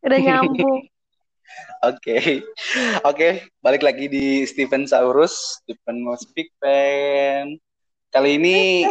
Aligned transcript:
Udah 0.00 0.18
nyambung. 0.18 0.84
Oke, 1.80 2.44
oke, 3.02 3.48
balik 3.64 3.82
lagi 3.82 4.06
di 4.06 4.44
Steven 4.44 4.84
Saurus, 4.84 5.64
Steven 5.64 6.04
mau 6.04 6.14
speak 6.14 6.52
pen. 6.60 7.56
Kali 8.12 8.36
ini 8.36 8.84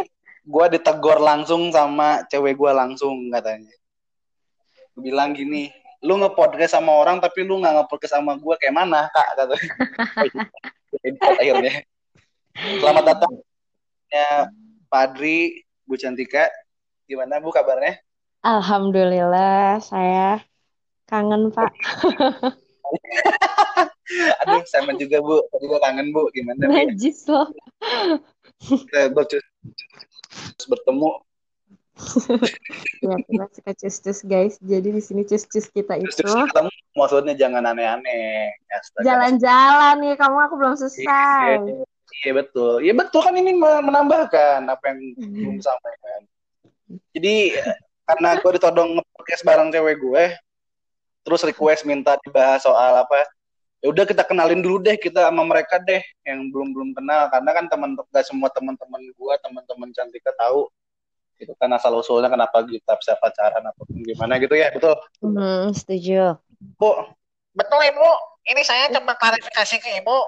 gue 0.44 0.66
ditegur 0.74 1.22
langsung 1.22 1.70
sama 1.70 2.26
cewek 2.26 2.58
gue 2.58 2.72
langsung 2.74 3.30
katanya. 3.30 3.70
Gue 4.92 5.08
bilang 5.08 5.32
gini, 5.32 5.70
lu 6.02 6.18
ngepodcast 6.18 6.76
sama 6.76 6.92
orang 6.98 7.22
tapi 7.22 7.46
lu 7.46 7.62
nggak 7.62 7.80
ngepodcast 7.80 8.18
sama 8.18 8.34
gue 8.34 8.54
kayak 8.58 8.74
mana 8.74 9.06
kak 9.08 9.28
katanya. 9.38 9.72
akhirnya. 11.40 11.74
Selamat 12.82 13.04
datang 13.06 13.32
ya 14.10 14.50
Padri, 14.90 15.62
Bu 15.86 15.94
Cantika. 15.94 16.50
Gimana 17.06 17.38
Bu 17.38 17.54
kabarnya? 17.54 18.02
Alhamdulillah, 18.42 19.78
saya 19.78 20.42
kangen 21.10 21.50
Pak. 21.50 21.74
Aduh, 24.42 24.62
sama 24.66 24.94
juga 24.98 25.22
Bu. 25.22 25.42
Juga 25.58 25.76
kangen 25.82 26.14
Bu. 26.14 26.30
Gimana? 26.34 26.66
Najis 26.66 27.26
loh. 27.26 27.50
Kita 28.62 29.22
terus 29.26 30.66
bertemu. 30.66 31.10
ya, 33.04 33.12
kita 33.28 33.44
suka 33.52 33.72
cus-cus 33.76 34.20
guys. 34.24 34.56
Jadi 34.64 34.88
di 34.88 35.02
sini 35.04 35.22
cus-cus 35.28 35.68
kita 35.68 36.00
itu 36.00 36.16
Terus 36.16 36.32
ketemu 36.32 36.70
maksudnya 36.96 37.34
jangan 37.36 37.68
aneh-aneh. 37.68 38.56
Jalan-jalan 39.04 39.94
nih. 40.00 40.14
Kamu 40.16 40.36
aku 40.48 40.54
belum 40.56 40.74
selesai. 40.80 41.60
Iya, 41.60 41.84
iya 42.24 42.32
betul. 42.32 42.72
Iya 42.80 42.94
betul 42.96 43.20
kan 43.20 43.34
ini 43.36 43.52
menambahkan 43.58 44.64
apa 44.64 44.84
yang 44.90 44.98
belum 45.18 45.54
disampaikan. 45.60 46.20
Jadi 47.14 47.54
karena 48.10 48.28
gue 48.42 48.50
ditodong 48.58 48.98
nge-podcast 48.98 49.42
bareng 49.46 49.70
cewek 49.70 49.96
gue, 50.02 50.24
terus 51.20 51.42
request 51.42 51.84
minta 51.84 52.16
dibahas 52.20 52.60
soal 52.60 52.96
apa 52.96 53.24
ya 53.80 53.88
udah 53.88 54.04
kita 54.04 54.22
kenalin 54.22 54.60
dulu 54.60 54.76
deh 54.78 54.94
kita 54.94 55.26
sama 55.26 55.42
mereka 55.42 55.78
deh 55.78 56.00
yang 56.22 56.48
belum 56.48 56.70
belum 56.70 56.90
kenal 56.92 57.28
karena 57.28 57.50
kan 57.50 57.64
teman 57.66 57.90
gak 58.08 58.24
semua 58.24 58.48
teman-teman 58.48 59.00
gue 59.02 59.34
teman-teman 59.40 59.88
cantika 59.90 60.32
tahu 60.34 60.68
itu 61.36 61.52
kan 61.56 61.72
asal 61.72 61.96
usulnya 61.96 62.28
kenapa 62.28 62.60
kita 62.62 62.92
bisa 62.94 63.16
pacaran 63.16 63.64
atau 63.64 63.84
gimana 63.88 64.36
gitu 64.36 64.52
ya 64.52 64.68
betul 64.70 64.92
Hmm, 65.18 65.72
setuju. 65.72 66.36
bu 66.76 66.92
Betul 67.50 67.82
Ibu, 67.82 68.08
ini 68.46 68.62
saya 68.62 68.86
coba 68.90 69.18
klarifikasi 69.18 69.82
ke 69.82 69.90
Ibu. 69.98 70.18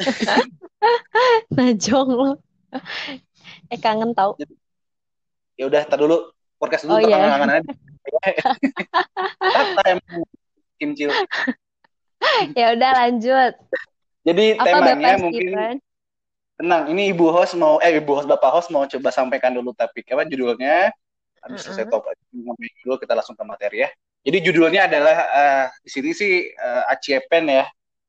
Najong 1.52 2.08
lo. 2.08 2.30
Eh 3.68 3.76
kangen 3.76 4.10
tau. 4.10 4.32
ya 5.54 5.68
udah 5.68 5.84
tar 5.84 6.00
dulu 6.00 6.32
podcast 6.56 6.82
dulu 6.82 6.96
Oh, 6.96 7.00
iya. 7.00 7.14
kangen-kangen 7.14 7.50
aja 7.52 7.72
Kim 11.10 11.28
Cil. 11.28 11.52
Ya 12.56 12.72
udah 12.72 12.90
lanjut. 13.04 13.52
jadi 14.24 14.56
Apa 14.56 14.64
temanya 14.64 15.20
Bapak 15.20 15.22
mungkin 15.28 15.48
Steven? 15.52 15.76
tenang 16.54 16.86
ini 16.94 17.10
ibu 17.10 17.34
host 17.34 17.58
mau 17.58 17.82
eh 17.82 17.98
ibu 17.98 18.14
host 18.14 18.30
bapak 18.30 18.50
host 18.54 18.68
mau 18.70 18.86
coba 18.86 19.10
sampaikan 19.10 19.50
dulu 19.50 19.74
topik 19.74 20.06
apa 20.14 20.22
judulnya 20.30 20.94
habis 21.42 21.66
selesai 21.66 21.90
top 21.90 22.06
ngomongin 22.30 22.72
dulu 22.86 22.94
kita 23.02 23.18
langsung 23.18 23.34
ke 23.34 23.42
materi 23.42 23.82
ya 23.82 23.90
jadi 24.22 24.38
judulnya 24.40 24.86
adalah 24.86 25.16
eh, 25.34 25.66
di 25.82 25.90
sini 25.90 26.10
sih 26.14 26.48
uh, 26.56 26.88
Aciepen 26.88 27.50
ya 27.50 27.66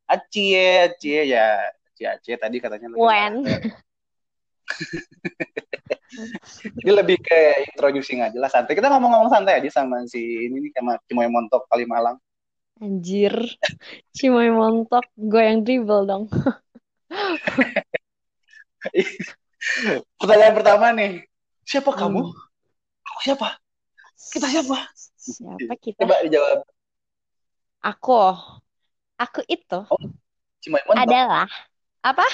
Acie 0.07 0.93
Acie 0.93 1.21
ya 1.25 1.73
Acie 1.91 2.07
Acie 2.07 2.35
tadi 2.37 2.61
katanya 2.61 2.93
lagi 2.93 3.01
Wen. 3.01 3.33
jadi 6.79 6.91
lebih 7.01 7.17
ke 7.19 7.39
introducing 7.73 8.21
aja 8.21 8.37
lah 8.37 8.47
santai 8.53 8.77
kita 8.77 8.87
ngomong-ngomong 8.93 9.33
santai 9.33 9.57
aja 9.57 9.81
sama 9.81 10.05
si 10.05 10.21
ini 10.21 10.69
nih 10.69 10.71
sama 10.71 11.01
Cimoy 11.09 11.27
Montok 11.27 11.65
Kalimalang 11.65 12.21
Anjir. 12.83 13.35
Cimoy 14.15 14.51
montok. 14.51 15.05
Gue 15.15 15.43
yang 15.47 15.63
dribble 15.63 16.03
dong. 16.07 16.25
pertanyaan 20.21 20.55
pertama 20.55 20.85
nih 20.93 21.25
siapa 21.65 21.89
kamu 21.89 22.21
Hmm. 22.21 22.37
aku 23.07 23.19
siapa 23.25 23.47
kita 24.29 24.47
siapa 24.51 24.77
Siapa 25.17 25.73
kita? 25.81 25.99
coba 26.05 26.21
dijawab 26.21 26.59
Aku. 27.85 28.17
Aku 29.15 29.39
itu 29.45 29.79
Cimoy 30.61 30.81
Montok 30.85 31.05
adalah 31.05 31.49
apa? 32.01 32.25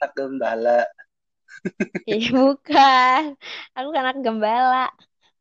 anak 0.00 0.12
gembala 0.16 0.80
Ih, 2.08 2.32
bukan. 2.32 3.36
Aku 3.76 3.88
kan 3.92 4.02
anak 4.08 4.24
gembala. 4.24 4.88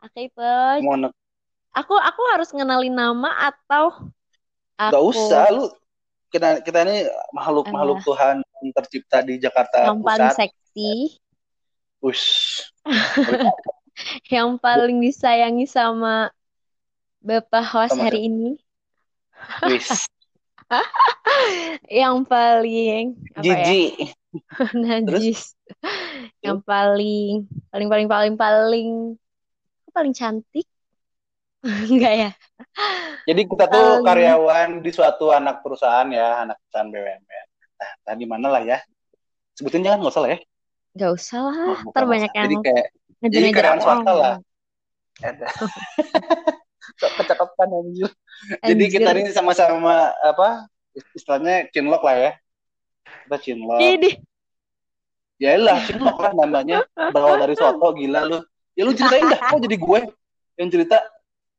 Aku 0.03 0.27
itu. 0.27 0.43
anak 0.83 1.15
Aku 1.77 1.93
aku 1.95 2.21
harus 2.33 2.49
ngenalin 2.49 2.93
nama 2.93 3.53
atau 3.53 4.09
aku 4.75 4.93
Gak 4.93 5.05
usah 5.05 5.45
lu 5.53 5.65
kita 6.29 6.61
kita 6.61 6.85
ini 6.85 7.09
makhluk 7.33 7.65
makhluk 7.73 8.05
Tuhan 8.05 8.41
yang 8.41 8.69
tercipta 8.73 9.25
di 9.25 9.41
Jakarta 9.41 9.89
yang 9.89 10.01
paling 10.05 10.29
Pusat. 10.29 10.37
seksi, 10.45 10.93
Ush. 12.05 12.27
yang 14.33 14.61
paling 14.61 15.01
disayangi 15.01 15.65
sama 15.65 16.29
Bapak 17.19 17.65
host 17.65 17.97
Sama 17.97 18.07
hari 18.07 18.31
ini, 18.31 18.55
Wis. 19.67 20.07
yang 22.01 22.23
paling 22.23 23.17
apa 23.35 23.53
ya? 23.59 24.15
Najis. 24.85 25.57
Yang 26.39 26.59
paling 26.63 27.49
paling 27.73 27.87
paling 27.89 28.07
paling 28.07 28.33
paling 28.37 28.89
paling 29.91 30.13
cantik. 30.13 30.67
Enggak 31.91 32.13
ya? 32.15 32.29
Jadi 33.27 33.41
kita 33.45 33.65
tuh 33.67 33.99
Um, 33.99 34.05
karyawan 34.07 34.79
di 34.79 34.91
suatu 34.95 35.29
anak 35.35 35.59
perusahaan 35.59 36.07
ya, 36.07 36.47
anak 36.47 36.55
perusahaan 36.63 36.87
BUMN. 36.87 37.47
Nah, 37.79 37.91
tadi 38.07 38.23
mana 38.23 38.47
lah 38.47 38.63
ya? 38.63 38.79
Sebutin 39.55 39.83
jangan 39.83 39.99
nggak 40.03 40.13
usah 40.15 40.23
lah 40.23 40.31
ya. 40.31 40.39
Enggak 40.95 41.11
usah 41.19 41.39
lah. 41.43 41.55
Oh, 41.59 41.77
bukan 41.83 41.91
Ntar 41.91 42.03
nggak 42.03 42.13
banyak 42.15 42.31
usah. 42.31 42.39
yang 42.39 42.45
Jadi 42.47 42.55
kayak 42.63 42.85
jadi 43.19 43.47
karyawan 43.51 43.81
swasta 43.83 44.11
lah. 44.15 44.35
Kecakapan 46.99 47.67
anjir. 47.75 48.09
Jadi 48.63 48.83
kita 48.87 49.09
ini 49.15 49.31
sama-sama 49.35 50.15
apa? 50.23 50.67
Istilahnya 51.15 51.67
cinlok 51.75 52.03
lah 52.03 52.15
ya. 52.15 52.31
Kita 53.27 53.37
cinlok. 53.39 53.79
Idih. 53.83 54.15
Ya 55.39 55.55
lah, 55.55 55.79
cinlok 55.87 56.19
lah 56.19 56.31
namanya. 56.35 56.83
Berawal 56.95 57.39
dari 57.39 57.55
soto 57.55 57.95
gila 57.95 58.27
lu. 58.27 58.39
Ya 58.75 58.87
lu 58.87 58.95
ceritain 58.95 59.27
dah, 59.27 59.39
kok 59.39 59.59
jadi 59.59 59.75
gue 59.75 59.99
yang 60.55 60.69
cerita. 60.71 61.03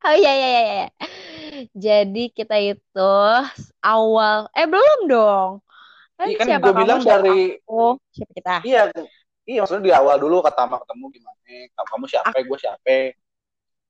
Oh 0.01 0.15
iya 0.17 0.33
iya 0.33 0.49
iya. 0.49 0.63
iya. 0.65 0.87
Jadi 1.77 2.33
kita 2.33 2.57
itu 2.57 3.13
awal 3.85 4.49
eh 4.57 4.65
belum 4.65 4.99
dong. 5.07 5.51
Kan 6.17 6.27
Iya 6.29 6.37
kan 6.41 6.47
siapa 6.49 6.65
gue 6.65 6.73
kamu, 6.73 6.81
bilang 6.85 6.99
siapa 7.01 7.13
dari 7.21 7.39
aku, 7.61 7.85
siapa 8.13 8.33
kita? 8.37 8.55
iya 8.65 8.81
iya 9.49 9.59
maksudnya 9.65 9.85
di 9.89 9.93
awal 9.93 10.17
dulu 10.21 10.45
pertama 10.45 10.77
ketemu 10.85 11.05
gimana 11.17 11.39
kamu 11.77 11.87
kamu 11.91 12.05
siapa 12.09 12.37
gue 12.45 12.59
siapa 12.61 12.99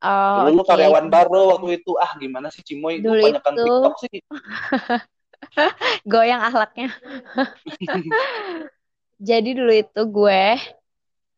Oh, 0.01 0.49
dulu 0.49 0.51
lu 0.57 0.63
oke. 0.65 0.71
karyawan 0.73 1.07
baru 1.13 1.41
waktu 1.53 1.83
itu 1.85 1.93
ah 2.01 2.17
gimana 2.17 2.49
sih 2.49 2.65
Cimoy 2.65 3.03
Dulu 3.05 3.21
banyak 3.21 3.43
itu- 3.45 3.61
TikTok 3.61 3.95
sih 4.01 4.17
Goyang 6.13 6.41
akhlaknya. 6.41 6.89
Jadi 9.29 9.51
dulu 9.53 9.73
itu 9.75 10.01
gue 10.09 10.43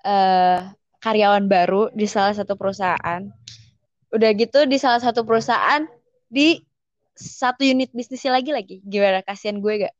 eh 0.07 0.59
karyawan 1.03 1.45
baru 1.51 1.91
di 1.91 2.07
salah 2.07 2.37
satu 2.37 2.55
perusahaan. 2.55 3.27
Udah 4.13 4.31
gitu 4.37 4.69
di 4.69 4.77
salah 4.77 5.01
satu 5.01 5.25
perusahaan 5.25 5.89
di 6.29 6.61
satu 7.17 7.65
unit 7.65 7.93
bisnisnya 7.93 8.37
lagi 8.37 8.51
lagi. 8.53 8.77
Gimana 8.85 9.25
kasihan 9.25 9.59
gue 9.61 9.89
gak? 9.89 9.95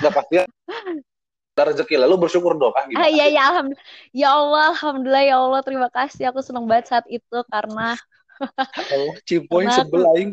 udah 0.00 0.12
pasti 0.12 0.34
ada 0.40 1.62
rezeki 1.70 1.94
lah 2.00 2.06
lu 2.10 2.18
bersyukur 2.18 2.58
dong 2.58 2.74
ah 2.74 2.84
Ah 2.98 3.08
iya 3.08 3.30
iya 3.30 3.42
alhamdulillah. 3.52 3.86
Ya 4.10 4.28
Allah, 4.34 4.74
alhamdulillah 4.74 5.24
ya 5.24 5.36
Allah 5.38 5.60
terima 5.62 5.88
kasih. 5.92 6.32
Aku 6.34 6.42
seneng 6.42 6.66
banget 6.66 6.90
saat 6.90 7.06
itu 7.06 7.38
karena 7.46 7.94
oh, 8.96 9.14
Cimoy 9.22 9.68
Karena 9.68 9.72
sebel 9.78 10.02
aing 10.18 10.30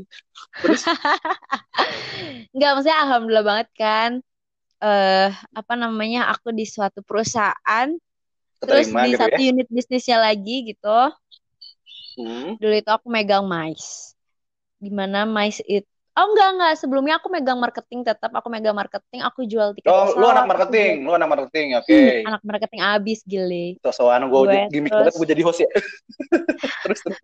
terus 0.66 0.82
nggak 2.58 2.70
maksudnya 2.74 2.98
alhamdulillah 3.06 3.46
banget 3.46 3.70
kan. 3.78 4.12
Eh 4.82 5.30
apa 5.54 5.74
namanya? 5.78 6.34
Aku 6.34 6.50
di 6.50 6.66
suatu 6.66 7.06
perusahaan 7.06 7.88
terus 8.62 8.90
keterima 8.90 9.06
di 9.06 9.10
gitu 9.14 9.22
satu 9.22 9.42
ya 9.42 9.48
unit 9.54 9.68
bisnisnya 9.70 10.18
lagi 10.18 10.74
gitu. 10.74 11.00
Hmm. 12.18 12.60
Dulu 12.60 12.74
itu 12.76 12.90
aku 12.90 13.08
megang 13.08 13.46
MICE. 13.46 14.16
Di 14.82 14.90
mana 14.90 15.24
MICE 15.24 15.62
itu 15.68 15.90
Oh 16.12 16.28
enggak 16.28 16.50
enggak. 16.60 16.74
Sebelumnya 16.76 17.24
aku 17.24 17.32
megang 17.32 17.56
marketing 17.56 18.04
tetap 18.04 18.36
aku 18.36 18.52
megang 18.52 18.76
marketing. 18.76 19.24
Aku 19.24 19.48
jual 19.48 19.72
tiket 19.72 19.88
oh 19.88 20.12
lu 20.12 20.28
pesawat, 20.28 20.32
anak 20.36 20.44
aku 20.44 20.52
marketing 20.52 20.92
jual- 20.92 21.08
lu 21.08 21.12
anak 21.16 21.30
marketing 21.32 21.68
oke. 21.80 21.88
Hmm, 21.88 22.28
anak 22.28 22.42
marketing 22.44 22.82
abis 22.84 23.20
gile. 23.24 23.66
Sosokan 23.80 24.28
gue 24.28 24.40
Gue 24.44 24.60
gimmick 24.68 24.92
terus- 24.92 25.08
banget 25.08 25.14
gue 25.16 25.28
jadi 25.32 25.42
host 25.48 25.60
ya. 25.64 25.70
Terus 26.84 27.00
terus. 27.00 27.20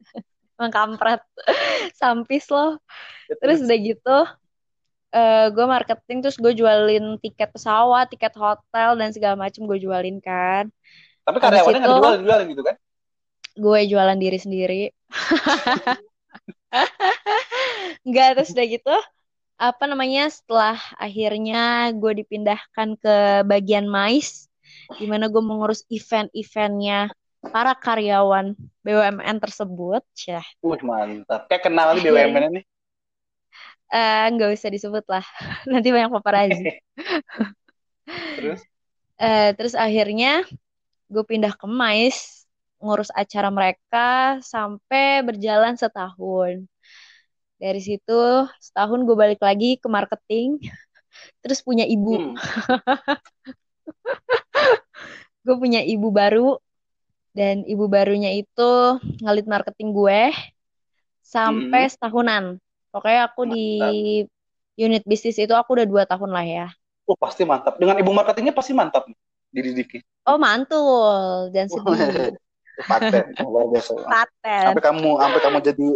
Emang 0.55 0.71
kampret. 0.71 1.21
Sampis 1.99 2.47
loh. 2.47 2.79
Terus. 3.27 3.59
Udah 3.59 3.77
gitu 3.79 4.17
eh 5.07 5.47
gue 5.55 5.65
marketing 5.67 6.17
terus 6.19 6.35
gue 6.35 6.51
jualin 6.51 7.15
tiket 7.23 7.47
pesawat 7.55 8.11
tiket 8.11 8.35
hotel 8.35 8.99
dan 8.99 9.11
segala 9.11 9.35
macem 9.35 9.67
gue 9.67 9.79
jualin 9.83 10.19
kan. 10.23 10.71
Tapi 11.27 11.37
karyawannya 11.43 11.79
nggak 11.83 11.91
dijual 11.91 12.15
dijualin 12.23 12.47
gitu 12.55 12.63
kan 12.63 12.75
gue 13.57 13.79
jualan 13.89 14.17
diri 14.21 14.37
sendiri 14.37 14.81
Enggak, 18.07 18.39
terus 18.39 18.51
udah 18.55 18.65
gitu, 18.67 18.95
apa 19.57 19.83
namanya, 19.89 20.29
setelah 20.29 20.77
akhirnya 20.95 21.91
gue 21.95 22.23
dipindahkan 22.23 22.95
ke 23.01 23.15
bagian 23.47 23.89
MICE, 23.89 24.47
di 24.95 25.05
mana 25.09 25.27
gue 25.27 25.41
mengurus 25.43 25.83
event-eventnya 25.91 27.11
para 27.51 27.73
karyawan 27.75 28.53
BUMN 28.83 29.37
tersebut. 29.41 30.03
Cah, 30.15 30.45
Wih, 30.63 30.81
mantap. 30.83 31.47
Kayak 31.51 31.63
kenal 31.71 31.95
nih 31.95 32.07
Akhirnya. 32.07 32.23
BUMN 32.27 32.43
ini. 32.51 32.61
eh, 33.87 34.25
nggak 34.35 34.49
usah 34.55 34.69
disebut 34.71 35.05
lah. 35.07 35.25
Nanti 35.71 35.87
banyak 35.91 36.11
paparazzi. 36.11 36.63
Terus? 38.39 38.61
Eh, 39.17 39.49
terus 39.57 39.73
akhirnya 39.73 40.45
gue 41.09 41.23
pindah 41.25 41.57
ke 41.57 41.65
MICE, 41.65 42.46
ngurus 42.77 43.09
acara 43.13 43.49
mereka 43.49 44.37
sampai 44.41 45.25
berjalan 45.25 45.73
setahun. 45.73 46.65
Dari 47.57 47.81
situ 47.81 48.21
setahun 48.61 49.01
gue 49.01 49.17
balik 49.17 49.41
lagi 49.41 49.81
ke 49.81 49.87
marketing, 49.89 50.61
terus 51.41 51.65
punya 51.65 51.85
ibu. 51.85 52.33
Hmm. 52.33 52.35
Gue 55.47 55.55
punya 55.55 55.79
ibu 55.79 56.11
baru 56.11 56.59
dan 57.31 57.63
ibu 57.63 57.87
barunya 57.87 58.35
itu 58.35 58.99
ngelit 59.23 59.47
marketing 59.47 59.95
gue 59.95 60.35
sampai 61.23 61.87
setahunan. 61.87 62.59
Pokoknya 62.91 63.31
aku 63.31 63.47
di 63.47 63.69
unit 64.75 65.07
bisnis 65.07 65.39
itu 65.39 65.55
aku 65.55 65.79
udah 65.79 65.87
dua 65.87 66.03
tahun 66.03 66.35
lah 66.35 66.43
ya. 66.43 66.67
Oh, 67.07 67.15
pasti 67.15 67.47
mantap. 67.47 67.79
Dengan 67.79 67.95
ibu 67.95 68.11
marketingnya 68.11 68.51
pasti 68.51 68.75
mantap 68.75 69.07
nih. 69.07 69.15
Dididiki. 69.55 70.03
Oh 70.27 70.35
mantul, 70.35 71.47
dan 71.55 71.65
sedih. 71.71 72.35
Paten, 72.85 73.25
luar 73.49 73.65
biasa. 73.73 73.91
Paten. 74.05 74.63
Sampai 74.69 74.83
kamu 74.83 75.09
sampai 75.17 75.39
kamu 75.41 75.57
jadi 75.65 75.87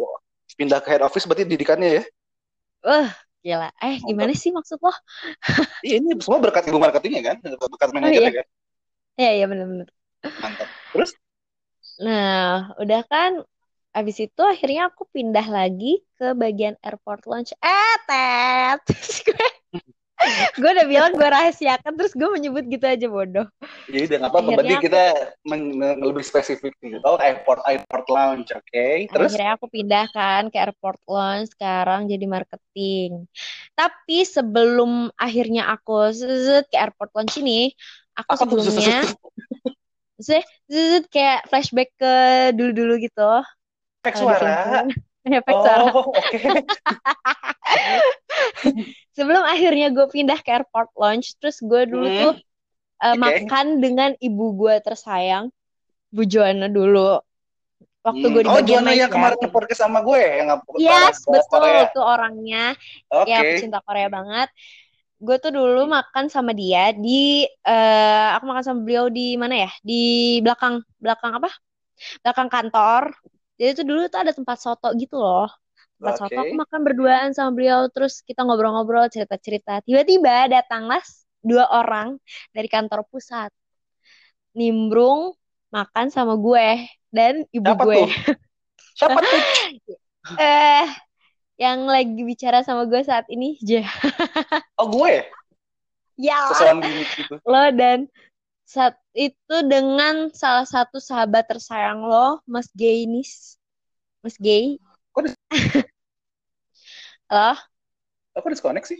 pindah 0.57 0.79
ke 0.81 0.87
head 0.89 1.03
office 1.05 1.25
berarti 1.29 1.45
didikannya 1.45 2.01
ya. 2.01 2.03
Wah, 2.81 3.09
gila. 3.45 3.69
Eh, 3.77 4.01
gimana 4.01 4.33
sih 4.33 4.49
maksud 4.49 4.81
lo? 4.81 4.93
Iya, 5.85 6.01
ini 6.01 6.17
semua 6.21 6.41
berkat 6.41 6.65
ibu 6.69 6.77
marketingnya 6.81 7.33
kan, 7.33 7.37
berkat 7.41 7.89
manajernya 7.93 8.31
iya. 8.31 8.39
kan. 8.41 8.47
Iya, 9.17 9.31
iya 9.37 9.45
bener-bener. 9.45 9.89
Mantap. 10.21 10.69
Terus? 10.93 11.11
Nah, 12.01 12.73
udah 12.81 13.01
kan 13.05 13.41
abis 13.91 14.23
itu 14.23 14.41
akhirnya 14.41 14.87
aku 14.87 15.03
pindah 15.11 15.43
lagi 15.51 15.99
ke 16.15 16.33
bagian 16.33 16.79
airport 16.81 17.27
lounge. 17.27 17.53
Eh, 17.59 17.95
tet. 18.07 18.79
Terus 18.87 19.17
gue, 19.29 19.47
gue 20.55 20.69
udah 20.69 20.87
bilang 20.87 21.11
gue 21.13 21.25
rahasiakan, 21.25 21.93
terus 21.97 22.13
gue 22.13 22.29
menyebut 22.29 22.63
gitu 22.65 22.85
aja 22.85 23.07
bodoh. 23.07 23.47
Jadi 23.89 24.03
udah 24.07 24.17
nggak 24.21 24.31
apa-apa. 24.31 24.49
Berarti 24.53 24.61
Akhirnya 24.61 24.77
aku- 24.77 24.87
kita 24.87 25.03
lebih 26.01 26.23
spesifik 26.23 26.73
nih. 26.79 27.01
Oh, 27.01 27.17
airport 27.17 27.59
airport 27.65 28.05
lounge, 28.07 28.49
oke. 28.53 28.85
Terus? 29.09 29.31
Akhirnya 29.33 29.51
aku 29.57 29.65
pindah 29.67 30.05
kan 30.13 30.47
ke 30.47 30.57
airport 30.57 31.01
lounge, 31.05 31.51
sekarang 31.53 32.05
jadi 32.05 32.25
marketing. 32.25 33.25
Tapi 33.73 34.23
sebelum 34.23 35.09
akhirnya 35.15 35.69
aku 35.69 36.13
zzzz 36.13 36.69
ke 36.69 36.77
airport 36.77 37.11
lounge 37.17 37.35
ini, 37.41 37.73
aku 38.13 38.29
Apa 38.31 38.41
sebelumnya 38.45 39.01
zzzz, 40.21 41.03
kayak 41.09 41.49
flashback 41.49 41.89
ke 41.97 42.13
dulu-dulu 42.53 43.01
gitu. 43.01 43.31
efek 44.01 44.17
suara? 44.17 44.85
Efek. 45.21 45.53
Oh, 45.53 46.17
oke. 46.17 46.37
Sebelum 49.15 49.43
akhirnya 49.43 49.91
gue 49.91 50.07
pindah 50.09 50.39
ke 50.41 50.49
airport 50.49 50.89
lounge, 50.97 51.35
terus 51.37 51.61
gue 51.61 51.83
dulu 51.85 52.07
Hmm, 52.07 52.17
tuh 52.17 52.33
uh, 53.03 53.13
oke. 53.13 53.19
makan 53.19 53.65
dengan 53.77 54.11
ibu 54.17 54.55
gue 54.57 54.75
tersayang, 54.81 55.51
Bu 56.09 56.25
Joanna 56.25 56.71
dulu. 56.71 57.21
Waktu 58.01 58.25
Hmm. 58.25 58.33
gue 58.33 58.41
di 58.41 58.49
Oh, 58.49 58.61
Joanna 58.65 58.97
yang 58.97 59.11
ya. 59.11 59.13
kemarin 59.13 59.37
podcast 59.53 59.85
sama 59.85 60.01
gue 60.01 60.17
yang 60.17 60.49
nggak 60.49 60.61
Yes, 60.81 61.21
betul 61.21 61.61
Korea. 61.61 61.85
tuh 61.93 62.01
orangnya. 62.01 62.73
Oke. 63.13 63.29
Ya, 63.29 63.45
pecinta 63.45 63.77
Korea 63.85 64.09
banget. 64.09 64.49
Gue 65.21 65.37
tuh 65.37 65.53
dulu 65.53 65.85
makan 65.85 66.33
sama 66.33 66.49
dia 66.49 66.97
di, 66.97 67.45
eh 67.45 68.27
aku 68.33 68.49
makan 68.49 68.63
sama 68.65 68.79
beliau 68.81 69.05
di 69.05 69.37
mana 69.37 69.53
ya? 69.53 69.69
Di 69.85 70.01
belakang, 70.41 70.81
belakang 70.97 71.37
apa? 71.37 71.49
Belakang 72.25 72.49
kantor. 72.49 73.13
Jadi 73.61 73.77
tuh 73.77 73.85
dulu 73.85 74.09
tuh 74.09 74.19
ada 74.25 74.33
tempat 74.33 74.57
soto 74.57 74.89
gitu 74.97 75.21
loh. 75.21 75.45
Tempat 76.01 76.13
soto 76.17 76.33
Oke. 76.33 76.49
aku 76.49 76.53
makan 76.57 76.79
berduaan 76.81 77.29
sama 77.37 77.53
beliau. 77.53 77.85
Terus 77.93 78.25
kita 78.25 78.41
ngobrol-ngobrol, 78.41 79.05
cerita-cerita. 79.13 79.85
Tiba-tiba 79.85 80.49
datanglah 80.49 81.05
dua 81.45 81.69
orang 81.69 82.17
dari 82.49 82.65
kantor 82.65 83.05
pusat. 83.05 83.53
Nimbrung 84.57 85.37
makan 85.69 86.09
sama 86.09 86.41
gue 86.41 86.89
dan 87.13 87.45
ibu 87.53 87.69
Siapa 87.69 87.83
gue. 87.85 87.95
tuh? 88.01 88.09
Siapa 88.97 89.19
tuh? 89.21 89.41
Eh, 90.41 90.85
yang 91.61 91.85
lagi 91.85 92.21
bicara 92.25 92.65
sama 92.65 92.89
gue 92.89 93.05
saat 93.05 93.29
ini, 93.29 93.61
Ja. 93.61 93.85
Oh, 94.81 94.89
gue. 94.89 95.21
Ya, 96.21 96.37
Sesuatu 96.53 96.85
gitu. 96.85 97.35
lo 97.49 97.65
dan 97.73 98.05
saat 98.61 98.93
itu 99.11 99.55
dengan 99.67 100.31
salah 100.31 100.63
satu 100.63 101.03
sahabat 101.03 101.43
tersayang 101.47 101.99
lo, 101.99 102.39
Mas 102.47 102.71
Gaynis. 102.71 103.59
Mas 104.23 104.37
Gay. 104.39 104.79
Kok 105.11 105.27
Halo? 107.31 107.55
Aku 108.39 108.47
disconnect 108.47 108.87
sih. 108.87 108.99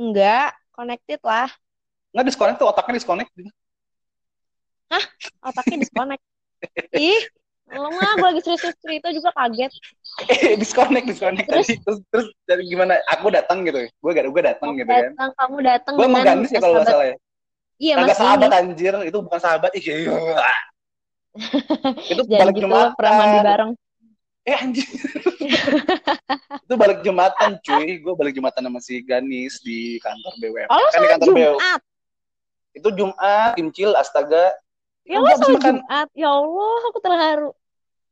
Enggak, 0.00 0.54
connected 0.74 1.20
lah. 1.22 1.50
Nggak 2.10 2.26
disconnect 2.34 2.58
tuh 2.58 2.66
otaknya 2.66 2.98
disconnect. 2.98 3.30
Otaknya 5.44 5.78
disconnect. 5.86 6.22
Ih, 6.98 7.22
lo 7.70 7.94
mah 7.94 8.18
gue 8.18 8.28
lagi 8.34 8.42
serius 8.42 8.74
cerita 8.82 9.14
juga 9.14 9.30
kaget. 9.34 9.70
Eh, 10.26 10.58
disconnect, 10.58 11.06
disconnect 11.06 11.46
Terus? 11.46 11.66
tadi. 11.70 11.74
Terus, 11.86 11.98
terus 12.10 12.26
dari 12.42 12.66
gimana? 12.66 12.98
Aku 13.14 13.30
datang 13.30 13.62
gitu. 13.62 13.86
Gue 13.86 14.10
gak, 14.10 14.26
gue 14.26 14.42
datang 14.42 14.74
gitu 14.74 14.90
kan. 14.90 15.14
datang, 15.14 15.30
kamu 15.38 15.56
datang 15.62 15.92
Gue 15.94 16.08
mau 16.10 16.20
Ganis 16.22 16.50
ya 16.50 16.58
kalau 16.58 16.74
nggak 16.82 16.90
salah 16.90 17.06
ya. 17.14 17.16
Iya, 17.80 17.94
Kagak 17.96 18.18
sahabat 18.20 18.48
Gaynis. 18.52 18.60
anjir, 18.76 18.94
itu 19.08 19.18
bukan 19.24 19.40
sahabat. 19.40 19.70
Ih, 19.72 19.80
iya. 19.80 20.52
itu 22.12 22.22
balik 22.28 22.54
gitu, 22.60 22.68
pernah 22.68 23.12
mandi 23.16 23.38
Jumatan. 23.40 23.48
bareng. 23.48 23.70
Eh 24.44 24.56
anjir. 24.60 24.86
itu 26.68 26.74
balik 26.76 26.98
Jumatan 27.00 27.50
cuy. 27.64 27.88
Gue 28.04 28.12
balik 28.20 28.36
Jumatan 28.36 28.68
sama 28.68 28.80
si 28.84 29.00
Ganis 29.00 29.64
di 29.64 29.96
kantor 30.04 30.32
BWM. 30.44 30.68
Oh, 30.68 30.76
kan 30.92 30.98
di 31.00 31.08
kantor. 31.08 31.26
Jumat. 31.32 31.80
Itu 32.76 32.88
Jumat, 32.92 33.56
Kimcil, 33.56 33.96
astaga. 33.96 34.52
Ya 35.08 35.16
habis 35.16 35.40
salah 35.40 35.56
makan. 35.56 35.76
Jumat. 35.80 36.08
Ya 36.12 36.28
Allah, 36.28 36.78
aku 36.92 36.98
terharu. 37.00 37.50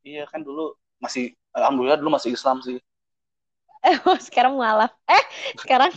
Iya 0.00 0.25
kan 0.32 0.41
dulu 0.41 0.73
masih 0.97 1.37
alhamdulillah 1.53 2.00
dulu 2.00 2.17
masih 2.17 2.32
Islam 2.32 2.65
sih. 2.65 2.81
Eh, 3.85 3.97
sekarang 4.32 4.56
mualaf. 4.56 4.97
Eh, 5.05 5.25
sekarang 5.60 5.93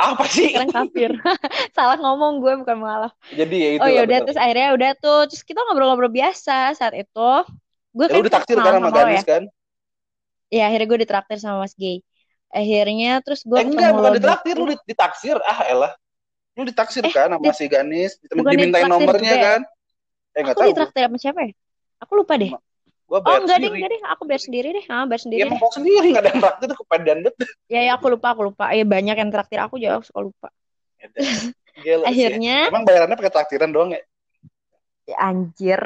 Apa 0.00 0.24
sih? 0.24 0.48
sekarang 0.56 0.72
kafir. 0.72 1.10
Salah 1.76 1.98
ngomong 2.00 2.40
gue 2.40 2.52
bukan 2.64 2.76
mualaf. 2.80 3.12
Jadi 3.28 3.56
ya 3.60 3.70
itu 3.76 3.82
Oh 3.84 3.88
ya 3.88 4.00
lah, 4.00 4.04
udah 4.08 4.18
terus 4.24 4.38
akhirnya 4.40 4.68
udah 4.72 4.90
tuh 4.96 5.20
terus 5.28 5.42
kita 5.44 5.60
ngobrol-ngobrol 5.68 6.08
biasa 6.08 6.72
saat 6.72 6.94
itu. 6.96 7.30
Gue 7.92 8.06
Ya, 8.08 8.14
lu 8.16 8.24
ditaksir 8.24 8.56
kan 8.56 8.80
sama 8.80 8.88
ya. 9.12 9.22
Kan? 9.22 9.42
Ya 10.50 10.62
akhirnya 10.72 10.86
gue 10.88 10.98
ditraktir 11.04 11.38
sama 11.38 11.62
Mas 11.62 11.76
Gay. 11.76 12.00
Akhirnya 12.50 13.22
terus 13.22 13.44
gue 13.46 13.58
Eh 13.60 13.66
enggak, 13.68 13.94
bukan 13.94 14.12
ditraktir, 14.18 14.54
di- 14.56 14.60
lu 14.60 14.66
dit- 14.72 14.86
ditaksir. 14.88 15.36
Ah, 15.46 15.68
elah. 15.68 15.92
Lu 16.58 16.66
ditaksir 16.66 17.06
Eh, 17.06 17.12
kan 17.14 17.30
sama 17.30 17.44
dit- 17.46 17.54
si 17.54 17.66
Ganis, 17.70 18.18
dimintain 18.26 18.88
nomornya 18.90 19.34
ya? 19.36 19.42
kan? 19.54 19.60
Eh 20.34 20.42
Aku 20.42 20.58
tahu. 20.58 20.68
ditraktir 20.74 21.02
sama 21.06 21.16
siapa 21.20 21.40
ya? 21.46 21.52
Aku 22.02 22.12
lupa 22.18 22.34
deh. 22.40 22.50
Gua 23.10 23.20
Oh 23.28 23.36
bayar 23.36 23.42
enggak 23.42 23.58
deh, 23.62 23.68
sendiri. 23.68 23.76
enggak 23.76 23.90
deh. 23.94 24.00
Aku 24.12 24.22
bayar 24.28 24.42
sendiri 24.46 24.68
deh. 24.76 24.84
Ah, 24.94 25.04
bayar 25.08 25.22
Ya 25.26 25.26
sendiri 25.26 25.46
emang 25.46 25.58
deh. 25.58 25.62
kau 25.62 25.72
sendiri 25.76 26.06
enggak 26.10 26.22
ada 26.24 26.30
yang 26.32 26.40
traktir 26.42 26.66
tuh 26.70 26.78
kepedean 26.82 27.18
banget. 27.24 27.36
Ya 27.72 27.80
ya 27.86 27.90
aku 27.96 28.06
lupa, 28.12 28.26
aku 28.34 28.42
lupa. 28.48 28.64
Ya 28.78 28.84
banyak 28.94 29.16
yang 29.20 29.30
traktir 29.34 29.58
aku 29.64 29.74
juga 29.82 29.92
aku 29.98 30.04
suka 30.10 30.20
lupa. 30.28 30.48
Ya. 31.00 31.08
Gila. 31.84 32.08
Akhirnya 32.08 32.56
Emang 32.68 32.82
bayarannya 32.88 33.16
pakai 33.20 33.32
traktiran 33.34 33.70
doang 33.74 33.90
ya? 33.96 34.00
ya, 35.08 35.16
anjir. 35.28 35.80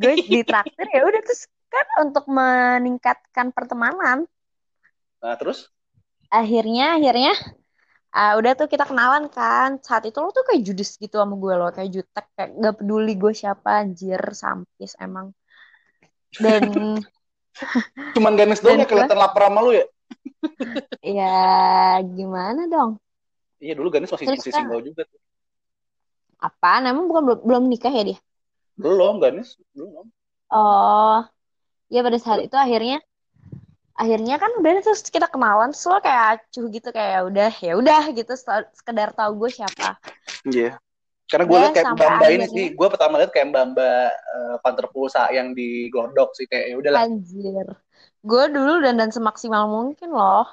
Gue 0.00 0.14
ditraktir 0.32 0.86
ya 0.94 1.00
udah 1.08 1.20
terus 1.26 1.42
kan 1.70 1.86
untuk 2.02 2.24
meningkatkan 2.30 3.46
pertemanan. 3.56 4.18
Nah, 5.22 5.36
terus? 5.40 5.70
akhirnya 6.38 6.84
akhirnya 6.98 7.32
ah, 8.18 8.32
udah 8.40 8.52
tuh 8.58 8.68
kita 8.72 8.84
kenalan 8.90 9.24
kan 9.36 9.70
saat 9.86 10.04
itu 10.08 10.18
lo 10.24 10.30
tuh 10.36 10.44
kayak 10.48 10.62
judes 10.66 10.90
gitu 11.02 11.16
sama 11.22 11.34
gue 11.42 11.54
loh 11.60 11.70
kayak 11.76 11.90
jutek 11.96 12.26
kayak 12.36 12.50
gak 12.64 12.74
peduli 12.78 13.12
gue 13.22 13.32
siapa 13.42 13.68
anjir 13.82 14.20
sampis 14.42 14.92
emang 15.06 15.26
dan 16.38 16.62
Cuman 18.16 18.38
Ganis 18.38 18.62
doang 18.62 18.80
ya 18.80 18.86
kelihatan 18.86 19.18
lapar 19.18 19.50
sama 19.50 19.60
lu 19.60 19.74
ya? 19.74 19.84
ya 21.20 21.38
gimana 22.02 22.64
dong 22.66 22.96
Iya, 23.60 23.76
dulu 23.76 23.92
Ganis 23.92 24.08
masih 24.08 24.24
Terus 24.24 24.40
masih 24.40 24.52
kan- 24.52 24.60
single 24.64 24.82
juga 24.82 25.02
tuh. 25.04 25.20
apaan 26.40 26.88
emang 26.88 27.04
bukan 27.04 27.22
belum, 27.26 27.40
belum 27.44 27.64
nikah 27.68 27.92
ya 27.92 28.04
dia 28.14 28.18
Belum, 28.74 29.20
Ganis. 29.20 29.60
Belum. 29.76 30.08
oh 30.48 31.20
ya 31.92 32.00
pada 32.00 32.16
saat 32.16 32.40
itu 32.40 32.56
akhirnya 32.56 33.02
akhirnya 33.92 34.40
kan 34.40 34.48
udah 34.56 34.80
terus 34.80 35.04
kita 35.04 35.28
kenalan 35.28 35.76
terus 35.76 35.84
lo 35.84 36.00
kayak 36.00 36.40
acuh 36.40 36.64
gitu 36.72 36.88
kayak 36.88 37.10
ya 37.12 37.20
udah 37.28 37.50
ya 37.52 37.72
udah 37.76 38.02
gitu 38.16 38.32
se- 38.32 38.70
sekedar 38.72 39.12
tahu 39.12 39.44
gue 39.44 39.50
siapa 39.52 40.00
Iya. 40.48 40.80
Karena 41.30 41.44
gue 41.46 41.56
liat 41.56 41.72
kayak 41.72 41.86
sampai 41.86 42.02
Mbak 42.02 42.18
Mbak 42.18 42.30
ini 42.34 42.46
sih, 42.50 42.66
gue 42.74 42.88
pertama 42.90 43.14
liat 43.16 43.30
kayak 43.30 43.46
Mbak 43.48 43.64
Mbak 43.70 44.08
uh, 44.10 44.56
Panther 44.60 44.86
Pulsa 44.90 45.30
yang 45.30 45.54
di 45.54 45.86
Glodok 45.86 46.34
sih 46.34 46.44
kayak 46.44 46.66
ya 46.66 46.76
udahlah. 46.76 47.06
Anjir. 47.06 47.66
gue 48.20 48.44
dulu 48.52 48.84
dandan 48.84 49.08
semaksimal 49.08 49.64
mungkin 49.64 50.10
loh. 50.10 50.44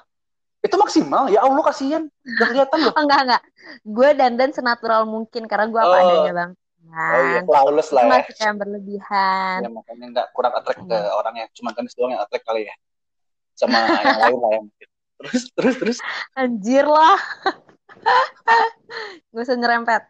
Itu 0.61 0.77
maksimal. 0.77 1.27
Ya 1.27 1.41
Allah 1.41 1.63
kasihan. 1.65 2.05
Gak 2.23 2.47
kelihatan 2.53 2.79
loh. 2.79 2.93
Oh, 2.93 3.01
enggak 3.01 3.19
enggak. 3.25 3.43
Gue 3.83 4.09
dandan 4.13 4.51
senatural 4.51 5.03
mungkin 5.03 5.43
karena 5.45 5.65
gue 5.67 5.81
apa 5.81 5.91
Oh. 5.91 5.99
adanya 5.99 6.33
bang. 6.33 6.51
Oh 6.87 7.19
iya, 7.19 7.41
Kan. 7.41 7.43
flawless 7.43 7.89
lah 7.91 7.99
ya. 7.99 8.09
masih 8.13 8.33
kayak 8.37 8.55
berlebihan. 8.55 9.57
Ya 9.59 9.69
makanya 9.69 10.05
nggak 10.13 10.27
kurang 10.31 10.53
attract 10.55 10.79
ke 10.81 10.95
Hmm. 10.95 11.17
orangnya. 11.19 11.45
Cuma 11.51 11.75
tenis 11.75 11.91
doang 11.91 12.15
yang 12.15 12.23
attract 12.23 12.45
kali 12.45 12.63
ya. 12.63 12.75
Sama 13.51 13.75
yang 13.75 13.89
lain 13.91 14.05
lah 14.39 14.51
ya 14.53 14.61
mungkin. 14.61 14.87
Terus, 15.17 15.43
terus, 15.51 15.75
terus. 15.75 15.97
Anjir 16.31 16.85
lah. 16.85 17.17
Gue 19.33 19.41
usah 19.41 19.57
nyerempet. 19.57 20.01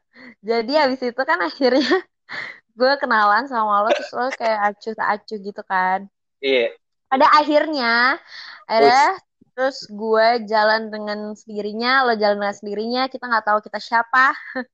Jadi 0.42 0.74
habis 0.78 1.02
itu 1.02 1.22
kan 1.24 1.40
akhirnya 1.42 1.82
gue 2.80 2.92
kenalan 3.02 3.50
sama 3.50 3.86
lo 3.86 3.90
terus 3.90 4.12
lo 4.14 4.30
kayak 4.38 4.60
acuh 4.74 4.94
tak 4.94 5.08
acuh 5.18 5.38
gitu 5.42 5.62
kan. 5.66 6.00
Iya. 6.40 6.74
Pada 7.08 7.28
akhirnya 7.40 8.20
ada 8.68 9.18
terus 9.58 9.90
gue 9.90 10.28
jalan 10.46 10.94
dengan 10.94 11.34
sendirinya, 11.34 12.06
lo 12.06 12.14
jalan 12.14 12.38
dengan 12.38 12.54
sendirinya, 12.54 13.02
kita 13.10 13.26
nggak 13.26 13.46
tahu 13.48 13.60
kita 13.66 13.80
siapa. 13.82 14.36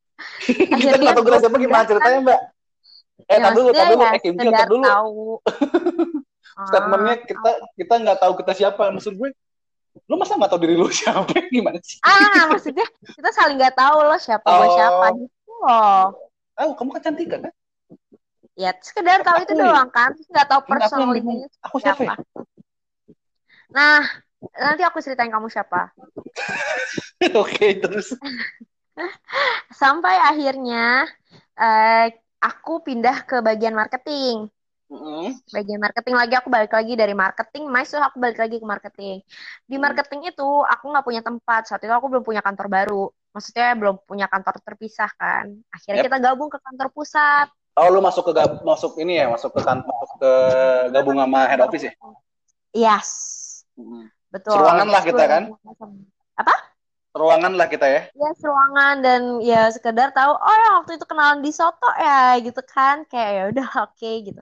Kita 0.45 0.77
Akhirnya 0.77 1.09
nggak 1.09 1.15
tahu 1.17 1.25
kita 1.25 1.39
siapa 1.41 1.57
gimana 1.57 1.83
ceritanya 1.89 2.19
mbak? 2.21 2.39
Eh, 3.27 3.37
Ya, 3.39 3.49
dulu, 3.51 3.69
maksudnya 3.71 3.85
dulu. 3.91 4.03
ya 4.03 4.11
Eh, 4.13 4.21
Kim 4.21 4.35
dulu. 4.37 4.83
tahu. 4.85 5.23
Statementnya 6.69 7.15
kita 7.25 7.51
kita 7.73 7.93
nggak 8.03 8.17
tahu 8.21 8.33
kita 8.39 8.53
siapa. 8.53 8.83
Maksud 8.93 9.13
gue, 9.17 9.29
lu 10.09 10.15
masa 10.17 10.35
nggak 10.35 10.51
tahu 10.51 10.61
diri 10.65 10.75
lu 10.75 10.89
siapa? 10.99 11.31
Gimana 11.49 11.79
sih? 11.81 11.97
Ah, 12.01 12.49
maksudnya 12.49 12.85
kita 13.03 13.29
saling 13.31 13.57
nggak 13.61 13.77
tahu 13.77 13.97
lo 14.03 14.17
siapa 14.17 14.47
gue 14.47 14.67
Oh. 14.67 14.75
siapa 14.75 15.05
gitu 15.15 15.51
loh. 15.63 16.03
Tahu, 16.53 16.69
kamu 16.77 16.89
kan 16.93 17.01
cantik 17.01 17.27
kan? 17.33 17.41
Ya 18.53 18.69
sekedar 18.85 19.25
tahu 19.25 19.41
itu 19.41 19.53
doang 19.57 19.89
kan, 19.89 20.13
terus 20.13 20.29
nggak 20.29 20.45
tahu 20.45 20.61
Ini 20.69 20.85
aku. 20.85 21.01
Aku 21.65 21.77
siapa 21.81 22.01
ya? 22.05 22.15
Nah, 23.73 24.05
nanti 24.53 24.85
aku 24.85 25.01
ceritain 25.01 25.33
kamu 25.33 25.49
siapa. 25.49 25.89
Oke, 27.41 27.81
terus. 27.81 28.13
Sampai 29.81 30.13
akhirnya 30.21 31.09
eh, 31.57 32.13
aku 32.37 32.85
pindah 32.85 33.25
ke 33.25 33.41
bagian 33.41 33.73
marketing. 33.73 34.45
Mm-mm. 34.93 35.33
Bagian 35.49 35.81
marketing 35.81 36.15
lagi 36.15 36.33
aku 36.37 36.49
balik 36.53 36.69
lagi 36.69 36.93
dari 36.93 37.17
marketing, 37.17 37.63
masuk 37.65 37.97
aku 37.97 38.17
balik 38.21 38.37
lagi 38.37 38.61
ke 38.61 38.65
marketing. 38.65 39.17
Di 39.65 39.77
marketing 39.81 40.29
itu 40.29 40.45
aku 40.45 40.85
nggak 40.93 41.05
punya 41.05 41.21
tempat. 41.25 41.65
Saat 41.65 41.81
itu 41.81 41.93
aku 41.93 42.07
belum 42.13 42.21
punya 42.21 42.45
kantor 42.45 42.67
baru. 42.69 43.03
Maksudnya 43.33 43.73
belum 43.73 43.95
punya 44.05 44.29
kantor 44.29 44.61
terpisah 44.61 45.09
kan. 45.17 45.49
Akhirnya 45.73 46.05
Yep. 46.05 46.07
kita 46.13 46.17
gabung 46.21 46.49
ke 46.53 46.61
kantor 46.61 46.87
pusat. 46.93 47.49
Oh, 47.73 47.89
lu 47.89 48.05
masuk 48.05 48.29
ke 48.29 48.31
gab- 48.37 48.61
masuk 48.61 49.01
ini 49.01 49.17
ya, 49.17 49.25
masuk 49.33 49.49
ke 49.57 49.61
kan 49.65 49.81
masuk 49.81 50.17
ke 50.21 50.31
gabung 50.93 51.17
sama 51.17 51.49
head 51.49 51.61
office 51.65 51.89
ya? 51.89 51.93
Yes, 52.73 53.09
Mm-mm. 53.73 54.05
betul. 54.29 54.53
Seruangan 54.53 54.87
lah 54.93 55.01
kita 55.01 55.23
kan? 55.25 55.43
Ruangan 57.13 57.53
lah 57.57 57.69
kita 57.69 57.85
ya. 57.89 58.01
Ya 58.13 58.29
seruangan 58.37 58.95
dan 59.05 59.21
ya 59.41 59.69
sekedar 59.73 60.13
tahu 60.13 60.33
oh 60.37 60.55
ya 60.57 60.69
waktu 60.81 60.97
itu 60.97 61.05
kenalan 61.05 61.41
di 61.41 61.49
Soto 61.53 61.89
ya 61.97 62.37
gitu 62.41 62.61
kan 62.65 63.05
kayak 63.09 63.29
ya 63.33 63.43
udah 63.53 63.67
oke 63.89 64.09
gitu. 64.25 64.41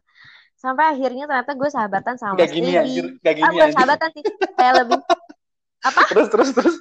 Sampai 0.61 0.85
akhirnya 0.93 1.25
ternyata 1.25 1.51
gue 1.57 1.69
sahabatan 1.73 2.15
sama 2.21 2.37
Gak 2.37 2.53
gini 2.53 2.71
anjir, 2.77 3.05
gak 3.25 3.33
Ah, 3.41 3.41
gini 3.41 3.49
bukan 3.57 3.65
anjir. 3.65 3.73
sahabatan 3.75 4.09
sih, 4.13 4.23
kayak 4.57 4.73
lebih 4.85 4.99
Terus 6.13 6.27
terus 6.29 6.49
terus. 6.53 6.75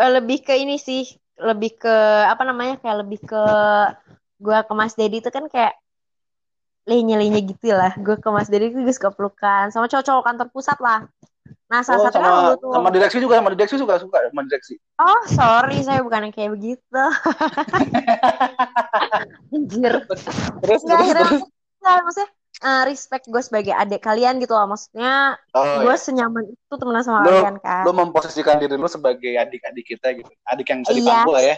eh, 0.00 0.10
lebih 0.16 0.38
ke 0.46 0.54
ini 0.56 0.76
sih, 0.80 1.04
lebih 1.36 1.76
ke 1.82 1.94
apa 2.32 2.42
namanya 2.48 2.80
kayak 2.80 2.96
lebih 3.04 3.20
ke 3.28 3.44
gue 4.40 4.58
ke 4.68 4.72
Mas 4.72 4.96
Dedi 4.96 5.20
itu 5.20 5.28
kan 5.28 5.44
kayak 5.52 5.76
lenye-lenye 6.84 7.40
gitu 7.48 7.72
lah. 7.72 7.92
Gue 8.00 8.16
ke 8.20 8.28
Mas 8.32 8.48
Dedi 8.52 8.72
itu 8.72 8.80
gue 8.80 8.94
suka 8.94 9.10
pelukan 9.12 9.68
sama 9.72 9.88
cowok-cowok 9.88 10.24
kantor 10.24 10.48
pusat 10.52 10.78
lah. 10.80 11.00
Nah, 11.68 11.80
Oh, 11.80 11.84
salah 11.84 12.00
satunya 12.08 12.28
sama 12.28 12.40
lu 12.48 12.54
tuh. 12.60 12.72
sama 12.76 12.88
direksi 12.92 13.18
juga 13.20 13.34
sama 13.40 13.50
direksi 13.52 13.76
suka 13.76 13.94
suka 14.00 14.16
sama 14.32 14.42
direksi. 14.48 14.74
Oh, 14.94 15.20
sorry, 15.26 15.82
saya 15.82 16.00
bukan 16.06 16.30
yang 16.30 16.34
kayak 16.34 16.50
begitu. 16.54 16.94
Anjir. 19.54 19.94
Terus 20.62 20.80
Nggak, 20.84 20.86
terus 20.86 21.02
akhirnya 21.02 21.24
terus. 21.24 21.42
Nggak, 21.84 21.96
maksudnya 22.00 22.30
eh, 22.56 22.82
respect 22.88 23.24
gue 23.28 23.42
sebagai 23.44 23.74
adik 23.76 24.00
kalian 24.00 24.40
gitu 24.40 24.56
loh. 24.56 24.64
Maksudnya 24.66 25.36
Oh, 25.52 25.84
gue 25.84 25.92
ya. 25.92 26.00
senyaman 26.00 26.48
itu 26.48 26.74
temenan 26.74 27.04
sama 27.04 27.20
Lu- 27.20 27.28
kalian 27.30 27.56
kan. 27.60 27.84
Lu 27.84 27.92
memposisikan 27.92 28.56
diri 28.56 28.74
lu 28.74 28.88
sebagai 28.88 29.36
adik-adik 29.36 29.84
kita 29.84 30.16
gitu. 30.16 30.32
Adik 30.48 30.66
yang 30.66 30.80
bisa 30.80 30.90
Iya. 30.90 30.98
dipangku 30.98 31.30
lah 31.30 31.44
ya. 31.44 31.56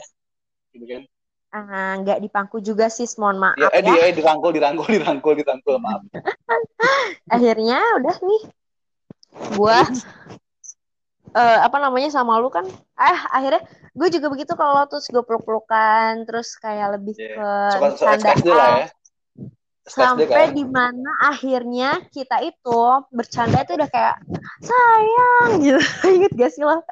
Gitu 0.75 0.85
kan. 0.85 1.02
Ah, 1.49 1.92
nggak 2.02 2.18
dipangku 2.21 2.59
juga 2.59 2.90
sih, 2.90 3.06
mohon 3.16 3.38
maaf 3.38 3.56
Ya, 3.56 3.71
eh, 3.71 3.80
ya. 3.80 3.87
dia 3.87 4.02
eh, 4.02 4.12
dirangkul, 4.12 4.50
dirangkul, 4.50 4.85
dirangkul, 4.99 5.33
dirangkul, 5.33 5.78
maaf. 5.78 6.02
Akhirnya 7.33 7.80
udah 7.97 8.16
nih, 8.18 8.42
gue 9.54 9.78
eh, 11.33 11.59
apa 11.62 11.76
namanya 11.78 12.11
sama 12.11 12.37
lu 12.37 12.49
kan. 12.49 12.66
Eh, 12.97 13.18
akhirnya 13.30 13.62
gue 13.92 14.09
juga 14.11 14.26
begitu 14.28 14.52
kalau 14.52 14.85
terus 14.85 15.09
gue 15.09 15.23
peluk-pelukan, 15.23 16.26
terus 16.28 16.56
kayak 16.59 16.99
lebih 17.00 17.14
Iya. 17.14 17.37
ke. 17.80 18.09
SKSD 18.21 18.49
lah 18.50 18.68
ya. 18.85 18.88
Sampai 19.87 20.26
kan. 20.26 20.50
di 20.50 20.66
mana 20.66 21.11
akhirnya 21.23 22.02
kita 22.11 22.43
itu 22.43 22.81
bercanda 23.14 23.62
itu 23.62 23.78
udah 23.78 23.87
kayak 23.87 24.16
sayang 24.59 25.50
gitu 25.64 25.81
inget 26.11 26.33
gak 26.35 26.50
sih 26.50 26.62
lo 26.66 26.83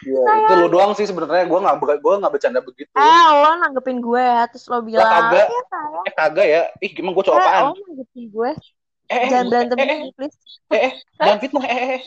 Iya, 0.00 0.20
itu 0.48 0.52
lu 0.56 0.66
doang 0.72 0.92
sih 0.96 1.04
sebenarnya. 1.04 1.44
Gua 1.44 1.60
nggak 1.60 1.76
gua 2.00 2.14
nggak 2.22 2.32
bercanda 2.32 2.60
begitu. 2.64 2.88
eh 2.96 3.26
lo 3.44 3.50
nanggepin 3.60 3.98
gue 4.00 4.22
ya 4.22 4.48
terus 4.48 4.64
lo 4.72 4.80
bilang 4.80 5.04
kagak. 5.12 5.46
iya 5.52 5.62
sayang 5.68 6.04
Eh 6.08 6.14
kagak 6.16 6.46
ya. 6.48 6.60
Ih, 6.80 6.90
gimana 6.96 7.12
gua 7.12 7.24
cowok 7.28 7.36
eh 7.36 7.44
apaan? 7.44 7.64
lo 7.68 7.72
nanggepin 7.84 8.24
gue 8.32 8.50
Eh, 9.08 9.16
eh, 9.16 9.28
jangan 9.32 9.44
eh, 9.44 9.48
berantem 9.48 9.78
eh, 9.80 9.88
dulu 9.88 10.08
please 10.16 10.36
eh, 10.68 10.80
eh, 10.88 10.92
jangan 11.16 11.38
fitnah, 11.40 11.64
eh, 11.64 11.78
eh, 11.80 11.90
eh. 11.96 12.02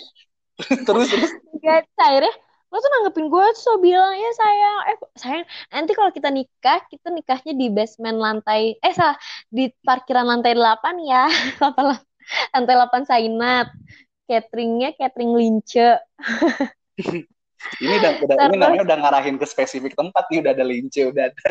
terus, 0.86 1.08
terus. 1.10 1.32
Gak, 1.62 1.86
akhirnya 1.98 2.34
lo 2.72 2.78
tuh 2.80 2.92
nanggepin 2.96 3.28
gue 3.28 3.46
lo 3.52 3.76
bilang 3.84 4.16
ya 4.16 4.32
sayang. 4.32 4.78
Eh 4.88 4.98
sayang 5.20 5.46
nanti 5.76 5.92
kalau 5.92 6.12
kita 6.16 6.32
nikah 6.32 6.80
kita 6.88 7.12
nikahnya 7.12 7.54
di 7.54 7.68
basement 7.68 8.16
lantai 8.16 8.80
eh 8.80 8.94
salah 8.96 9.20
di 9.52 9.68
parkiran 9.84 10.24
lantai 10.24 10.56
8 10.56 11.04
ya. 11.04 11.28
8 11.60 11.68
lantai 12.56 12.76
8 12.80 13.10
Sainat. 13.12 13.68
Cateringnya 14.24 14.96
catering 14.96 15.36
lince. 15.36 16.00
Ini 17.78 17.94
udah, 18.02 18.12
udah 18.26 18.36
ini 18.36 18.58
Terus. 18.58 18.58
namanya 18.58 18.84
udah 18.90 18.98
ngarahin 19.06 19.38
ke 19.38 19.46
spesifik 19.46 19.94
tempat 19.94 20.26
nih, 20.34 20.42
udah 20.42 20.52
ada 20.56 20.66
lince, 20.66 21.02
udah 21.06 21.30
ada 21.30 21.42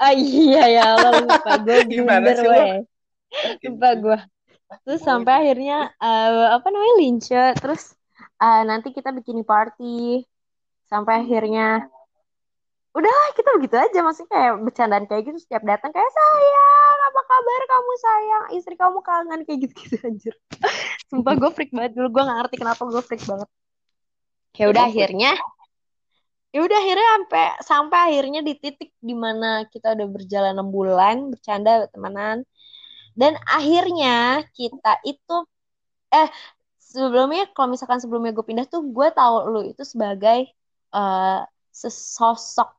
ah 0.00 0.16
iya 0.16 0.64
ya 0.80 0.86
lo 0.96 1.28
lupa 1.28 1.52
gue 1.60 1.78
Gimana 1.92 2.28
sih 2.32 2.48
lo? 2.48 2.82
lupa 3.68 3.90
gue 4.00 4.18
terus 4.82 5.06
sampai 5.06 5.44
akhirnya 5.44 5.92
eh, 6.02 6.46
apa 6.56 6.66
namanya 6.72 6.94
lince. 6.98 7.44
Terus 7.60 7.94
eh, 8.40 8.62
nanti 8.66 8.88
kita 8.90 9.10
bikin 9.14 9.42
party 9.46 10.24
sampai 10.88 11.22
akhirnya. 11.22 11.86
Udah 12.94 13.10
kita 13.34 13.50
begitu 13.58 13.74
aja. 13.74 13.98
Maksudnya 14.06 14.30
kayak 14.30 14.52
bercandaan 14.62 15.04
kayak 15.10 15.22
gitu 15.26 15.38
setiap 15.42 15.66
datang. 15.66 15.90
Kayak 15.90 16.12
sayang 16.14 16.98
apa 17.10 17.20
kabar 17.26 17.60
kamu? 17.66 17.92
Sayang 17.98 18.44
istri 18.54 18.74
kamu 18.78 18.98
kangen. 19.02 19.40
Kayak 19.42 19.58
gitu 19.66 19.74
gitu 19.82 19.96
anjir. 20.06 20.34
Sumpah 21.10 21.34
gue 21.34 21.50
freak 21.50 21.74
banget 21.74 21.98
dulu. 21.98 22.08
Gue 22.14 22.22
gak 22.22 22.38
ngerti 22.38 22.56
kenapa 22.62 22.82
gue 22.86 23.02
freak 23.02 23.22
banget. 23.26 23.48
Ya 24.54 24.70
udah 24.70 24.86
akhirnya 24.86 25.34
ya 26.54 26.62
udah 26.62 26.78
akhirnya 26.78 27.08
sampai 27.18 27.46
sampai 27.66 27.98
akhirnya 28.14 28.40
di 28.46 28.54
titik 28.54 28.94
di 29.02 29.10
mana 29.10 29.66
kita 29.66 29.98
udah 29.98 30.06
berjalan 30.06 30.54
enam 30.54 30.70
bulan 30.70 31.34
bercanda 31.34 31.90
temenan 31.90 32.46
dan 33.18 33.34
akhirnya 33.42 34.46
kita 34.54 35.02
itu 35.02 35.36
eh 36.14 36.30
sebelumnya 36.94 37.50
kalau 37.50 37.74
misalkan 37.74 37.98
sebelumnya 37.98 38.30
gue 38.30 38.46
pindah 38.46 38.66
tuh 38.70 38.86
gue 38.86 39.08
tahu 39.10 39.34
lu 39.50 39.60
itu 39.66 39.82
sebagai 39.82 40.46
eh 40.94 41.40
sesosok 41.74 42.70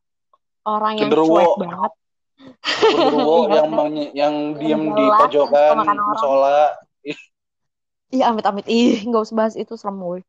orang 0.63 0.95
yang 1.03 1.11
Genderuwo. 1.11 1.35
cuek 1.35 1.51
banget 1.59 1.91
Genderuwo 2.95 3.35
Iya. 3.51 3.59
yang 3.59 3.69
yang 4.15 4.35
diem 4.55 4.83
di 4.95 5.05
pojokan 5.19 5.75
musola. 5.83 6.71
Iya 8.15 8.31
amit-amit 8.31 8.65
ih 8.71 9.03
nggak 9.03 9.21
usah 9.27 9.35
bahas 9.35 9.55
itu 9.59 9.75
serem 9.75 9.99
gue 9.99 10.19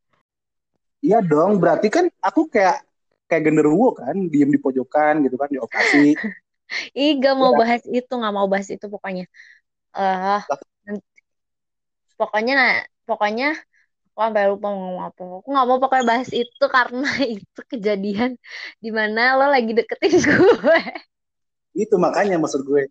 Iya 1.06 1.22
dong, 1.22 1.62
berarti 1.62 1.86
kan 1.92 2.10
aku 2.18 2.50
kayak 2.50 2.82
kayak 3.30 3.42
genderuwo 3.46 3.94
kan, 3.94 4.16
diem 4.32 4.50
di 4.50 4.58
pojokan 4.58 5.22
gitu 5.22 5.38
kan 5.38 5.46
di 5.52 5.58
operasi. 5.62 6.18
ih 6.98 7.10
gak 7.22 7.34
mau 7.38 7.54
Iya. 7.54 7.58
bahas 7.62 7.82
itu 7.86 8.10
nggak 8.10 8.34
mau 8.34 8.46
bahas 8.50 8.66
itu 8.74 8.86
pokoknya 8.90 9.24
eh 9.94 10.40
nanti- 10.82 11.22
pokoknya 12.18 12.52
nah 12.58 12.72
pokoknya 13.06 13.48
aku 14.16 14.20
sampai 14.24 14.48
lupa 14.48 14.66
mau 14.72 14.80
ngomong 14.80 15.04
apa 15.12 15.22
aku 15.44 15.48
nggak 15.52 15.66
mau 15.68 15.78
pokoknya 15.82 16.04
bahas 16.08 16.30
itu 16.32 16.64
karena 16.72 17.08
itu 17.36 17.60
kejadian 17.68 18.30
di 18.80 18.88
mana 18.88 19.36
lo 19.36 19.46
lagi 19.52 19.76
deketin 19.76 20.16
gue 20.24 20.80
Itu 21.82 21.94
makanya 22.04 22.36
maksud 22.42 22.60
gue. 22.66 22.82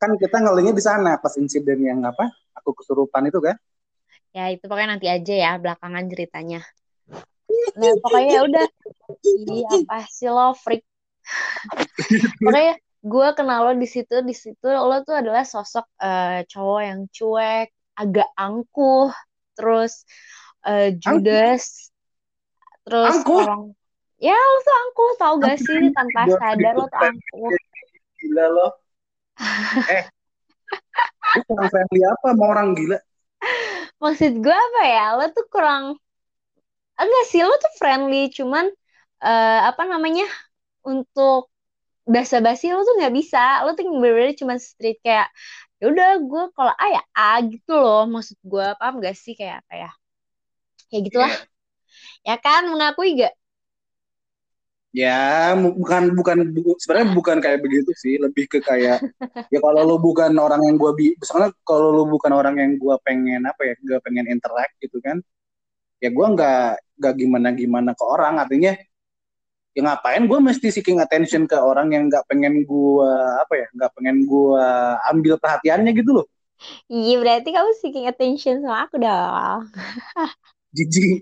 Kan 0.00 0.10
kita 0.20 0.36
ngelingnya 0.44 0.74
di 0.78 0.84
sana 0.84 1.10
pas 1.22 1.34
insiden 1.40 1.78
yang 1.88 2.00
apa? 2.04 2.24
Aku 2.60 2.70
kesurupan 2.76 3.24
itu 3.30 3.38
kan. 3.40 3.56
ya 4.36 4.44
itu 4.54 4.64
pokoknya 4.68 4.90
nanti 4.96 5.06
aja 5.16 5.34
ya 5.44 5.50
belakangan 5.62 6.04
ceritanya 6.12 6.60
nah 7.78 7.92
pokoknya 8.02 8.28
ya 8.36 8.40
udah 8.48 8.66
iya 9.48 9.68
apa 9.76 9.96
sih 10.16 10.28
lo 10.36 10.52
freak 10.62 10.82
pokoknya 12.42 12.72
gue 13.02 13.28
kenal 13.38 13.58
lo 13.66 13.72
di 13.82 13.88
situ 13.94 14.14
di 14.22 14.34
situ 14.42 14.66
lo 14.66 14.96
tuh 15.06 15.14
adalah 15.20 15.42
sosok 15.42 15.86
eh, 15.98 16.46
cowok 16.50 16.80
yang 16.88 17.00
cuek 17.10 17.68
agak 17.98 18.28
angkuh 18.38 19.10
terus 19.56 19.92
eh, 20.66 20.94
judes 21.02 21.92
terus 22.86 23.14
Angkuh? 23.14 23.42
orang 23.42 23.62
ya 24.26 24.34
lo 24.34 24.56
tuh 24.66 24.74
angkuh 24.82 25.10
tau 25.20 25.34
gak 25.42 25.58
Angkuh. 25.58 25.66
sih 25.66 25.80
tanpa 25.96 26.20
Gua 26.24 26.38
sadar 26.38 26.74
lo 26.78 26.86
tuh 26.92 27.00
angkuh 27.08 27.52
Gila 28.18 28.46
lo. 28.54 28.66
eh, 29.86 30.04
lu 31.34 31.40
kurang 31.48 31.68
friendly 31.72 32.00
apa 32.12 32.26
sama 32.32 32.44
orang 32.52 32.68
gila? 32.78 32.98
maksud 34.02 34.32
gue 34.44 34.56
apa 34.66 34.82
ya 34.94 35.04
lo 35.16 35.24
tuh 35.36 35.46
kurang 35.52 35.84
enggak 37.00 37.24
sih 37.30 37.40
lo 37.46 37.54
tuh 37.62 37.72
friendly 37.80 38.30
cuman 38.36 38.66
eh, 39.24 39.58
apa 39.70 39.82
namanya 39.92 40.24
untuk 40.86 41.50
basa-basi 42.14 42.72
lo 42.74 42.82
tuh 42.88 42.94
nggak 42.98 43.14
bisa 43.14 43.62
lo 43.64 43.70
tuh 43.78 43.84
bener-bener 43.88 44.34
cuma 44.40 44.54
street 44.58 44.98
kayak 45.06 45.28
ya 45.82 45.86
udah 45.92 46.08
gue 46.30 46.42
kalau 46.56 46.72
A 46.78 46.86
ya 46.96 47.02
A 47.18 47.42
gitu 47.52 47.72
loh 47.84 48.00
maksud 48.14 48.38
gue 48.52 48.66
paham 48.80 48.94
gak 49.04 49.16
sih? 49.18 49.34
Kayak 49.38 49.56
apa 49.66 49.74
ya 49.82 49.90
kayak 50.90 51.02
gitulah 51.08 51.34
ya 52.28 52.36
kan? 52.44 52.62
Mengakui 52.72 53.08
gak? 53.20 53.34
Ya, 54.92 55.56
bukan 55.56 56.12
bukan 56.18 56.38
bu- 56.52 56.76
sebenarnya 56.76 57.08
bukan 57.16 57.36
kayak 57.44 57.60
begitu 57.64 57.90
sih, 57.96 58.20
lebih 58.20 58.44
ke 58.52 58.60
kayak 58.60 59.00
ya 59.52 59.58
kalau 59.64 59.80
lu 59.88 59.96
bukan 60.00 60.32
orang 60.36 60.60
yang 60.68 60.76
gua 60.76 60.92
bi, 60.92 61.16
misalnya 61.16 61.48
kalau 61.68 61.88
lu 61.96 62.04
bukan 62.12 62.32
orang 62.36 62.56
yang 62.60 62.72
gua 62.76 63.00
pengen 63.00 63.40
apa 63.48 63.62
ya, 63.68 63.74
gak 63.88 64.00
pengen 64.04 64.26
interact 64.28 64.74
gitu 64.84 65.00
kan, 65.00 65.16
ya 66.04 66.08
gua 66.16 66.26
nggak 66.34 66.60
nggak 67.00 67.14
gimana 67.20 67.48
gimana 67.56 67.90
ke 67.98 68.04
orang, 68.06 68.34
artinya 68.42 68.72
ya 69.72 69.80
ngapain 69.84 70.24
gua 70.28 70.38
mesti 70.40 70.68
seeking 70.68 71.00
attention 71.00 71.48
ke 71.48 71.56
orang 71.56 71.92
yang 71.92 72.08
nggak 72.12 72.24
pengen 72.28 72.64
gua 72.68 73.40
apa 73.42 73.54
ya, 73.56 73.66
nggak 73.76 73.90
pengen 73.96 74.16
gua 74.28 74.96
ambil 75.08 75.34
perhatiannya 75.40 75.92
gitu 75.96 76.10
loh, 76.22 76.26
iya 76.92 77.16
berarti 77.18 77.48
kamu 77.50 77.70
seeking 77.80 78.06
attention 78.06 78.60
sama 78.62 78.86
aku 78.86 78.96
dong. 79.00 79.72
Jijik, 80.72 81.20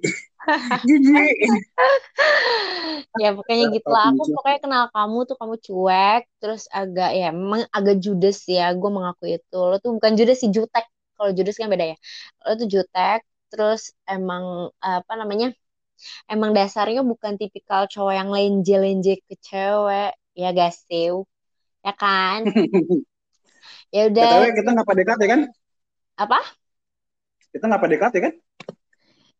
jijik. 0.87 1.35
ya 3.19 3.35
pokoknya 3.35 3.64
gitu 3.75 3.88
lah 3.90 4.14
aku 4.14 4.23
pokoknya 4.30 4.59
kenal 4.62 4.85
kamu 4.95 5.19
tuh 5.26 5.37
kamu 5.40 5.54
cuek 5.59 6.23
terus 6.38 6.62
agak 6.71 7.11
ya 7.19 7.35
memang 7.35 7.66
agak 7.75 7.99
judes 7.99 8.47
ya 8.47 8.71
gue 8.71 8.90
mengakui 8.90 9.42
itu. 9.42 9.59
Lo 9.59 9.76
tuh 9.83 9.99
bukan 9.99 10.12
judes 10.14 10.38
sih 10.38 10.50
jutek. 10.54 10.87
Kalau 11.19 11.30
judes 11.37 11.59
kan 11.59 11.66
beda 11.66 11.92
ya. 11.92 11.97
Lo 12.47 12.52
tuh 12.61 12.69
jutek 12.71 13.26
terus 13.50 13.90
emang 14.07 14.71
apa 14.78 15.12
namanya 15.19 15.50
emang 16.33 16.50
dasarnya 16.59 17.00
bukan 17.11 17.35
tipikal 17.40 17.83
cowok 17.92 18.14
yang 18.19 18.28
lenje-lenje 18.37 19.12
ke 19.26 19.35
cewek 19.47 20.11
ya 20.40 20.47
gak 20.59 20.73
sih? 20.87 21.11
Ya 21.87 21.92
kan? 22.02 22.40
Ya 23.95 24.07
udah. 24.11 24.47
Kita 24.57 24.69
nggak 24.75 24.87
PDKT 24.88 25.21
ya 25.25 25.28
kan? 25.35 25.40
apa? 26.16 26.38
Kita 27.52 27.64
nggak 27.69 27.80
PDKT 27.83 28.14
ya 28.19 28.23
kan? 28.26 28.35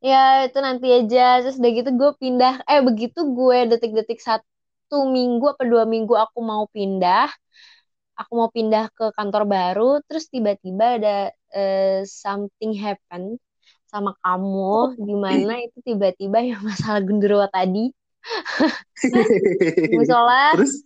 ya 0.09 0.17
itu 0.47 0.59
nanti 0.67 0.87
aja. 0.99 1.19
Terus 1.43 1.57
udah 1.61 1.71
gitu 1.79 1.91
gue 2.01 2.11
pindah. 2.23 2.55
Eh 2.71 2.81
begitu 2.89 3.19
gue 3.37 3.59
detik-detik 3.71 4.19
satu 4.29 4.97
minggu 5.17 5.45
apa 5.53 5.63
dua 5.73 5.85
minggu 5.95 6.15
aku 6.25 6.39
mau 6.51 6.65
pindah 6.75 7.29
aku 8.21 8.33
mau 8.41 8.51
pindah 8.57 8.85
ke 8.97 9.05
kantor 9.17 9.43
baru 9.55 9.89
terus 10.07 10.25
tiba-tiba 10.35 10.85
ada 11.01 11.11
eh, 11.57 12.05
something 12.23 12.73
happen 12.85 13.23
sama 13.93 14.11
kamu 14.23 14.59
di 15.07 15.15
mana 15.25 15.53
itu 15.67 15.79
tiba-tiba 15.89 16.39
yang 16.51 16.61
masalah 16.71 17.01
genderuwo 17.07 17.47
tadi 17.57 17.81
musola 19.91 20.41
Terus 20.51 20.85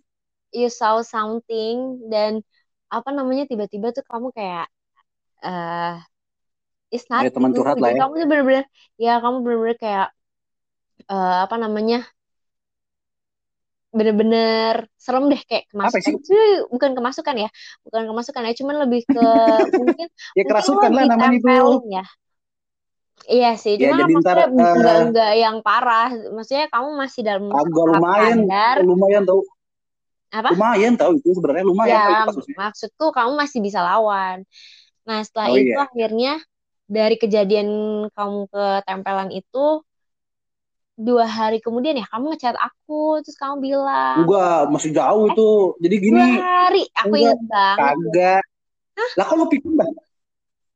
you 0.53 0.69
saw 0.71 1.01
something 1.03 1.99
dan 2.11 2.41
apa 2.93 3.09
namanya 3.17 3.43
tiba-tiba 3.51 3.87
tuh 3.95 4.05
kamu 4.07 4.27
kayak 4.37 4.65
eh 5.45 5.93
it's 6.95 7.07
Ada 7.19 7.29
nothing 7.29 7.33
teman 7.35 7.51
curhat 7.57 7.79
lah 7.83 7.91
ya. 7.97 8.01
kamu 8.01 8.13
tuh 8.21 8.27
bener-bener 8.31 8.65
ya 9.03 9.11
kamu 9.23 9.37
bener-bener 9.45 9.77
kayak 9.83 10.07
eh 11.11 11.35
apa 11.45 11.55
namanya 11.63 11.95
bener-bener 13.97 14.75
serem 15.03 15.23
deh 15.31 15.39
kayak 15.49 15.63
Apa 15.87 15.97
sih? 16.05 16.15
kemasukan 16.15 16.15
Cuy, 16.27 16.49
bukan 16.73 16.91
kemasukan 16.97 17.35
ya 17.43 17.47
bukan 17.87 18.03
kemasukan 18.11 18.43
ya 18.47 18.53
cuman 18.59 18.75
lebih 18.83 19.01
ke 19.13 19.21
mungkin 19.79 20.07
ya 20.37 20.43
mungkin 20.45 20.49
kerasukan 20.49 20.91
lo 20.95 20.99
lah 20.99 21.05
namanya 21.07 21.37
itu. 21.39 21.55
ya 21.93 22.03
iya 23.33 23.47
sih 23.63 23.73
Ya, 23.81 23.91
cuman 23.91 23.99
jadi 23.99 24.13
maksudnya 24.13 24.45
ntar, 24.47 24.47
eh, 24.59 24.75
enggak 24.75 24.95
enggak 25.03 25.29
yang 25.41 25.55
parah 25.65 26.05
maksudnya 26.35 26.65
kamu 26.73 26.89
masih 27.01 27.21
dalam 27.27 27.45
Agak 27.59 27.85
tahap 27.85 28.03
lumayan, 28.03 28.39
sadar 28.49 28.77
lumayan 28.87 29.23
tau. 29.29 29.41
apa 30.31 30.51
Lumayan 30.51 30.93
tau 30.99 31.11
itu 31.19 31.29
sebenarnya 31.37 31.65
lumayan 31.69 32.01
tau 32.05 32.15
ya 32.15 32.25
kasusnya. 32.25 32.57
maksudku 32.59 33.05
kamu 33.15 33.31
masih 33.41 33.59
bisa 33.65 33.79
lawan 33.87 34.37
nah 35.07 35.19
setelah 35.25 35.49
Oh, 35.49 35.57
itu 35.57 35.75
iya. 35.75 35.85
akhirnya 35.85 36.29
dari 36.95 37.15
kejadian 37.21 37.67
kamu 38.15 38.39
ketempelan 38.53 39.29
itu 39.39 39.57
dua 41.05 41.25
hari 41.37 41.57
kemudian 41.65 41.99
ya 41.99 42.05
kamu 42.11 42.25
ngechat 42.35 42.55
aku 42.67 43.19
terus 43.23 43.37
kamu 43.41 43.55
bilang 43.67 44.19
Enggak, 44.19 44.57
masih 44.73 44.91
jauh 44.97 45.23
Eh, 45.29 45.31
itu. 45.31 45.41
Jadi 45.83 45.95
gini, 46.05 46.21
dua 46.21 46.25
hari 46.39 46.79
aku 47.01 47.13
enggak, 47.13 47.21
inget 47.23 47.39
banget 47.51 47.97
kagak. 47.99 48.43
Lah 49.17 49.25
kok 49.29 49.37
lu 49.39 49.45
pikir? 49.53 49.71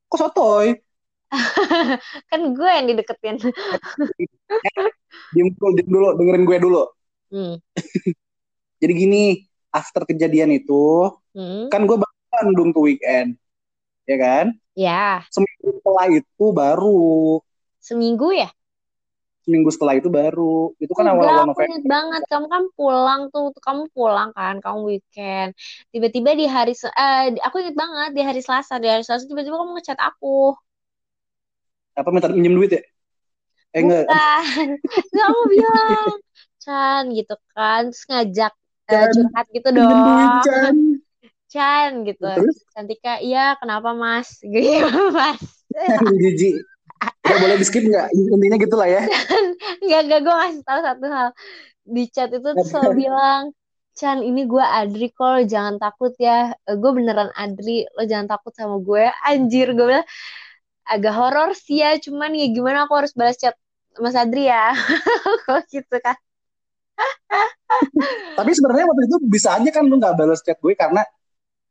Kok 0.10 0.20
sotoy? 0.22 0.68
Kan 2.30 2.42
gue 2.58 2.70
yang 2.70 2.86
dideketin 2.90 3.38
Diam 5.30 5.48
dulu, 5.54 5.70
diam 5.78 5.90
dulu, 5.90 6.08
dengerin 6.18 6.44
gue 6.46 6.58
dulu. 6.58 6.84
hmm. 7.30 7.56
Jadi 8.80 8.94
gini, 8.96 9.24
after 9.70 10.08
kejadian 10.08 10.50
itu, 10.56 11.14
Hmm. 11.38 11.70
kan 11.70 11.86
gue 11.86 11.98
baru 11.98 12.16
Bandung 12.30 12.70
tuh 12.74 12.90
weekend. 12.90 13.38
Ya 14.10 14.18
kan? 14.18 14.46
ya 14.74 15.22
Seminggu 15.30 15.82
setelah 15.82 16.06
itu 16.10 16.46
baru. 16.50 17.38
seminggu 17.80 18.32
ya 18.34 18.50
Seminggu 19.46 19.70
setelah 19.74 19.98
itu 19.98 20.10
baru. 20.10 20.74
Itu 20.78 20.94
kan 20.94 21.10
awal-awal 21.10 21.46
aku 21.50 21.58
November. 21.58 21.70
inget 21.70 21.86
banget. 21.90 22.22
Kamu 22.30 22.48
kan 22.50 22.64
pulang 22.78 23.22
tuh, 23.34 23.50
kamu 23.62 23.84
pulang 23.94 24.30
kan, 24.34 24.62
kamu 24.62 24.80
weekend. 24.86 25.52
Tiba-tiba 25.94 26.34
di 26.38 26.46
hari, 26.46 26.74
eh, 26.78 27.26
di- 27.34 27.42
aku 27.42 27.56
inget 27.62 27.76
banget 27.78 28.10
di 28.18 28.22
hari 28.22 28.42
Selasa, 28.46 28.78
di 28.78 28.88
hari 28.90 29.02
Selasa 29.06 29.26
tiba-tiba 29.26 29.58
kamu 29.58 29.78
ngechat 29.78 29.98
aku. 30.00 30.54
Apa 32.00 32.10
minta 32.16 32.32
minjem 32.32 32.56
duit 32.56 32.72
ya? 32.72 32.82
Eh 33.76 33.84
enggak, 33.84 34.08
kamu 34.08 35.42
bilang, 35.54 36.16
Chan 36.64 37.04
gitu 37.14 37.36
kan, 37.54 37.92
terus 37.92 38.04
ngajak 38.10 38.54
eh, 38.90 38.94
Chan, 38.96 39.10
curhat 39.14 39.46
gitu 39.52 39.68
minjem 39.76 40.00
duit, 40.00 40.30
dong. 40.32 40.44
Chan. 40.48 40.76
Chan 41.50 41.92
gitu. 42.08 42.24
Terus? 42.24 42.58
Cantika, 42.72 43.20
iya 43.20 43.58
kenapa 43.60 43.92
mas? 43.92 44.40
Gitu 44.46 45.12
mas. 45.12 45.42
Jijik. 46.18 46.62
Ya, 47.30 47.36
boleh 47.38 47.56
di 47.62 47.66
skip 47.68 47.84
nggak? 47.86 48.10
Intinya 48.16 48.58
gitu 48.58 48.76
lah 48.76 48.90
ya. 48.90 49.02
Enggak, 49.86 50.02
enggak, 50.08 50.20
gue 50.26 50.34
ngasih 50.34 50.64
tahu 50.66 50.80
satu 50.82 51.06
hal. 51.10 51.30
Di 51.90 52.04
chat 52.10 52.30
itu 52.34 52.44
tuh 52.44 52.66
selalu 52.66 53.06
bilang, 53.06 53.44
Chan, 53.94 54.24
ini 54.24 54.48
gue 54.50 54.64
Adri 54.64 55.12
kok, 55.14 55.46
jangan 55.46 55.78
takut 55.78 56.16
ya. 56.18 56.56
Gue 56.66 56.92
beneran 56.96 57.30
Adri, 57.38 57.86
lo 57.94 58.04
jangan 58.08 58.28
takut 58.34 58.54
sama 58.56 58.82
gue. 58.82 59.12
Anjir, 59.30 59.78
gue 59.78 59.86
bilang, 59.86 60.08
agak 60.90 61.14
horor 61.14 61.52
sih 61.54 61.80
ya, 61.86 61.96
cuman 62.02 62.34
ya 62.34 62.48
gimana 62.50 62.86
aku 62.86 62.94
harus 63.00 63.14
balas 63.14 63.38
chat 63.38 63.56
Mas 64.02 64.18
Adri 64.18 64.50
ya. 64.50 64.74
Kok 65.46 65.62
gitu 65.70 65.96
kan. 66.02 66.18
Tapi 68.36 68.52
sebenarnya 68.56 68.86
waktu 68.90 69.04
itu 69.06 69.18
bisa 69.28 69.56
aja 69.56 69.70
kan 69.70 69.84
lu 69.88 69.96
nggak 70.00 70.16
balas 70.18 70.42
chat 70.42 70.58
gue 70.60 70.74
karena 70.74 71.04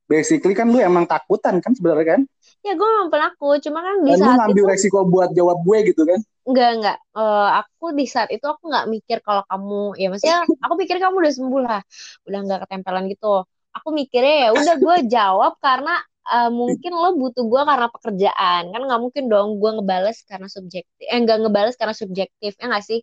basically 0.09 0.55
kan 0.57 0.69
lu 0.73 0.81
emang 0.81 1.05
takutan 1.05 1.61
kan 1.61 1.73
sebenarnya 1.77 2.17
kan. 2.17 2.21
Ya 2.65 2.73
gue 2.75 2.89
memang 2.89 3.11
penakut, 3.13 3.59
cuma 3.63 3.81
kan 3.85 3.97
di 4.03 4.13
Dan 4.13 4.19
lu 4.25 4.31
ngambil 4.35 4.65
itu, 4.65 4.71
resiko 4.73 4.99
buat 5.05 5.31
jawab 5.37 5.59
gue 5.63 5.79
gitu 5.93 6.03
kan. 6.09 6.21
enggak, 6.49 6.69
enggak. 6.81 6.97
Eh, 7.13 7.49
aku 7.61 7.87
di 7.93 8.05
saat 8.09 8.29
itu 8.33 8.45
aku 8.49 8.63
nggak 8.73 8.87
mikir 8.89 9.19
kalau 9.21 9.45
kamu, 9.47 9.83
ya 10.01 10.07
maksudnya 10.09 10.39
aku 10.65 10.75
pikir 10.81 10.97
kamu 11.03 11.15
udah 11.23 11.33
sembuh 11.35 11.61
lah. 11.61 11.81
Udah 12.27 12.39
nggak 12.45 12.59
ketempelan 12.67 13.05
gitu. 13.13 13.45
Aku 13.77 13.89
mikirnya 13.93 14.49
ya 14.49 14.51
udah 14.57 14.75
gue 14.81 14.97
jawab 15.07 15.53
karena 15.61 15.95
eh, 16.35 16.51
mungkin 16.61 16.91
lo 17.03 17.09
butuh 17.21 17.45
gue 17.51 17.63
karena 17.71 17.87
pekerjaan. 17.95 18.63
Kan 18.73 18.81
nggak 18.87 19.01
mungkin 19.05 19.25
dong 19.33 19.49
gue 19.61 19.71
ngebales 19.77 20.19
karena 20.31 20.49
subjektif 20.57 21.05
eh 21.13 21.19
nggak 21.25 21.39
ngebales 21.43 21.75
karena 21.81 21.95
subjektif 22.03 22.53
ya 22.61 22.65
nggak 22.71 22.85
sih? 22.91 23.01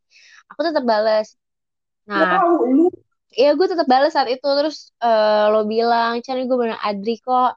Aku 0.51 0.61
tetap 0.67 0.83
Nggak 2.13 2.29
nah 2.29 2.33
tahu 2.33 2.53
lu. 2.75 2.85
ya 3.35 3.47
gue 3.57 3.67
tetap 3.71 3.87
bales 3.91 4.11
saat 4.15 4.29
itu. 4.31 4.47
Terus 4.57 4.77
eh, 5.03 5.45
lo 5.53 5.59
bilang 5.73 6.11
cari 6.25 6.41
gue 6.47 6.57
bener 6.61 6.77
Adri 6.87 7.13
kok. 7.25 7.51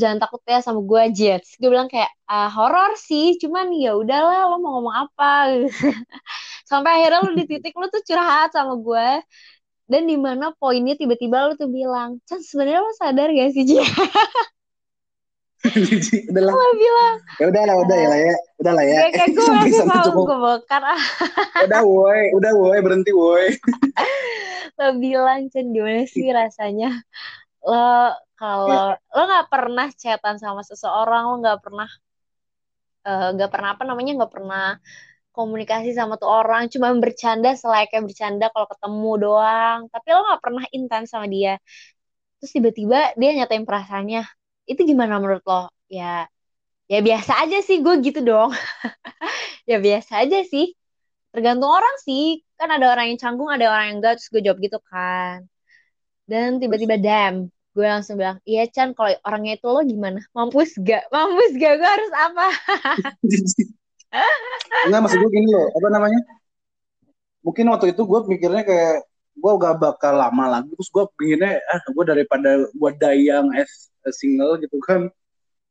Jangan 0.00 0.18
takut 0.22 0.42
ya 0.50 0.58
sama 0.66 0.80
gue 0.82 1.02
Jets. 1.18 1.56
Gue 1.62 1.70
bilang 1.74 1.88
kayak 1.92 2.10
ah, 2.30 2.48
horor 2.50 2.92
sih. 2.98 3.38
Cuman 3.42 3.70
ya 3.76 3.94
udahlah 3.96 4.50
lo 4.50 4.56
mau 4.62 4.72
ngomong 4.82 4.96
apa? 5.06 5.26
Sampai 6.70 6.90
akhirnya 7.02 7.20
lo 7.26 7.30
di 7.38 7.44
titik 7.50 7.74
lo 7.78 7.86
tuh 7.94 8.02
curhat 8.08 8.50
sama 8.56 8.74
gue 8.80 9.08
dan 9.90 10.02
di 10.10 10.16
mana 10.18 10.50
poinnya 10.60 10.94
tiba-tiba 11.00 11.38
lo 11.50 11.52
tuh 11.60 11.68
bilang 11.70 12.18
Chan 12.28 12.40
sebenarnya 12.42 12.80
lo 12.84 12.92
sadar 12.98 13.28
gak 13.34 13.50
sih 13.54 13.64
Jia. 13.68 13.84
udah 16.30 16.42
lah. 16.46 16.54
lo 16.54 16.66
bilang 16.78 17.16
Ya 17.40 17.44
udah 17.52 17.62
lah, 17.68 17.76
udah 17.80 17.96
ya 17.96 18.08
lah 18.12 18.18
ya. 18.20 18.34
Udah 18.60 18.72
lah 18.76 18.84
ya. 18.84 18.98
kayak 19.02 19.12
kayak 19.16 19.30
gue 19.34 19.44
Sampai 19.48 19.80
mau 19.84 20.04
cukup. 20.04 20.24
gue 20.28 20.36
ah 20.76 21.00
Udah 21.66 21.80
woi, 21.84 22.22
udah 22.36 22.52
woi, 22.54 22.78
berhenti 22.84 23.12
woi. 23.12 23.46
lo 24.76 24.86
bilang 25.00 25.48
Chan 25.48 25.66
gimana 25.72 26.04
sih 26.04 26.28
rasanya 26.36 26.90
lo 27.64 28.12
kalau 28.36 28.92
lo 28.92 29.20
nggak 29.24 29.48
pernah 29.48 29.88
chatan 29.96 30.36
sama 30.36 30.60
seseorang 30.60 31.22
lo 31.32 31.34
nggak 31.40 31.58
pernah 31.64 31.88
eh, 33.08 33.28
nggak 33.34 33.50
pernah 33.52 33.68
apa 33.74 33.82
namanya 33.88 34.10
nggak 34.20 34.32
pernah 34.36 34.64
komunikasi 35.36 35.92
sama 35.96 36.16
tuh 36.20 36.28
orang 36.32 36.68
cuma 36.72 36.88
bercanda 36.96 37.52
selayaknya 37.56 38.00
bercanda 38.04 38.44
kalau 38.52 38.66
ketemu 38.72 39.10
doang 39.24 39.78
tapi 39.92 40.06
lo 40.12 40.20
nggak 40.28 40.42
pernah 40.44 40.64
intens 40.76 41.08
sama 41.12 41.26
dia 41.28 41.56
terus 42.40 42.52
tiba-tiba 42.56 43.16
dia 43.20 43.30
nyatain 43.36 43.64
perasaannya 43.68 44.22
itu 44.66 44.80
gimana 44.82 45.22
menurut 45.22 45.42
lo? 45.46 45.70
Ya 45.86 46.26
ya 46.86 46.98
biasa 47.02 47.46
aja 47.46 47.58
sih 47.62 47.82
gue 47.82 47.94
gitu 48.02 48.20
dong. 48.22 48.52
Ya 49.66 49.82
biasa 49.82 50.22
aja 50.22 50.46
sih. 50.46 50.78
Tergantung 51.34 51.66
orang 51.66 51.96
sih. 52.06 52.38
Kan 52.54 52.70
ada 52.70 52.86
orang 52.86 53.10
yang 53.10 53.18
canggung 53.18 53.50
ada 53.50 53.66
orang 53.66 53.90
yang 53.90 53.96
enggak 53.98 54.22
terus 54.22 54.30
gue 54.30 54.42
jawab 54.46 54.62
gitu 54.62 54.78
kan. 54.86 55.42
Dan 56.22 56.62
tiba-tiba 56.62 56.94
damn 56.94 57.50
gue 57.76 57.84
langsung 57.84 58.16
bilang 58.16 58.40
iya 58.48 58.64
Chan 58.72 58.96
kalau 58.96 59.12
orangnya 59.20 59.60
itu 59.60 59.68
lo 59.68 59.84
gimana? 59.84 60.22
Mampus 60.32 60.80
gak? 60.80 61.12
Mampus 61.12 61.52
gak? 61.60 61.74
Gue 61.76 61.90
harus 61.90 62.12
apa? 62.16 62.46
Enggak 64.88 65.00
maksud 65.04 65.18
gue 65.20 65.30
gini 65.34 65.48
loh, 65.52 65.68
apa 65.76 65.88
namanya? 65.92 66.20
Mungkin 67.44 67.64
waktu 67.68 67.92
itu 67.92 68.02
gue 68.08 68.20
mikirnya 68.32 68.64
kayak 68.64 69.04
gue 69.36 69.52
gak 69.60 69.76
bakal 69.76 70.16
lama 70.16 70.58
lagi, 70.58 70.72
terus 70.72 70.88
gue 70.88 71.04
pinginnya 71.20 71.60
ah 71.68 71.84
gue 71.84 72.04
daripada 72.08 72.64
gue 72.64 72.90
dayang 72.96 73.52
a 73.52 73.62
single 74.14 74.54
gitu 74.62 74.78
kan, 74.84 75.10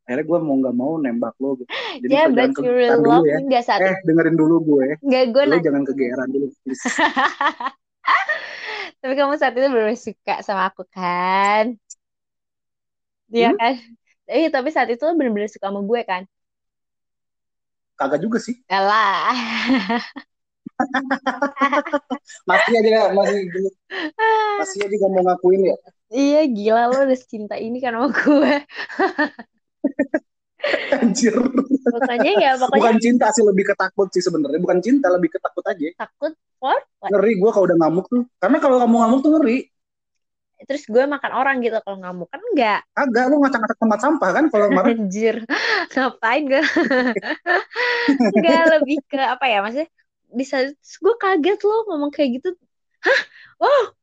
akhirnya 0.05 0.25
gue 0.25 0.39
mau 0.43 0.55
nggak 0.59 0.75
mau 0.75 0.93
nembak 0.99 1.35
lo 1.39 1.59
gitu. 1.59 1.69
Jadi 2.03 2.11
yeah, 2.13 2.27
but 2.27 2.51
you 2.59 2.71
really 2.71 3.03
love 3.03 3.25
ya. 3.25 3.39
gak 3.47 3.63
saat 3.67 3.79
Eh 3.83 3.95
dengerin 4.07 4.35
dulu 4.35 4.55
gue, 4.63 4.85
Nggak, 5.03 5.23
gue 5.33 5.43
lo 5.47 5.55
jangan 5.61 5.83
kegeeran 5.83 6.27
dulu. 6.31 6.47
please. 6.63 6.83
tapi 9.01 9.13
kamu 9.13 9.37
saat 9.37 9.53
itu 9.53 9.67
benar 9.69 9.93
suka 9.97 10.35
sama 10.41 10.69
aku 10.69 10.81
kan 10.89 11.77
Iya 13.29 13.53
Hmm? 13.53 13.59
kan 13.61 13.73
tapi 14.25 14.41
tapi 14.49 14.69
saat 14.73 14.89
itu 14.89 15.01
lo 15.05 15.13
bener-bener 15.17 15.49
suka 15.49 15.69
sama 15.69 15.81
gue 15.85 16.01
kan 16.05 16.23
Kagak 17.95 18.19
juga 18.19 18.43
sih, 18.43 18.59
Alah. 18.67 19.31
masih 22.49 22.73
aja 22.83 23.15
masih 23.15 23.39
masih 24.59 24.79
aja 24.83 24.95
gak 24.99 25.11
mau 25.15 25.23
ngakuin 25.23 25.61
ya. 25.71 25.75
Iya 26.15 26.47
gila 26.47 26.83
lo 26.87 27.03
udah 27.03 27.19
cinta 27.19 27.59
ini 27.59 27.83
kan 27.83 27.99
sama 27.99 28.07
gue. 28.07 28.55
Anjir. 30.95 31.35
Pokoknya 31.85 32.31
ya 32.39 32.51
pokoknya 32.57 32.79
Bukan 32.79 32.95
cinta 33.03 33.27
sih 33.35 33.43
lebih 33.43 33.63
ketakut 33.69 34.07
sih 34.15 34.23
sebenarnya, 34.23 34.59
bukan 34.63 34.79
cinta 34.79 35.11
lebih 35.11 35.35
ketakut 35.35 35.61
aja. 35.67 35.91
takut 35.99 36.33
for 36.57 36.79
what? 37.03 37.11
Ngeri 37.11 37.37
gue 37.37 37.49
kalau 37.51 37.65
udah 37.67 37.77
ngamuk 37.83 38.05
tuh, 38.07 38.23
karena 38.39 38.57
kalau 38.63 38.79
kamu 38.81 38.95
ngamuk 39.03 39.19
tuh 39.21 39.31
ngeri. 39.37 39.57
Terus 40.65 40.87
gue 40.87 41.03
makan 41.03 41.31
orang 41.35 41.59
gitu 41.59 41.75
kalau 41.83 41.99
ngamuk 41.99 42.31
kan 42.31 42.39
enggak. 42.39 42.79
Agak 42.95 43.27
lu 43.27 43.43
ngacak-ngacak 43.43 43.77
tempat 43.77 43.99
sampah 43.99 44.29
kan 44.31 44.43
kalau 44.47 44.71
marah. 44.71 44.95
Anjir. 44.95 45.43
Ngapain 45.93 46.43
gue? 46.47 46.63
Enggak 48.39 48.63
lebih 48.79 48.97
ke 49.05 49.19
apa 49.19 49.45
ya 49.51 49.59
maksudnya 49.59 49.91
terus 50.35 50.95
gue 50.99 51.15
kaget 51.19 51.59
lo 51.67 51.75
ngomong 51.91 52.09
kayak 52.09 52.39
gitu. 52.39 52.49
Hah? 53.03 53.19
Wow. 53.59 53.93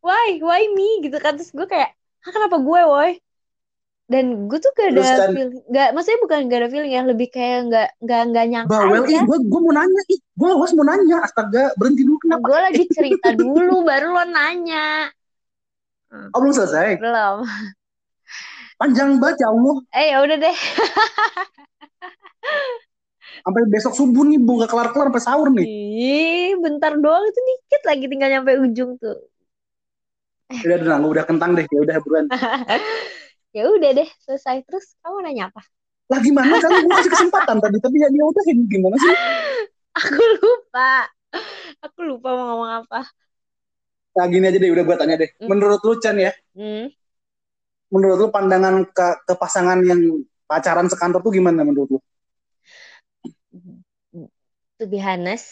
Why? 0.00 0.40
Why 0.40 0.62
me? 0.76 1.04
Gitu 1.04 1.16
kan 1.20 1.36
terus 1.36 1.52
gue 1.52 1.66
kayak, 1.68 1.92
"Hah, 2.24 2.30
kenapa 2.32 2.56
gue, 2.60 2.80
woi?" 2.88 3.10
Dan 4.10 4.50
gue 4.50 4.58
tuh 4.58 4.74
gak 4.74 4.90
ada 4.90 5.02
kan- 5.06 5.38
feeling, 5.38 5.62
gak, 5.70 5.88
maksudnya 5.94 6.18
bukan 6.18 6.38
gak 6.50 6.58
ada 6.66 6.68
feeling 6.74 6.92
ya, 6.98 7.02
lebih 7.06 7.30
kayak 7.30 7.70
gak, 7.70 7.88
gak, 8.02 8.22
gak 8.34 8.46
nyangka 8.50 8.74
Bawel, 8.74 9.06
aja. 9.06 9.14
ih 9.14 9.22
gue 9.22 9.38
gue 9.38 9.60
mau 9.62 9.70
nanya, 9.70 10.02
ih 10.10 10.18
gue 10.34 10.48
awas 10.50 10.72
mau 10.74 10.82
nanya, 10.82 11.16
astaga 11.22 11.70
berhenti 11.78 12.02
dulu 12.02 12.18
kenapa? 12.18 12.42
Gue 12.50 12.58
lagi 12.58 12.84
cerita 12.90 13.28
dulu, 13.38 13.86
baru 13.86 14.10
lo 14.10 14.24
nanya. 14.26 15.14
Oh 16.34 16.42
belum 16.42 16.50
selesai, 16.58 16.98
Belum. 16.98 17.46
panjang 18.82 19.22
banget 19.22 19.46
ya 19.46 19.48
Allah, 19.54 19.76
Eh 19.94 20.06
ya 20.10 20.16
udah 20.26 20.36
deh. 20.42 20.56
sampai 23.46 23.62
besok 23.70 23.94
subuh 23.94 24.26
nih, 24.26 24.42
bu 24.42 24.58
gak 24.58 24.74
kelar-kelar 24.74 25.06
sampai 25.06 25.22
sahur 25.22 25.48
nih. 25.54 25.70
Ih, 25.70 26.58
bentar 26.58 26.98
doang 26.98 27.22
itu 27.30 27.40
dikit 27.46 27.82
lagi 27.86 28.04
tinggal 28.10 28.28
nyampe 28.34 28.58
ujung 28.58 28.98
tuh. 28.98 29.29
Udah 30.50 30.76
udah 30.82 30.98
udah 31.06 31.24
kentang 31.24 31.54
deh, 31.54 31.64
ya 31.70 31.80
udah 31.80 31.96
buruan. 32.02 32.26
Ya 33.50 33.66
udah 33.66 33.90
deh, 33.98 34.06
selesai. 34.22 34.62
Terus 34.62 34.94
kamu 35.02 35.26
nanya 35.26 35.50
apa? 35.50 35.58
Lah 36.06 36.22
gimana 36.22 36.54
kan 36.62 36.70
gue 36.70 36.86
kasih 36.86 37.10
kesempatan 37.10 37.58
tadi, 37.58 37.82
tapi 37.82 37.98
ya 37.98 38.06
dia 38.06 38.22
udah 38.22 38.42
gimana 38.46 38.94
sih? 38.94 39.10
Aku 39.98 40.22
lupa. 40.38 41.10
Aku 41.82 41.98
lupa 42.06 42.30
mau 42.30 42.46
ngomong 42.54 42.86
apa. 42.86 43.10
Nah 44.14 44.26
gini 44.30 44.46
aja 44.46 44.58
deh, 44.58 44.70
udah 44.70 44.84
gue 44.86 44.96
tanya 45.02 45.14
deh. 45.18 45.30
Hmm. 45.42 45.50
Menurut 45.50 45.82
lu 45.82 45.98
Chan 45.98 46.14
ya, 46.14 46.30
Hmm. 46.54 46.94
menurut 47.90 48.16
lu 48.22 48.28
pandangan 48.30 48.86
ke, 48.86 49.06
ke 49.26 49.34
pasangan 49.34 49.82
yang 49.82 50.22
pacaran 50.46 50.86
sekantor 50.86 51.18
tuh 51.18 51.34
gimana 51.34 51.66
menurut 51.66 51.90
lu? 51.90 51.98
To 54.78 54.86
be 54.86 55.02
honest, 55.02 55.50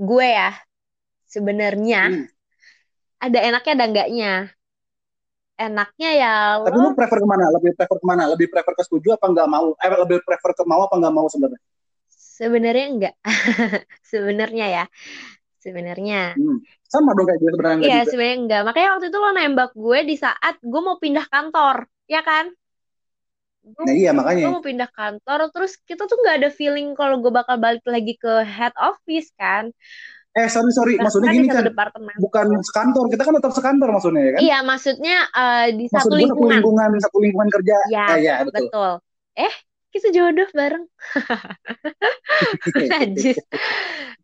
gue 0.00 0.26
ya 0.32 0.56
sebenarnya 1.28 2.08
Hmm. 2.08 2.24
Ada 3.24 3.38
enaknya 3.48 3.72
ada 3.76 3.84
enggaknya. 3.90 4.32
Enaknya 5.64 6.08
ya 6.22 6.32
Tapi 6.66 6.76
lo 6.82 6.84
lu 6.84 6.90
prefer 6.98 7.18
ke 7.22 7.26
mana? 7.32 7.44
Lebih 7.56 7.72
prefer 7.78 7.96
ke 8.02 8.06
mana? 8.10 8.22
Lebih 8.32 8.46
prefer 8.52 8.72
ke 8.78 8.82
setuju 8.86 9.08
apa 9.16 9.26
nggak 9.32 9.48
mau? 9.54 9.66
Eh 9.84 9.88
lebih 10.02 10.18
prefer 10.26 10.50
ke 10.58 10.62
mau 10.70 10.80
apa 10.86 10.94
nggak 11.00 11.14
mau 11.16 11.26
sebenarnya? 11.32 11.60
sebenarnya 12.38 12.84
enggak. 12.92 13.14
sebenarnya 14.12 14.66
ya. 14.76 14.84
Sebenarnya. 15.64 16.34
Hmm. 16.38 16.56
Sama 16.90 17.10
dong 17.16 17.26
kayak 17.26 17.40
gue 17.42 17.50
sebenarnya 17.54 17.78
Iya, 17.86 17.98
sebenarnya 18.10 18.36
enggak. 18.42 18.60
Makanya 18.68 18.88
waktu 18.96 19.06
itu 19.10 19.18
lo 19.22 19.30
nembak 19.34 19.70
gue 19.74 19.98
di 20.10 20.16
saat 20.24 20.54
gue 20.62 20.80
mau 20.86 20.96
pindah 21.02 21.26
kantor, 21.32 21.76
ya 22.10 22.20
kan? 22.28 22.46
Gue 23.64 23.82
Nah 23.88 23.94
iya 23.96 24.10
gue 24.12 24.18
makanya. 24.20 24.44
mau 24.52 24.60
pindah 24.68 24.90
kantor, 24.92 25.38
terus 25.54 25.72
kita 25.88 26.02
tuh 26.10 26.16
nggak 26.20 26.36
ada 26.44 26.50
feeling 26.52 26.92
kalau 26.98 27.16
gue 27.22 27.32
bakal 27.32 27.56
balik 27.56 27.84
lagi 27.88 28.12
ke 28.20 28.32
head 28.44 28.74
office 28.76 29.32
kan? 29.40 29.72
Eh 30.40 30.48
sorry 30.54 30.70
sorry, 30.78 30.94
maksudnya 31.04 31.30
di 31.30 31.38
gini 31.38 31.48
kan, 31.54 31.64
bukan 32.18 32.46
sekantor, 32.68 33.04
kita 33.12 33.22
kan 33.26 33.34
tetap 33.38 33.52
sekantor 33.54 33.88
maksudnya 33.94 34.22
ya 34.28 34.32
kan? 34.38 34.44
Iya, 34.44 34.54
maksudnya 34.70 35.12
eh, 35.38 35.64
di 35.78 35.84
Maksud 35.94 36.10
satu 36.10 36.14
gue 36.18 36.26
satu 36.32 36.44
lingkungan. 36.44 36.50
lingkungan, 36.52 36.90
satu 37.04 37.16
lingkungan 37.24 37.48
kerja. 37.54 37.76
Ya, 37.92 38.00
Eh, 38.12 38.18
ya 38.26 38.34
betul. 38.46 38.68
betul. 38.72 38.90
Eh, 39.38 39.54
kita 39.92 40.08
jodoh 40.16 40.48
bareng. 40.58 40.84
Najis. 42.90 43.38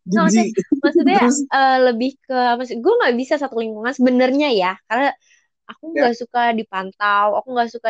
Nggak, 0.07 0.21
maksudnya, 0.25 0.45
Jijik. 0.45 0.55
maksudnya 0.83 1.19
Terus 1.19 1.37
eh, 1.55 1.77
lebih 1.87 2.09
ke 2.25 2.35
sih? 2.67 2.77
Gue 2.83 2.93
nggak 2.99 3.13
bisa 3.21 3.35
satu 3.41 3.55
lingkungan 3.61 3.93
sebenarnya 3.99 4.47
ya, 4.61 4.71
karena 4.89 5.07
aku 5.69 5.83
Ya. 5.93 6.01
nggak 6.01 6.13
suka 6.21 6.41
dipantau, 6.59 7.27
aku 7.39 7.47
nggak 7.55 7.69
suka 7.75 7.89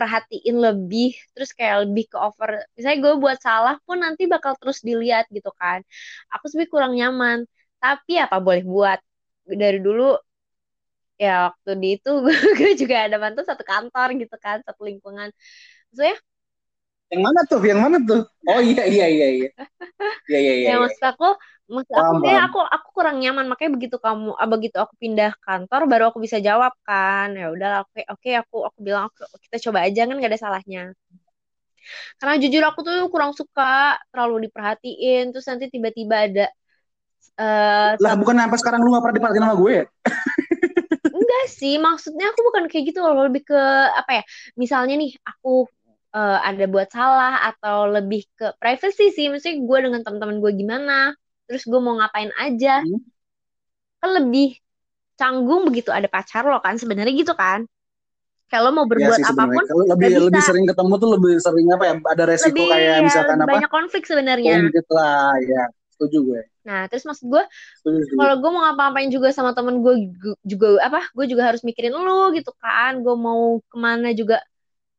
diperhatiin 0.00 0.56
lebih, 0.56 1.12
terus 1.36 1.52
kayak 1.52 1.84
lebih 1.84 2.08
ke 2.08 2.16
over. 2.16 2.64
Misalnya 2.72 2.98
gue 3.04 3.14
buat 3.20 3.36
salah 3.44 3.76
pun 3.84 4.00
nanti 4.00 4.24
bakal 4.24 4.56
terus 4.56 4.80
dilihat 4.80 5.28
gitu 5.28 5.52
kan. 5.60 5.84
Aku 6.32 6.48
sebenarnya 6.48 6.72
kurang 6.72 6.92
nyaman. 6.96 7.38
Tapi 7.76 8.16
apa 8.16 8.40
boleh 8.40 8.64
buat? 8.64 8.96
Dari 9.44 9.76
dulu 9.84 10.16
ya 11.20 11.52
waktu 11.52 11.70
di 11.76 11.88
itu 12.00 12.10
gue 12.58 12.72
juga 12.80 12.96
ada 13.04 13.20
mantan 13.20 13.44
satu 13.44 13.60
kantor 13.60 14.08
gitu 14.16 14.36
kan, 14.40 14.64
satu 14.64 14.88
lingkungan. 14.88 15.28
Maksudnya 15.92 16.16
yang 17.12 17.22
mana 17.26 17.40
tuh? 17.44 17.60
Yang 17.60 17.80
mana 17.84 17.96
tuh? 18.00 18.22
Oh 18.48 18.60
iya 18.64 18.88
iya 18.88 19.06
iya 19.12 19.28
iya. 19.36 19.48
Iya 20.30 20.38
iya 20.38 20.54
iya. 20.54 20.64
ya 20.64 20.74
iya. 20.78 20.80
maksud 20.80 21.04
aku 21.12 21.28
maksud 21.70 21.94
aku 21.94 22.14
kayak 22.26 22.42
aku 22.50 22.60
aku 22.66 22.88
kurang 22.90 23.22
nyaman 23.22 23.46
makanya 23.46 23.72
begitu 23.78 23.96
kamu 24.02 24.34
ah, 24.34 24.48
begitu 24.50 24.76
aku 24.82 24.94
pindah 24.98 25.30
kantor 25.38 25.86
baru 25.86 26.04
aku 26.10 26.18
bisa 26.18 26.42
jawab 26.42 26.74
kan. 26.82 27.30
Ya 27.38 27.48
udah 27.54 27.86
oke 27.86 28.02
oke 28.10 28.30
aku 28.34 28.56
aku 28.66 28.78
bilang 28.82 29.06
oke 29.06 29.22
kita 29.46 29.70
coba 29.70 29.86
aja 29.86 30.10
kan 30.10 30.18
gak 30.18 30.30
ada 30.34 30.40
salahnya. 30.40 30.82
Karena 32.18 32.34
jujur 32.42 32.62
aku 32.66 32.82
tuh 32.82 33.06
kurang 33.08 33.32
suka 33.32 33.96
terlalu 34.10 34.50
diperhatiin 34.50 35.30
terus 35.30 35.46
nanti 35.46 35.70
tiba-tiba 35.70 36.16
ada 36.26 36.46
eh 37.40 37.90
Lah 37.96 38.14
bukan 38.18 38.36
sampai 38.36 38.58
sekarang 38.58 38.80
lu 38.82 38.90
gak 38.92 39.02
pernah 39.06 39.16
diperhatiin 39.16 39.44
sama 39.46 39.56
gue? 39.56 39.76
Enggak 41.16 41.44
sih 41.54 41.74
maksudnya 41.78 42.26
aku 42.34 42.40
bukan 42.50 42.66
kayak 42.66 42.84
gitu 42.90 42.98
loh 43.00 43.30
lebih 43.30 43.46
ke 43.46 43.62
apa 43.94 44.20
ya 44.20 44.22
misalnya 44.58 44.98
nih 44.98 45.14
aku 45.22 45.70
eh, 46.18 46.38
ada 46.42 46.64
buat 46.66 46.90
salah 46.90 47.46
atau 47.54 47.86
lebih 47.86 48.26
ke 48.34 48.58
privacy 48.58 49.14
sih. 49.14 49.30
Maksudnya 49.30 49.62
gue 49.62 49.78
dengan 49.86 50.00
teman-teman 50.02 50.42
gue 50.42 50.52
gimana 50.58 51.14
terus 51.50 51.62
gue 51.66 51.80
mau 51.82 51.98
ngapain 51.98 52.30
aja 52.38 52.86
Hmm. 52.86 53.10
kan 54.00 54.10
lebih 54.18 54.46
canggung 55.20 55.62
begitu 55.68 55.90
ada 55.98 56.08
pacar 56.14 56.42
lo 56.50 56.58
kan 56.66 56.76
sebenarnya 56.82 57.14
gitu 57.22 57.34
kan 57.42 57.60
kalau 58.52 58.70
mau 58.76 58.86
Iya 58.90 58.90
berbuat 58.92 59.16
sih 59.16 59.24
apa 59.30 59.44
pun. 59.54 59.64
Kalau 59.70 59.84
lebih 59.92 60.08
bisa. 60.12 60.26
lebih 60.26 60.42
sering 60.42 60.64
ketemu 60.70 60.94
tuh 61.02 61.08
lebih 61.14 61.32
sering 61.38 61.66
apa 61.76 61.84
ya? 61.88 61.94
Ada 62.12 62.24
resiko 62.26 62.50
lebih 62.56 62.66
kayak 62.66 62.84
ya, 62.90 62.96
misalkan 63.06 63.36
lebih 63.36 63.46
apa? 63.46 63.50
banyak 63.52 63.70
konflik 63.70 64.02
sebenarnya 64.10 64.52
Konflik 64.56 64.86
lah 64.96 65.32
ya. 65.52 65.62
Setuju 65.94 66.18
gue. 66.28 66.40
nah 66.60 66.84
terus 66.92 67.08
maksud 67.08 67.24
gue 67.32 67.42
kalau 68.20 68.34
gue 68.42 68.50
mau 68.52 68.62
ngapa-ngapain 68.68 69.08
juga 69.08 69.28
sama 69.32 69.56
temen 69.56 69.80
gue 69.80 69.94
gu- 70.20 70.40
juga 70.44 70.66
apa 70.84 71.08
gue 71.16 71.24
juga 71.32 71.42
harus 71.48 71.62
mikirin 71.64 71.94
lu 71.96 72.36
gitu 72.36 72.52
kan 72.60 73.00
gue 73.04 73.14
mau 73.16 73.64
ke 73.70 73.76
mana 73.80 74.12
juga 74.12 74.44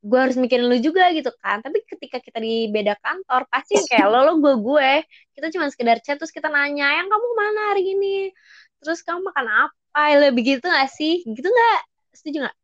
gue 0.02 0.20
harus 0.20 0.38
mikirin 0.38 0.66
lu 0.66 0.78
juga 0.82 1.14
gitu 1.14 1.30
kan 1.42 1.62
tapi 1.62 1.86
ketika 1.86 2.18
kita 2.18 2.42
di 2.42 2.68
beda 2.74 2.98
kantor 3.00 3.46
pasti 3.54 3.78
kayak 3.86 4.08
lo 4.10 4.20
lo 4.26 4.34
gue 4.42 4.54
gue 4.58 4.92
kita 5.38 5.48
cuma 5.54 5.70
sekedar 5.70 6.02
chat 6.02 6.18
terus 6.18 6.34
kita 6.34 6.50
nanya 6.50 6.90
yang 7.02 7.08
kamu 7.08 7.26
ke 7.26 7.36
mana 7.38 7.60
hari 7.74 7.84
ini 7.94 8.34
terus 8.82 9.06
kamu 9.06 9.22
makan 9.30 9.48
apa 9.70 10.04
lebih 10.18 10.58
gitu 10.58 10.66
gak 10.66 10.90
sih 10.90 11.22
gitu 11.26 11.46
nggak 11.46 11.80
setuju 12.18 12.50
nggak 12.50 12.56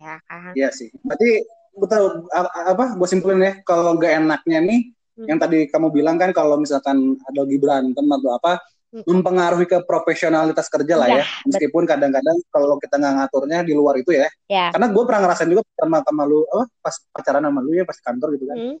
ya 0.00 0.16
kan 0.28 0.52
Iya 0.56 0.68
sih. 0.72 0.88
Berarti 1.04 1.44
betul 1.76 2.28
apa? 2.32 2.84
Gue 2.96 3.08
simpulin 3.08 3.40
ya. 3.44 3.52
Kalau 3.64 3.96
gak 4.00 4.12
enaknya 4.24 4.58
nih 4.64 4.80
Hmm. 5.16 5.24
yang 5.32 5.40
tadi 5.40 5.64
kamu 5.72 5.88
bilang 5.96 6.20
kan 6.20 6.28
kalau 6.36 6.60
misalkan 6.60 7.16
ada 7.24 7.40
lagi 7.48 7.56
berantem 7.56 8.04
atau 8.04 8.30
apa. 8.36 8.60
Mempengaruhi 9.04 9.66
ke 9.66 9.84
profesionalitas 9.84 10.66
kerja 10.66 10.94
lah 10.94 11.08
Iya, 11.10 11.20
ya 11.20 11.24
meskipun 11.44 11.84
kadang-kadang 11.84 12.36
kalau 12.48 12.78
kita 12.78 12.96
nggak 12.96 13.14
ngaturnya 13.18 13.58
di 13.60 13.72
luar 13.72 13.98
itu 13.98 14.10
ya 14.10 14.24
Ya. 14.46 14.72
karena 14.72 14.88
gue 14.88 15.02
pernah 15.04 15.20
ngerasain 15.26 15.50
juga 15.50 15.60
sama 15.74 16.00
sama 16.00 16.22
lu 16.24 16.46
apa 16.46 16.64
pas 16.80 16.94
pacaran 17.10 17.42
sama 17.42 17.60
lu 17.60 17.70
ya 17.72 17.84
pas 17.84 17.98
kantor 17.98 18.28
gitu 18.38 18.46
kan 18.46 18.56
Hmm. 18.56 18.76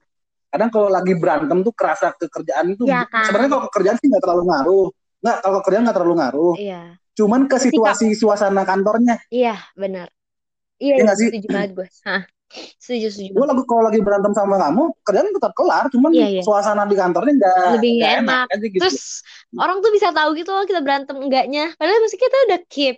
kadang 0.48 0.70
kalau 0.70 0.88
lagi 0.88 1.12
berantem 1.12 1.58
tuh 1.60 1.74
kerasa 1.74 2.14
kekerjaan 2.14 2.72
itu 2.72 2.86
Iya 2.86 3.04
kan? 3.04 3.24
sebenarnya 3.26 3.50
kalau 3.52 3.64
kerjaan 3.68 3.96
sih 4.00 4.06
nggak 4.08 4.22
terlalu 4.24 4.42
ngaruh 4.48 4.86
nggak 5.20 5.36
kalau 5.42 5.58
kerjaan 5.60 5.82
nggak 5.84 5.96
terlalu 5.96 6.14
ngaruh 6.16 6.54
Iya. 6.56 6.82
cuman 7.12 7.40
ke 7.44 7.56
situasi 7.58 8.06
suasana 8.12 8.62
kantornya 8.62 9.20
Iya, 9.28 9.56
benar. 9.74 10.08
Iya, 10.76 10.94
iya, 10.94 11.04
nggak 11.04 11.16
sih? 11.16 11.28
setuju 11.32 11.48
banget 11.48 11.70
gue. 11.72 11.88
Hah. 12.04 12.22
Setuju, 12.78 13.06
setuju. 13.10 13.30
gue 13.34 13.46
lagi 13.50 13.62
kalau 13.66 13.82
lagi 13.90 13.98
berantem 14.00 14.32
sama 14.32 14.54
kamu 14.56 14.82
kerjaan 15.02 15.34
tetap 15.34 15.52
kelar 15.58 15.84
cuman 15.90 16.10
Iya, 16.14 16.26
iya. 16.38 16.42
suasana 16.46 16.86
di 16.86 16.94
kantornya 16.94 17.32
nggak 17.34 17.66
Lebih 17.76 17.90
nggak 17.98 18.06
nggak 18.06 18.22
enak. 18.22 18.46
aja 18.54 18.66
gitu 18.70 18.82
Terus 18.86 18.98
orang 19.58 19.76
tuh 19.82 19.90
bisa 19.90 20.08
tahu 20.14 20.30
gitu 20.38 20.50
loh 20.54 20.64
kita 20.64 20.80
berantem 20.80 21.16
enggaknya. 21.18 21.74
Padahal 21.74 22.00
mesti 22.06 22.16
kita 22.16 22.36
udah 22.46 22.60
keep. 22.70 22.96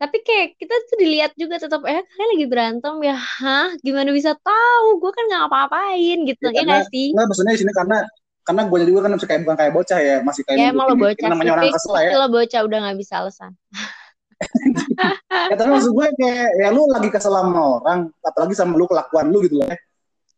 Tapi 0.00 0.16
kayak 0.24 0.46
kita 0.56 0.72
tuh 0.88 0.96
dilihat 0.96 1.32
juga 1.36 1.60
tetap 1.60 1.84
eh 1.84 2.00
kalian 2.00 2.28
lagi 2.38 2.46
berantem 2.48 2.94
ya. 3.04 3.16
Hah? 3.18 3.68
Gimana 3.84 4.08
bisa 4.16 4.32
tahu? 4.38 4.86
Gue 4.96 5.12
kan 5.12 5.28
nggak 5.28 5.40
ngapa-ngapain 5.44 6.18
gitu. 6.24 6.44
Ya, 6.48 6.52
Ya 6.56 6.62
nggak 6.64 6.84
sih? 6.88 7.06
Enggak, 7.12 7.26
maksudnya 7.28 7.52
di 7.52 7.60
sini 7.60 7.72
karena 7.76 7.98
karena 8.40 8.62
gue 8.64 8.78
juga 8.88 9.00
kan 9.04 9.10
masih 9.18 9.28
kayak 9.28 9.40
bukan 9.44 9.56
kayak 9.60 9.72
bocah 9.76 9.98
ya, 10.00 10.16
masih 10.24 10.42
kayak 10.48 10.56
Ya 10.56 10.66
emang 10.72 10.86
lo 10.88 10.96
bocah 10.96 11.26
namanya 11.28 11.52
orang 11.60 11.68
kesel 11.74 11.94
ya. 12.00 12.10
Lo 12.16 12.26
bocah 12.32 12.60
udah 12.64 12.78
nggak 12.86 12.96
bisa 12.96 13.14
alasan. 13.20 13.52
Ya 15.50 15.54
tapi 15.54 15.68
maksud 15.68 15.92
gue 15.92 16.06
kayak 16.16 16.48
ya 16.56 16.68
lu 16.72 16.88
lagi 16.88 17.12
kesel 17.12 17.36
sama 17.36 17.80
orang, 17.80 18.08
apalagi 18.24 18.54
sama 18.56 18.74
lu 18.80 18.88
kelakuan 18.88 19.28
lu 19.28 19.44
gitu 19.44 19.60
lah 19.60 19.68
ya. 19.72 19.78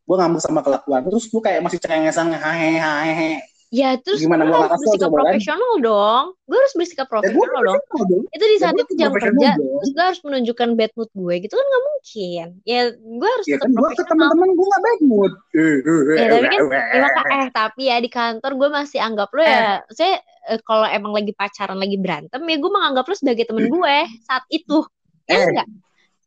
Gue 0.02 0.16
ngambek 0.18 0.42
sama 0.42 0.60
kelakuan, 0.66 1.06
terus 1.06 1.30
lu 1.30 1.38
kayak 1.38 1.62
masih 1.62 1.78
cengengesan 1.78 2.34
hahe. 2.34 3.38
Ya 3.72 3.96
terus 3.96 4.20
Gimana 4.20 4.44
gue 4.44 4.52
gua 4.52 4.68
harus 4.68 4.68
nggak 4.68 4.80
bersikap 4.84 5.08
coba 5.08 5.16
kan? 5.16 5.24
profesional 5.32 5.72
dong. 5.80 6.24
Gue 6.44 6.58
harus 6.60 6.74
bersikap 6.76 7.06
Ya 7.08 7.08
gue 7.08 7.24
profesional 7.24 7.48
dong. 7.56 7.80
profesional 7.80 8.04
dong. 8.04 8.24
Itu 8.28 8.44
di 8.44 8.52
Ya 8.52 8.60
saat 8.60 8.74
gue 8.76 8.84
itu 8.84 8.92
jam 8.94 9.08
profesional 9.08 9.32
kerja. 9.32 9.50
dong. 9.56 9.72
Terus 9.80 9.90
gue 9.90 10.04
harus 10.04 10.20
menunjukkan 10.20 10.68
bad 10.76 10.92
mood 10.92 11.10
gue 11.12 11.34
gitu 11.40 11.54
kan 11.56 11.64
nggak 11.64 11.84
mungkin. 11.88 12.46
Ya 12.62 12.80
gue 12.92 13.28
harus 13.32 13.46
Ya 13.48 13.56
tetap 13.56 13.64
kan 13.64 13.70
gue 13.72 13.80
ke 13.80 13.80
profesional. 13.80 14.10
teman-teman 14.12 14.48
gue 14.52 14.66
gak 14.68 14.82
bad 14.84 15.00
mood. 15.02 15.32
Eh, 15.32 15.76
eh, 15.80 16.00
Ya 16.04 16.20
eh, 16.20 16.28
tapi 16.28 16.46
kan 16.46 16.60
eh, 16.60 16.84
ya 16.92 17.00
maka 17.00 17.20
eh 17.32 17.46
tapi 17.48 17.82
ya 17.88 17.96
di 17.96 18.10
kantor 18.12 18.52
gue 18.54 18.68
masih 18.70 18.98
anggap 19.00 19.28
lo 19.32 19.40
ya 19.40 19.60
saya 19.88 20.14
eh, 20.20 20.60
kalau 20.60 20.84
emang 20.84 21.12
lagi 21.16 21.32
pacaran 21.32 21.78
lagi 21.80 21.96
berantem 21.96 22.40
ya 22.44 22.56
gue 22.60 22.70
menganggap 22.70 23.04
lo 23.08 23.14
sebagai 23.16 23.44
temen 23.48 23.66
gue 23.66 23.96
saat 24.22 24.44
itu 24.48 24.84
ya 25.24 25.32
Eh. 25.32 25.48
enggak 25.48 25.68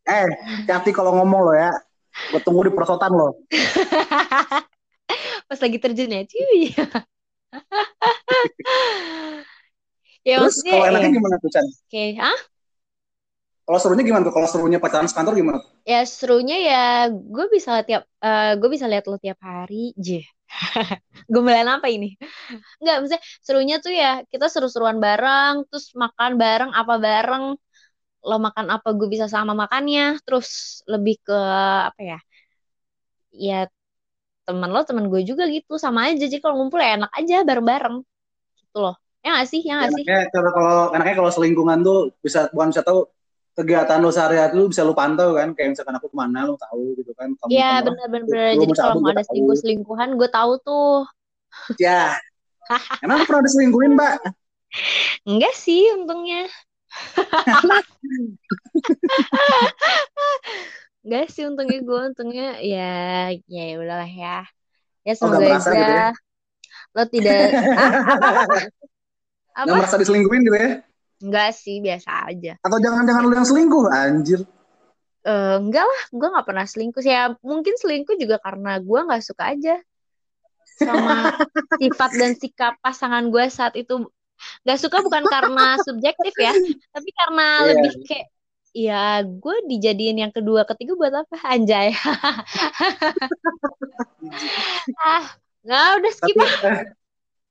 Eh, 0.06 0.30
hati 0.66 0.90
kalau 0.90 1.14
ngomong 1.14 1.42
lo 1.46 1.54
ya. 1.54 1.70
Gue 2.30 2.42
tunggu 2.42 2.66
di 2.66 2.74
perosotan 2.74 3.10
lo. 3.10 3.38
pas 5.46 5.60
lagi 5.62 5.78
terjun 5.78 6.10
ya 6.10 6.26
cuy 6.26 6.74
ya 10.28 10.36
Terus 10.36 10.56
maksudnya 10.56 10.72
kalau 10.72 10.84
ya 10.86 10.90
enaknya 10.90 11.10
gimana 11.18 11.36
tuh, 11.44 11.50
Chan? 11.54 11.66
oke 11.88 12.04
ah 12.22 12.40
Kalau 13.68 13.80
serunya 13.82 14.04
gimana 14.08 14.26
tuh? 14.28 14.34
Kalau 14.36 14.48
serunya 14.52 14.80
pacaran 14.84 15.06
sekantor 15.12 15.34
gimana? 15.40 15.60
ya 15.92 15.96
serunya 16.18 16.56
ya 16.70 16.76
gue 17.34 17.46
bisa 17.56 17.70
lihat 17.76 17.86
tiap 17.90 18.04
eh, 18.26 18.46
gue 18.60 18.70
bisa 18.76 18.86
lihat 18.92 19.04
lo 19.12 19.16
tiap 19.26 19.40
hari 19.50 19.76
je 20.08 20.14
Gombalan 21.34 21.68
apa 21.82 21.88
ini? 21.90 22.08
Enggak, 22.80 22.96
maksudnya 23.02 23.24
serunya 23.46 23.76
tuh 23.86 23.94
ya 24.02 24.08
kita 24.32 24.46
seru-seruan 24.54 25.00
bareng, 25.06 25.56
terus 25.70 25.86
makan 26.04 26.32
bareng, 26.44 26.72
apa 26.80 26.94
bareng, 27.06 27.44
lo 28.30 28.36
makan 28.48 28.68
apa 28.76 28.90
gue 28.98 29.08
bisa 29.14 29.28
sama 29.36 29.54
makannya, 29.64 30.02
terus 30.26 30.50
lebih 30.94 31.16
ke 31.28 31.36
apa 31.90 32.02
ya? 32.12 32.18
Ya 33.32 33.70
teman 34.46 34.70
lo 34.70 34.86
teman 34.86 35.10
gue 35.10 35.22
juga 35.26 35.50
gitu. 35.50 35.82
Sama 35.82 36.08
aja 36.08 36.30
jadi 36.30 36.38
kalau 36.40 36.62
ngumpul 36.62 36.80
ya 36.80 37.02
enak 37.02 37.12
aja 37.12 37.42
bareng-bareng. 37.42 38.06
Gitu 38.62 38.78
loh. 38.78 38.96
Ya 39.26 39.34
nggak 39.34 39.48
sih? 39.50 39.62
Ya 39.66 39.90
sih? 39.90 40.06
Enaknya 40.06 40.30
kalau 40.30 40.52
kalau 40.54 40.78
enaknya 40.94 41.16
kalau 41.18 41.32
selingkungan 41.34 41.82
tuh 41.82 42.14
bisa 42.22 42.48
bukan 42.54 42.70
bisa 42.70 42.86
tahu 42.86 43.10
kegiatan 43.56 44.04
lo 44.04 44.12
sehari-hari 44.12 44.54
lu 44.54 44.70
bisa 44.70 44.86
lu 44.86 44.94
pantau 44.94 45.34
kan. 45.34 45.58
Kayak 45.58 45.76
misalkan 45.76 45.98
aku 45.98 46.08
ke 46.14 46.18
mana 46.18 46.46
lu 46.46 46.56
tahu 46.62 46.94
gitu 47.02 47.12
kan. 47.18 47.34
Iya 47.50 47.82
benar-benar 47.82 48.62
jadi 48.62 48.74
kalau 48.78 49.02
mau 49.02 49.10
ada 49.10 49.26
selingkuh 49.26 49.58
selingkuhan 49.58 50.10
gue 50.16 50.30
tahu 50.30 50.62
tuh. 50.62 51.10
Ya 51.82 52.14
emang 53.04 53.22
lu 53.22 53.26
pernah 53.26 53.44
diselingkuhin 53.44 53.98
mbak? 53.98 54.22
Enggak 55.26 55.54
sih 55.58 55.90
untungnya 55.96 56.46
enggak 61.06 61.26
sih 61.34 61.44
untungnya 61.50 61.80
gue 61.88 62.00
untungnya 62.10 62.46
ya 62.72 62.84
ya 63.48 63.64
udahlah 63.82 64.10
ya. 64.10 64.38
Ya 65.06 65.14
Oh, 65.22 65.32
semoga 65.32 65.38
merasa 65.46 65.70
aja 65.72 65.80
gitu 65.82 65.94
ya? 65.94 66.08
lo 66.96 67.04
tidak 67.14 67.40
ah, 69.56 69.64
apa 69.64 69.72
apa? 69.72 69.74
merasa 69.80 69.98
diselingkuhin 70.02 70.42
gitu 70.48 70.58
ya? 70.58 70.70
Enggak 71.24 71.50
sih 71.56 71.80
biasa 71.86 72.12
aja. 72.32 72.54
Atau 72.66 72.78
jangan-jangan 72.84 73.24
lu 73.26 73.34
yang 73.36 73.48
selingkuh? 73.48 73.86
Anjir. 73.92 74.40
Eh, 75.26 75.56
enggak 75.58 75.86
lah 75.90 76.02
gue 76.14 76.28
nggak 76.34 76.48
pernah 76.50 76.66
selingkuh 76.70 77.02
sih. 77.02 77.14
Ya 77.14 77.34
mungkin 77.42 77.74
selingkuh 77.82 78.16
juga 78.22 78.38
karena 78.46 78.78
gue 78.78 79.00
nggak 79.08 79.24
suka 79.26 79.44
aja. 79.58 79.76
Sama 80.78 81.14
sifat 81.82 82.12
dan 82.20 82.32
sikap 82.38 82.74
pasangan 82.84 83.24
gue 83.34 83.46
saat 83.50 83.74
itu. 83.80 84.06
Nggak 84.68 84.80
suka 84.84 84.98
bukan 85.02 85.24
karena 85.32 85.80
subjektif 85.82 86.34
ya 86.36 86.52
tapi 86.94 87.10
karena 87.16 87.48
Iya. 87.64 87.68
lebih 87.74 87.94
kayak 88.04 88.28
ya 88.76 89.24
gue 89.24 89.58
dijadiin 89.72 90.28
yang 90.28 90.34
kedua 90.36 90.68
ketiga 90.68 91.00
buat 91.00 91.16
apa? 91.16 91.36
Anjay. 91.48 91.96
Ah 95.00 95.38
nggak 95.66 95.86
udah 96.02 96.12
skip 96.14 96.36
tapi 96.38 96.66
ah 96.66 96.82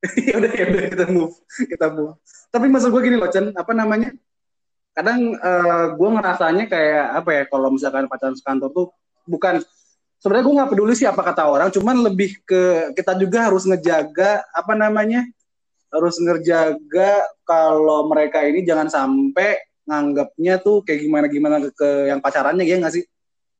ya 0.29 0.33
udah 0.37 0.51
ya 0.53 0.65
udah 0.69 0.83
kita 0.91 1.05
move 1.09 1.35
kita 1.65 1.87
move. 1.89 2.15
Tapi 2.53 2.65
maksud 2.69 2.89
gue 2.93 3.01
gini 3.01 3.17
loh 3.17 3.31
Chen 3.31 3.51
apa 3.55 3.73
namanya? 3.73 4.13
Kadang 4.93 5.33
eh, 5.35 5.85
gue 5.97 6.09
ngerasanya 6.13 6.65
kayak 6.69 7.05
apa 7.23 7.29
ya 7.31 7.43
kalau 7.49 7.73
misalkan 7.73 8.05
pacaran 8.05 8.37
sekantor 8.37 8.69
tuh 8.71 8.87
bukan 9.25 9.59
sebenarnya 10.21 10.45
gue 10.45 10.55
nggak 10.61 10.69
peduli 10.71 10.93
sih 10.93 11.09
apa 11.09 11.21
kata 11.25 11.43
orang 11.49 11.69
cuman 11.73 12.05
lebih 12.05 12.37
ke 12.45 12.93
kita 12.93 13.17
juga 13.17 13.49
harus 13.49 13.65
ngejaga 13.65 14.45
apa 14.53 14.73
namanya? 14.77 15.25
Harus 15.89 16.19
ngejaga 16.19 17.23
kalau 17.47 18.11
mereka 18.11 18.43
ini 18.45 18.61
jangan 18.67 18.91
sampai 18.91 19.57
nganggapnya 19.85 20.59
tuh 20.61 20.81
kayak 20.81 20.99
gimana 21.05 21.25
gimana 21.29 21.55
ke, 21.61 21.69
ke 21.73 21.89
yang 22.09 22.19
pacarannya 22.21 22.65
ya 22.65 22.77
nggak 22.81 22.93
sih? 22.93 23.05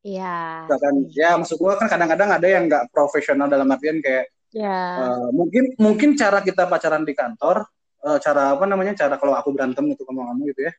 Ya 0.06 0.66
misalkan 0.70 0.96
ya 1.14 1.30
maksud 1.38 1.58
gue 1.58 1.72
kan 1.78 1.88
kadang-kadang 1.90 2.30
ada 2.30 2.48
yang 2.50 2.70
nggak 2.70 2.94
profesional 2.94 3.50
dalam 3.50 3.66
artian 3.70 4.02
kayak 4.02 4.30
ya 4.54 4.78
Eh, 5.02 5.28
mungkin 5.36 5.74
mungkin 5.82 6.10
cara 6.16 6.40
kita 6.40 6.70
pacaran 6.70 7.04
di 7.04 7.12
kantor 7.18 7.66
eh, 8.06 8.18
cara 8.22 8.54
apa 8.56 8.66
namanya 8.70 8.94
cara 8.96 9.18
kalau 9.18 9.34
aku 9.34 9.50
berantem 9.52 9.86
gitu 9.94 10.06
sama 10.06 10.30
kamu 10.34 10.54
gitu 10.54 10.64
ya 10.70 10.74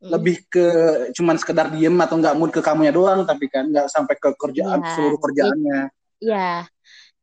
Mm. 0.00 0.16
lebih 0.16 0.48
ke 0.48 0.66
cuman 1.12 1.36
sekedar 1.36 1.68
diem 1.76 1.92
atau 2.00 2.16
nggak 2.16 2.32
mood 2.32 2.48
ke 2.48 2.64
kamunya 2.64 2.88
doang 2.88 3.20
tapi 3.28 3.52
kan 3.52 3.68
nggak 3.68 3.84
sampai 3.84 4.16
ke 4.16 4.32
kerjaan 4.32 4.80
Iya, 4.80 4.96
seluruh 4.96 5.18
kerjaannya. 5.20 5.80
Ya 6.24 6.64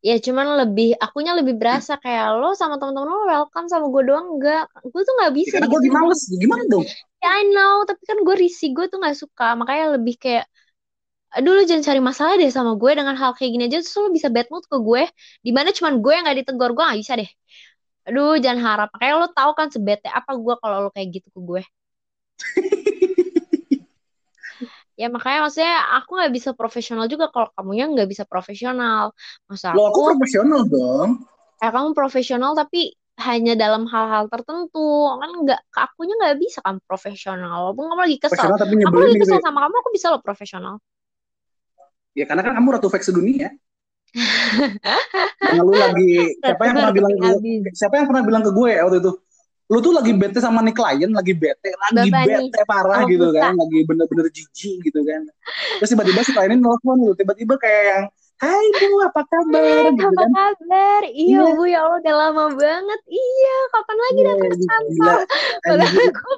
ya 0.07 0.15
cuman 0.23 0.47
lebih 0.63 0.95
akunya 1.03 1.35
lebih 1.35 1.59
berasa 1.59 1.99
kayak 1.99 2.39
lo 2.39 2.55
sama 2.55 2.79
temen-temen 2.79 3.11
lo 3.11 3.27
welcome 3.27 3.67
sama 3.67 3.91
gue 3.91 4.03
doang 4.07 4.39
enggak 4.39 4.71
gue 4.87 5.01
tuh 5.03 5.13
nggak 5.19 5.31
ya, 5.31 5.35
bisa 5.35 5.53
karena 5.59 5.67
gue 5.67 5.79
males 5.91 6.21
gimana 6.31 6.63
dong 6.71 6.87
Ya 7.17 7.29
I 7.41 7.49
know, 7.49 7.81
tapi 7.89 8.03
kan 8.05 8.21
gue 8.21 8.35
risih, 8.37 8.77
gue 8.77 8.85
tuh 8.93 9.01
gak 9.01 9.17
suka. 9.17 9.57
Makanya 9.57 9.97
lebih 9.97 10.15
kayak, 10.21 10.45
aduh 11.33 11.53
lu 11.57 11.61
jangan 11.65 11.83
cari 11.89 12.01
masalah 12.01 12.33
deh 12.37 12.51
sama 12.53 12.77
gue 12.77 12.91
dengan 12.93 13.15
hal 13.17 13.33
kayak 13.33 13.51
gini 13.57 13.63
aja. 13.69 13.81
Terus 13.81 13.97
lu 13.97 14.09
bisa 14.13 14.29
bad 14.29 14.47
mood 14.53 14.65
ke 14.69 14.77
gue. 14.77 15.03
Di 15.41 15.51
mana 15.53 15.69
cuman 15.73 15.93
gue 16.03 16.13
yang 16.13 16.23
gak 16.29 16.37
ditegur, 16.45 16.71
gue 16.77 16.83
gak 16.85 16.99
bisa 17.01 17.13
deh. 17.17 17.29
Aduh 18.07 18.37
jangan 18.37 18.59
harap. 18.61 18.87
Makanya 18.93 19.13
lu 19.17 19.27
tahu 19.33 19.51
kan 19.57 19.67
sebete 19.73 20.07
apa 20.13 20.31
gue 20.37 20.55
kalau 20.61 20.77
lu 20.87 20.89
kayak 20.93 21.07
gitu 21.17 21.27
ke 21.33 21.39
gue. 21.41 21.61
ya 24.97 25.07
makanya 25.13 25.39
maksudnya 25.45 25.75
aku 26.01 26.09
gak 26.17 26.33
bisa 26.33 26.49
profesional 26.57 27.05
juga 27.05 27.29
kalau 27.33 27.47
kamunya 27.55 27.85
gak 27.93 28.09
bisa 28.09 28.23
profesional. 28.25 29.13
Masa 29.49 29.77
lo 29.77 29.81
aku 29.89 29.99
aku, 30.01 30.17
profesional 30.17 30.61
dong 30.65 31.09
eh, 31.63 31.69
kamu 31.73 31.89
profesional 31.97 32.51
tapi 32.57 32.93
hanya 33.17 33.57
dalam 33.57 33.89
hal-hal 33.89 34.29
tertentu. 34.29 35.09
Kan 35.17 35.31
nggak, 35.41 35.59
akunya 35.73 36.13
nggak 36.21 36.37
bisa 36.37 36.59
kan 36.61 36.77
profesional. 36.85 37.73
Walaupun 37.73 37.89
kamu 37.89 38.01
lagi 38.05 38.17
kesel. 38.21 38.49
tapi 38.53 38.73
Aku 38.85 38.97
lagi 39.01 39.13
gitu 39.17 39.25
kesel 39.25 39.39
ya. 39.41 39.45
sama 39.45 39.59
kamu, 39.65 39.75
aku 39.81 39.89
bisa 39.89 40.07
loh 40.13 40.21
profesional. 40.21 40.75
ya 42.17 42.25
karena 42.25 42.41
kan 42.41 42.53
kamu 42.57 42.67
ratu 42.81 42.89
fake 42.89 43.05
sedunia 43.05 43.53
Karena 45.37 45.61
lu 45.61 45.73
lagi 45.77 46.33
siapa 46.41 46.63
yang 46.65 46.75
pernah 46.81 46.93
bilang 46.95 47.13
ke 47.13 47.29
siapa 47.77 47.93
yang 48.01 48.07
pernah 48.09 48.23
bilang 48.25 48.43
ke 48.43 48.51
gue 48.51 48.69
ya 48.73 48.81
waktu 48.87 48.97
itu 49.05 49.11
lu 49.67 49.77
tuh 49.83 49.91
lagi 49.91 50.11
bete 50.15 50.39
sama 50.39 50.63
nih 50.63 50.71
klien 50.71 51.11
lagi 51.11 51.33
bete 51.35 51.69
lagi 51.83 52.07
Bapak 52.07 52.23
nih. 52.23 52.49
bete 52.49 52.59
parah 52.63 53.03
Oh, 53.03 53.09
gitu 53.11 53.25
buta. 53.27 53.39
kan 53.43 53.53
lagi 53.59 53.77
bener-bener 53.83 54.27
jijik 54.31 54.77
gitu 54.81 54.99
kan 55.03 55.21
terus 55.77 55.89
tiba-tiba 55.91 56.21
si 56.23 56.31
kliennya 56.31 56.57
nelfon 56.57 56.97
lu 57.03 57.11
tiba-tiba 57.13 57.55
kayak 57.59 57.83
yang 57.91 58.05
Hai 58.37 58.69
Bu 58.77 59.01
apa 59.01 59.25
kabar 59.25 59.89
gitu 59.97 60.13
Apa 60.13 60.21
kan 60.21 60.29
kabar? 60.29 61.01
Iya, 61.09 61.41
Iya. 61.41 61.57
Bu, 61.57 61.65
ya 61.65 61.81
Allah 61.81 61.97
udah 62.05 62.15
lama 62.21 62.43
banget. 62.53 62.99
Iya, 63.09 63.55
kapan 63.73 63.97
lagi 63.97 64.19
Iya, 64.21 64.27
datang 64.29 64.49
ke 64.53 64.57
gila. 64.61 64.69
kantor? 64.69 65.19
Padahal, 65.65 66.05
gue 66.13 66.35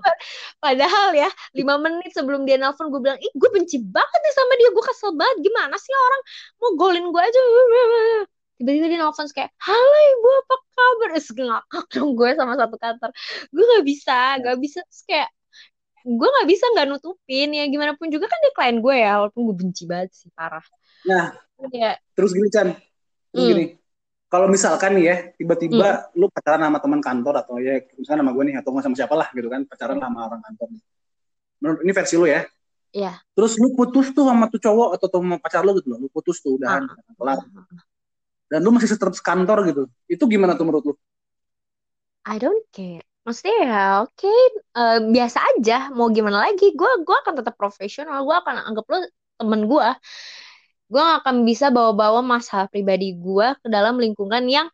padahal 0.64 1.10
ya, 1.12 1.28
lima 1.52 1.76
menit 1.76 2.12
sebelum 2.16 2.48
dia 2.48 2.56
nelpon, 2.56 2.88
gue 2.88 3.04
bilang, 3.04 3.20
ih 3.20 3.32
gue 3.36 3.50
benci 3.52 3.84
banget 3.84 4.20
nih 4.24 4.32
sama 4.32 4.54
dia. 4.56 4.70
Gue 4.72 4.84
kesel 4.88 5.12
banget. 5.12 5.38
Gimana 5.44 5.76
sih 5.76 5.92
orang 5.92 6.22
mau 6.64 6.72
golin 6.80 7.06
gue 7.12 7.20
aja. 7.20 7.40
Tiba-tiba 8.60 8.86
dia 8.92 9.00
nelfon 9.00 9.24
kayak 9.32 9.56
halo 9.56 9.98
ibu 10.12 10.30
apa 10.44 10.56
kabar 10.76 11.10
terus 11.16 11.30
ngakak 11.32 11.86
dong 11.96 12.12
gue 12.14 12.30
sama 12.36 12.54
satu 12.60 12.76
kantor 12.76 13.10
gue 13.50 13.64
nggak 13.64 13.86
bisa 13.88 14.18
nggak 14.44 14.58
bisa 14.60 14.80
terus 14.84 15.02
kayak 15.08 15.30
gue 16.04 16.28
nggak 16.28 16.48
bisa 16.48 16.66
nggak 16.76 16.88
nutupin 16.92 17.50
ya 17.56 17.64
gimana 17.72 17.96
pun 17.96 18.12
juga 18.12 18.28
kan 18.28 18.40
dia 18.44 18.52
klien 18.52 18.78
gue 18.80 18.96
ya 19.00 19.12
walaupun 19.24 19.42
gue 19.48 19.56
benci 19.56 19.84
banget 19.88 20.12
sih 20.12 20.30
parah 20.36 20.64
Nah, 21.00 21.32
ya 21.72 21.96
terus 22.12 22.36
gini 22.36 22.52
Chan, 22.52 22.76
terus 23.32 23.40
Hmm. 23.40 23.52
gini. 23.56 23.66
Kalau 24.28 24.52
misalkan 24.52 25.00
nih 25.00 25.06
ya, 25.08 25.16
tiba-tiba 25.40 26.12
lu 26.14 26.28
pacaran 26.28 26.60
sama 26.62 26.78
teman 26.84 27.00
kantor 27.00 27.40
atau 27.40 27.56
ya 27.58 27.80
misalkan 27.96 28.20
sama 28.20 28.36
gue 28.36 28.44
nih 28.52 28.56
atau 28.60 28.70
sama 28.78 28.94
siapa 29.00 29.16
lah 29.16 29.32
gitu 29.32 29.48
kan, 29.48 29.64
pacaran 29.64 29.96
sama 29.96 30.28
orang 30.28 30.44
kantor. 30.44 30.68
Menurut 31.64 31.80
ini 31.88 31.92
versi 31.96 32.14
lu 32.20 32.28
ya. 32.28 32.44
Iya. 32.92 33.16
Terus 33.32 33.56
lu 33.58 33.74
putus 33.80 34.12
tuh 34.12 34.28
sama 34.28 34.52
tuh 34.52 34.60
cowok 34.60 35.00
atau 35.00 35.08
sama 35.08 35.40
pacar 35.40 35.64
lu 35.64 35.72
gitu 35.80 35.88
loh, 35.88 35.98
lu 36.04 36.10
putus 36.12 36.44
tuh 36.44 36.60
udahan 36.60 36.84
Ah. 36.84 37.00
kelar. 37.16 37.38
Dan 38.50 38.60
lu 38.66 38.74
masih 38.74 38.90
tetap 38.90 39.14
sekantor 39.14 39.58
gitu. 39.70 39.82
Itu 40.10 40.24
gimana 40.26 40.58
tuh 40.58 40.66
menurut 40.66 40.84
lu? 40.90 40.94
I 42.26 42.36
don't 42.42 42.66
care. 42.74 43.06
Maksudnya 43.26 43.58
ya 43.70 43.82
oke 44.06 44.34
eh, 44.78 44.98
biasa 45.16 45.38
aja. 45.56 45.94
Mau 45.94 46.10
gimana 46.10 46.50
lagi? 46.50 46.74
Gue 46.74 46.90
gua 47.06 47.18
akan 47.26 47.34
tetap 47.40 47.56
profesional. 47.62 48.26
Gue 48.26 48.36
akan 48.36 48.56
anggap 48.74 48.86
lo 48.90 48.98
temen 49.40 49.62
gue. 49.70 49.88
Gue 50.90 51.02
gak 51.02 51.22
akan 51.22 51.46
bisa 51.46 51.70
bawa-bawa 51.70 52.20
masalah 52.26 52.66
pribadi 52.74 53.14
gue 53.14 53.48
ke 53.62 53.68
dalam 53.70 54.02
lingkungan 54.02 54.44
yang 54.50 54.68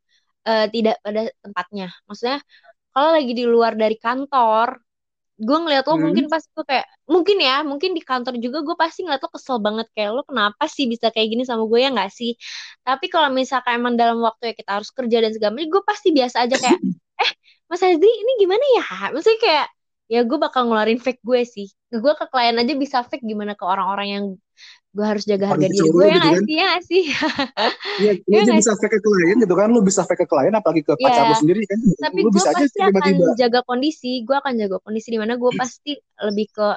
eh, 0.47 0.71
tidak 0.71 0.95
pada 1.03 1.27
tempatnya. 1.43 1.88
Maksudnya 2.07 2.39
kalau 2.95 3.09
lagi 3.11 3.31
di 3.35 3.43
luar 3.43 3.75
dari 3.75 3.99
kantor, 3.99 4.79
gue 5.36 5.58
ngeliat 5.60 5.84
lo 5.91 5.95
Hmm. 5.95 6.02
mungkin 6.02 6.26
pas 6.32 6.39
gue 6.43 6.63
kayak 6.63 6.88
mungkin 7.12 7.38
ya, 7.43 7.62
mungkin 7.67 7.91
di 7.98 8.02
kantor 8.04 8.39
juga 8.39 8.63
gue 8.63 8.76
pasti 8.80 9.04
ngeliat 9.04 9.21
lo 9.26 9.30
kesel 9.36 9.58
banget 9.60 9.88
kayak 9.95 10.12
lo 10.15 10.21
kenapa 10.24 10.63
sih 10.71 10.86
bisa 10.88 11.12
kayak 11.12 11.28
gini 11.36 11.43
sama 11.43 11.67
gue 11.67 11.80
ya 11.84 11.89
nggak 11.91 12.12
sih? 12.13 12.32
Tapi 12.88 13.06
kalau 13.12 13.30
misalkan 13.36 13.80
emang 13.84 13.95
dalam 14.00 14.17
waktu 14.24 14.52
ya 14.52 14.54
kita 14.56 14.71
harus 14.80 14.89
kerja 14.95 15.17
dan 15.24 15.32
segala 15.36 15.52
macam, 15.60 15.69
gue 15.76 15.84
pasti 15.84 16.08
biasa 16.15 16.38
aja 16.48 16.56
kayak 16.62 16.80
eh 17.24 17.32
Mas 17.71 17.82
Azri 17.84 18.08
ini 18.08 18.32
gimana 18.41 18.63
ya? 18.80 18.84
Maksudnya 19.12 19.39
kayak 19.43 19.67
ya 20.13 20.19
gue 20.24 20.38
bakal 20.39 20.62
ngeluarin 20.69 21.00
fake 21.04 21.21
gue 21.26 21.41
sih. 21.43 21.67
Gue 21.91 22.13
ke 22.19 22.26
klien 22.32 22.56
aja 22.56 22.74
bisa 22.78 22.98
fake 23.04 23.26
gimana 23.26 23.54
ke 23.60 23.63
orang-orang 23.67 24.08
yang 24.15 24.26
gue 24.96 25.04
harus 25.04 25.24
jaga 25.28 25.52
harga 25.52 25.68
diri 25.68 25.88
gue 25.91 26.06
ya 26.08 26.15
gitu 26.15 26.28
kan. 26.32 26.44
sih 26.48 26.56
ya 26.56 26.72
sih. 26.80 27.04
Iya, 28.00 28.12
Iya 28.32 28.38
aja 28.41 28.52
nggak 28.52 28.60
bisa 28.63 28.72
fake 28.80 28.91
ke 28.96 29.00
klien 29.04 29.38
gitu 29.44 29.56
kan, 29.60 29.68
lu 29.72 29.80
bisa 29.84 30.02
fake 30.08 30.24
ke 30.24 30.26
klien 30.32 30.54
apalagi 30.56 30.82
ke 30.88 30.94
pacar 30.96 31.24
Iya. 31.26 31.30
lu 31.32 31.36
sendiri 31.36 31.62
kan. 31.68 31.80
Tapi 32.00 32.20
lu 32.24 32.30
gue 32.32 32.32
bisa 32.39 32.50
aja 32.56 32.63
pasti 32.63 32.80
akan 32.80 32.91
tiba-tiba. 33.04 33.26
jaga 33.36 33.60
kondisi. 33.68 34.12
Gue 34.24 34.36
akan 34.39 34.54
jaga 34.56 34.78
kondisi 34.84 35.08
di 35.12 35.20
mana 35.20 35.34
gue 35.36 35.52
pasti 35.52 35.91
lebih 36.24 36.48
ke 36.56 36.68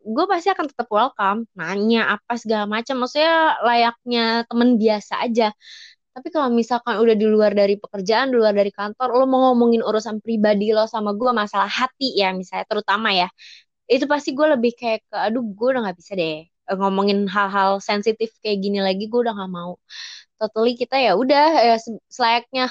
gue 0.00 0.24
pasti 0.26 0.48
akan 0.50 0.66
tetap 0.66 0.88
welcome, 0.90 1.40
nanya 1.54 2.00
apa 2.18 2.32
segala 2.34 2.64
macam. 2.66 2.94
Maksudnya 3.06 3.60
layaknya 3.62 4.24
temen 4.50 4.68
biasa 4.80 5.14
aja. 5.26 5.54
Tapi 6.10 6.28
kalau 6.34 6.50
misalkan 6.50 6.98
udah 6.98 7.14
di 7.14 7.26
luar 7.30 7.54
dari 7.54 7.78
pekerjaan, 7.78 8.34
di 8.34 8.36
luar 8.42 8.50
dari 8.50 8.74
kantor, 8.74 9.14
lo 9.14 9.24
mau 9.30 9.54
ngomongin 9.54 9.78
urusan 9.86 10.18
pribadi 10.18 10.74
lo 10.74 10.90
sama 10.90 11.14
gue, 11.14 11.30
masalah 11.30 11.70
hati 11.70 12.18
ya 12.18 12.34
misalnya, 12.34 12.66
terutama 12.66 13.14
ya, 13.14 13.30
itu 13.86 14.04
pasti 14.10 14.34
gue 14.34 14.46
lebih 14.58 14.72
kayak 14.74 15.00
ke, 15.06 15.16
aduh 15.16 15.42
gue 15.46 15.66
udah 15.70 15.80
nggak 15.86 15.98
bisa 16.02 16.12
deh 16.18 16.26
eh, 16.42 16.49
ngomongin 16.78 17.18
hal-hal 17.34 17.70
sensitif 17.88 18.30
kayak 18.42 18.58
gini 18.64 18.78
lagi, 18.86 19.02
gue 19.10 19.20
udah 19.24 19.34
nggak 19.36 19.52
mau. 19.58 19.72
Totally 20.40 20.72
kita 20.80 20.96
ya 21.06 21.12
udah 21.22 21.42
ya 21.68 21.74
se- 21.84 22.02
selayaknya 22.16 22.62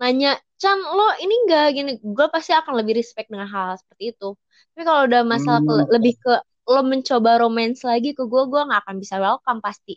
nanya, 0.00 0.28
Chan 0.62 0.78
lo 0.96 1.02
ini 1.22 1.34
enggak 1.46 1.64
gini, 1.76 1.90
gue 2.16 2.26
pasti 2.34 2.52
akan 2.54 2.74
lebih 2.80 2.94
respect 3.00 3.28
dengan 3.32 3.48
hal, 3.54 3.64
hal 3.74 3.76
seperti 3.82 4.04
itu. 4.14 4.26
Tapi 4.74 4.82
kalau 4.88 5.02
udah 5.08 5.22
masalah 5.26 5.60
Hmm. 5.62 5.84
lebih 5.94 6.14
ke 6.22 6.30
lo 6.72 6.80
mencoba 6.92 7.30
romance 7.42 7.80
lagi 7.90 8.08
ke 8.18 8.22
gue, 8.32 8.42
gue 8.52 8.60
nggak 8.68 8.80
akan 8.86 8.96
bisa 9.02 9.16
welcome 9.24 9.60
pasti. 9.66 9.92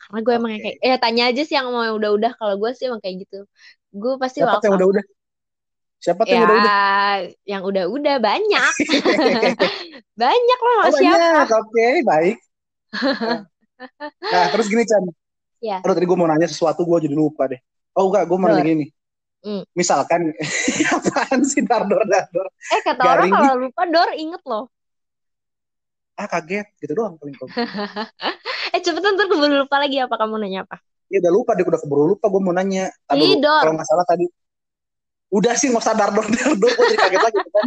Karena 0.00 0.18
gue 0.26 0.32
emang 0.38 0.50
yang 0.54 0.62
Oke. 0.62 0.66
kayak, 0.66 0.76
eh 0.84 0.96
tanya 1.02 1.22
aja 1.30 1.40
sih 1.46 1.54
yang 1.58 1.66
mau 1.74 1.82
yang 1.88 1.96
udah-udah. 2.00 2.32
Kalau 2.40 2.54
gue 2.60 2.70
sih 2.76 2.84
emang 2.90 3.00
kayak 3.04 3.16
gitu. 3.24 3.36
Gue 4.02 4.12
pasti 4.22 4.38
Siapa 4.38 4.54
tuh 4.60 4.66
yang 4.68 4.76
welcome. 4.76 4.78
udah-udah? 4.78 5.04
Siapa 6.04 6.22
tuh 6.26 6.32
yang 6.36 6.44
Ya, 6.44 6.46
udah-udah? 6.46 6.74
yang 7.50 7.62
udah-udah 7.66 8.16
banyak. 8.22 8.74
banyak 10.22 10.58
lah 10.68 10.82
Oh 10.84 10.90
siapa. 10.94 11.42
banyak, 11.42 11.46
oke, 11.60 11.86
baik. 12.06 12.36
Nah, 14.22 14.46
terus 14.54 14.70
gini 14.70 14.86
Chan. 14.86 15.02
Ya. 15.58 15.82
Aduh 15.82 15.94
tadi 15.94 16.06
gue 16.06 16.18
mau 16.18 16.26
nanya 16.30 16.46
sesuatu, 16.46 16.86
gue 16.86 17.10
jadi 17.10 17.14
lupa 17.14 17.50
deh. 17.50 17.58
Oh 17.98 18.10
enggak, 18.10 18.30
gue 18.30 18.38
mau 18.38 18.46
nanya 18.50 18.62
gini. 18.62 18.86
Hmm. 19.42 19.66
Misalkan, 19.74 20.30
apaan 20.94 21.42
sih 21.42 21.66
Dardor, 21.66 22.06
Dardor? 22.06 22.46
Eh 22.70 22.80
kata 22.86 23.02
orang 23.02 23.26
Garing. 23.26 23.32
kalau 23.34 23.54
lupa 23.58 23.82
Dor 23.90 24.10
inget 24.14 24.42
loh. 24.46 24.70
Ah 26.14 26.30
kaget, 26.30 26.70
gitu 26.78 26.94
doang 26.94 27.18
paling 27.18 27.34
kok. 27.34 27.50
Eh 28.72 28.80
cepetan 28.80 29.18
ntar 29.18 29.28
keburu 29.28 29.52
lupa 29.66 29.76
lagi 29.76 30.00
apa 30.00 30.16
kamu 30.16 30.40
nanya 30.40 30.64
apa? 30.64 30.80
Ya 31.12 31.20
udah 31.20 31.32
lupa 31.34 31.52
deh, 31.52 31.66
udah 31.66 31.76
keburu 31.82 32.16
lupa 32.16 32.30
gue 32.30 32.40
mau 32.40 32.54
nanya. 32.56 32.88
Aduh, 33.10 33.36
kalau 33.36 33.74
nggak 33.76 33.88
salah 33.90 34.06
tadi. 34.08 34.24
Udah 35.28 35.52
sih, 35.58 35.68
nggak 35.68 35.82
usah 35.84 35.92
Dardor, 35.92 36.24
Dardor, 36.24 36.70
gue 36.72 36.84
jadi 36.94 36.98
kaget 37.02 37.20
lagi 37.20 37.38
kan. 37.52 37.66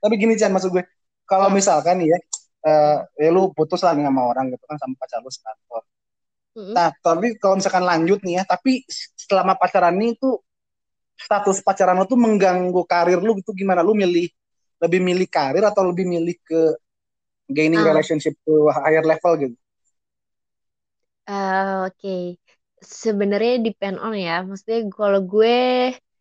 Tapi 0.00 0.14
gini 0.16 0.34
Chan, 0.34 0.50
maksud 0.50 0.74
gue. 0.74 0.82
Kalau 1.30 1.48
Ya. 1.48 1.54
misalkan 1.58 1.96
nih 2.02 2.08
ya, 2.14 2.18
eh 2.68 2.96
ya 3.24 3.28
lu 3.36 3.42
putus 3.56 3.80
lah 3.86 3.94
sama 3.96 4.22
orang 4.30 4.46
gitu 4.52 4.64
kan, 4.70 4.76
sama 4.82 4.94
pacar 5.00 5.18
lu 5.24 5.30
sekantor. 5.32 5.82
Mm-mm. 6.56 6.78
Nah, 6.78 6.88
tapi 7.06 7.26
kalau 7.42 7.54
misalkan 7.58 7.84
lanjut 7.90 8.18
nih 8.26 8.34
ya, 8.40 8.44
tapi 8.52 8.72
selama 9.18 9.54
pacaran 9.58 9.94
ini 9.98 10.14
tuh 10.22 10.34
status 11.26 11.58
pacaran 11.66 11.96
lo 12.00 12.06
tuh 12.08 12.18
mengganggu 12.20 12.82
karir 12.92 13.20
lu 13.26 13.32
gitu 13.40 13.52
gimana? 13.56 13.80
Lu 13.86 13.92
milih 13.96 14.26
lebih 14.82 15.00
milih 15.08 15.28
karir 15.30 15.64
atau 15.70 15.82
lebih 15.90 16.06
milih 16.08 16.36
ke 16.48 16.60
gaining 17.56 17.82
Ah. 17.82 17.84
relationship 17.84 18.34
to 18.46 18.70
higher 18.72 19.04
level 19.04 19.34
gitu? 19.42 19.56
Eh, 21.28 21.74
Oke, 21.86 22.08
sebenarnya 23.02 23.52
depend 23.66 23.96
on 24.04 24.14
ya. 24.26 24.32
Maksudnya 24.48 24.78
kalau 24.98 25.20
gue 25.32 25.50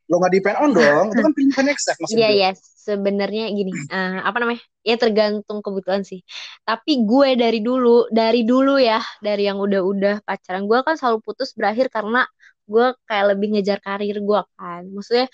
Lo 0.09 0.15
nggak 0.19 0.33
depend 0.35 0.57
on 0.63 0.69
dong, 0.73 1.05
itu 1.13 1.21
kan 1.25 1.33
pilihan 1.37 1.65
exact 1.69 1.97
maksud 2.01 2.17
Iya 2.17 2.27
gue. 2.27 2.37
ya, 2.41 2.47
sebenarnya 2.87 3.43
gini, 3.57 3.71
eh, 3.93 4.09
apa 4.27 4.37
namanya? 4.41 4.61
Ya 4.89 4.95
tergantung 5.03 5.59
kebutuhan 5.65 6.01
sih. 6.09 6.19
Tapi 6.67 6.91
gue 7.09 7.29
dari 7.41 7.59
dulu, 7.67 8.09
dari 8.19 8.39
dulu 8.49 8.71
ya, 8.81 8.97
dari 9.25 9.41
yang 9.49 9.59
udah-udah 9.65 10.13
pacaran, 10.27 10.63
gue 10.69 10.79
kan 10.87 10.95
selalu 10.99 11.17
putus 11.25 11.49
berakhir 11.57 11.87
karena 11.95 12.25
gue 12.71 12.85
kayak 13.07 13.25
lebih 13.35 13.47
ngejar 13.53 13.77
karir 13.85 14.15
gue 14.27 14.39
kan. 14.57 14.81
Maksudnya 14.95 15.27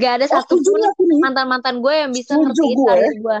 gak 0.00 0.12
ada 0.18 0.26
Oh, 0.32 0.40
setuju 0.42 0.70
satupun 0.72 0.80
aku 0.90 1.02
nih. 1.10 1.20
mantan-mantan 1.22 1.76
gue 1.84 1.94
yang 2.02 2.10
bisa 2.18 2.32
ngertiin 2.40 2.78
gue. 2.78 2.86
karir 2.88 3.12
gue. 3.24 3.36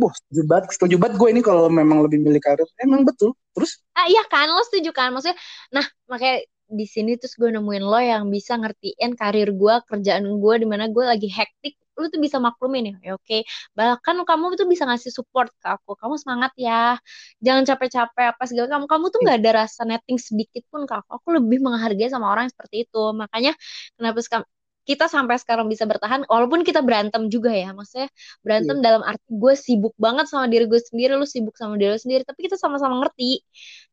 Wah, 0.00 0.12
setuju 0.18 0.42
banget, 0.50 0.68
setuju 0.74 0.94
banget 1.02 1.14
gue 1.20 1.28
ini 1.34 1.40
kalau 1.48 1.64
memang 1.80 1.98
lebih 2.04 2.18
milih 2.24 2.40
karir. 2.46 2.68
Emang 2.84 3.00
betul. 3.08 3.30
Terus, 3.54 3.70
Ah 3.98 4.06
iya 4.12 4.22
kan, 4.32 4.46
lo 4.54 4.62
setuju 4.68 4.90
kan? 4.98 5.08
Maksudnya, 5.14 5.36
nah 5.74 5.86
makanya 6.10 6.36
di 6.70 6.86
sini 6.94 7.10
terus 7.18 7.34
gue 7.40 7.50
nemuin 7.50 7.84
lo 7.84 7.98
yang 7.98 8.24
bisa 8.34 8.52
ngertiin 8.60 9.10
karir 9.20 9.48
gue, 9.54 9.74
kerjaan 9.90 10.24
gue, 10.42 10.54
di 10.62 10.66
mana 10.70 10.84
gue 10.94 11.04
lagi 11.04 11.28
hektik, 11.28 11.74
lu 11.98 12.06
tuh 12.08 12.20
bisa 12.22 12.38
maklumin 12.40 12.94
ya, 12.94 12.94
ya 13.06 13.12
oke. 13.18 13.38
Bahkan 13.76 14.16
kamu 14.24 14.44
tuh 14.60 14.66
bisa 14.72 14.84
ngasih 14.88 15.10
support 15.12 15.50
ke 15.60 15.68
aku, 15.76 15.92
kamu 16.00 16.14
semangat 16.22 16.52
ya, 16.56 16.96
jangan 17.44 17.62
capek-capek. 17.68 18.26
Apa 18.36 18.42
segala 18.48 18.66
kamu, 18.72 18.84
kamu 18.88 19.04
tuh 19.12 19.20
nggak 19.24 19.36
ada 19.44 19.50
rasa 19.66 19.82
netting 19.84 20.18
sedikit 20.22 20.62
pun 20.72 20.86
ke 20.88 20.94
aku, 20.96 21.10
aku 21.20 21.28
lebih 21.36 21.58
menghargai 21.60 22.08
sama 22.08 22.32
orang 22.32 22.48
yang 22.48 22.54
seperti 22.56 22.76
itu, 22.88 23.02
makanya 23.12 23.52
kenapa 23.98 24.18
kita 24.84 25.06
sampai 25.08 25.40
sekarang 25.40 25.66
bisa 25.70 25.88
bertahan, 25.88 26.28
walaupun 26.28 26.66
kita 26.66 26.84
berantem 26.84 27.32
juga 27.32 27.54
ya, 27.54 27.72
maksudnya 27.72 28.12
berantem 28.44 28.82
dalam 28.84 29.02
arti 29.06 29.30
gue 29.30 29.54
sibuk 29.56 29.94
banget 29.96 30.28
sama 30.28 30.46
diri 30.50 30.68
gue 30.68 30.80
sendiri, 30.80 31.16
lu 31.16 31.24
sibuk 31.24 31.56
sama 31.56 31.80
diri 31.80 31.96
lu 31.96 32.00
sendiri, 32.00 32.22
tapi 32.28 32.48
kita 32.48 32.60
sama-sama 32.60 33.00
ngerti 33.00 33.40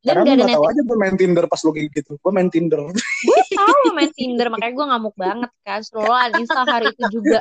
dan 0.06 0.22
karena 0.22 0.24
gak 0.24 0.36
ada 0.38 0.44
nggak 0.46 0.58
tahu 0.62 0.68
aja 0.70 0.82
gue 0.86 0.98
main 0.98 1.16
Tinder 1.18 1.46
pas 1.50 1.62
lo 1.66 1.72
gitu. 1.74 2.12
Gue 2.22 2.32
main 2.32 2.50
Tinder. 2.54 2.80
gue 2.94 3.40
tahu 3.56 3.76
lo 3.90 3.92
main 3.98 4.12
Tinder 4.18 4.48
makanya 4.54 4.74
gue 4.78 4.86
ngamuk 4.94 5.16
banget 5.18 5.52
kan 5.66 5.82
lo 5.96 6.06
uninstall 6.14 6.68
hari 6.70 6.86
itu 6.94 7.04
juga 7.12 7.40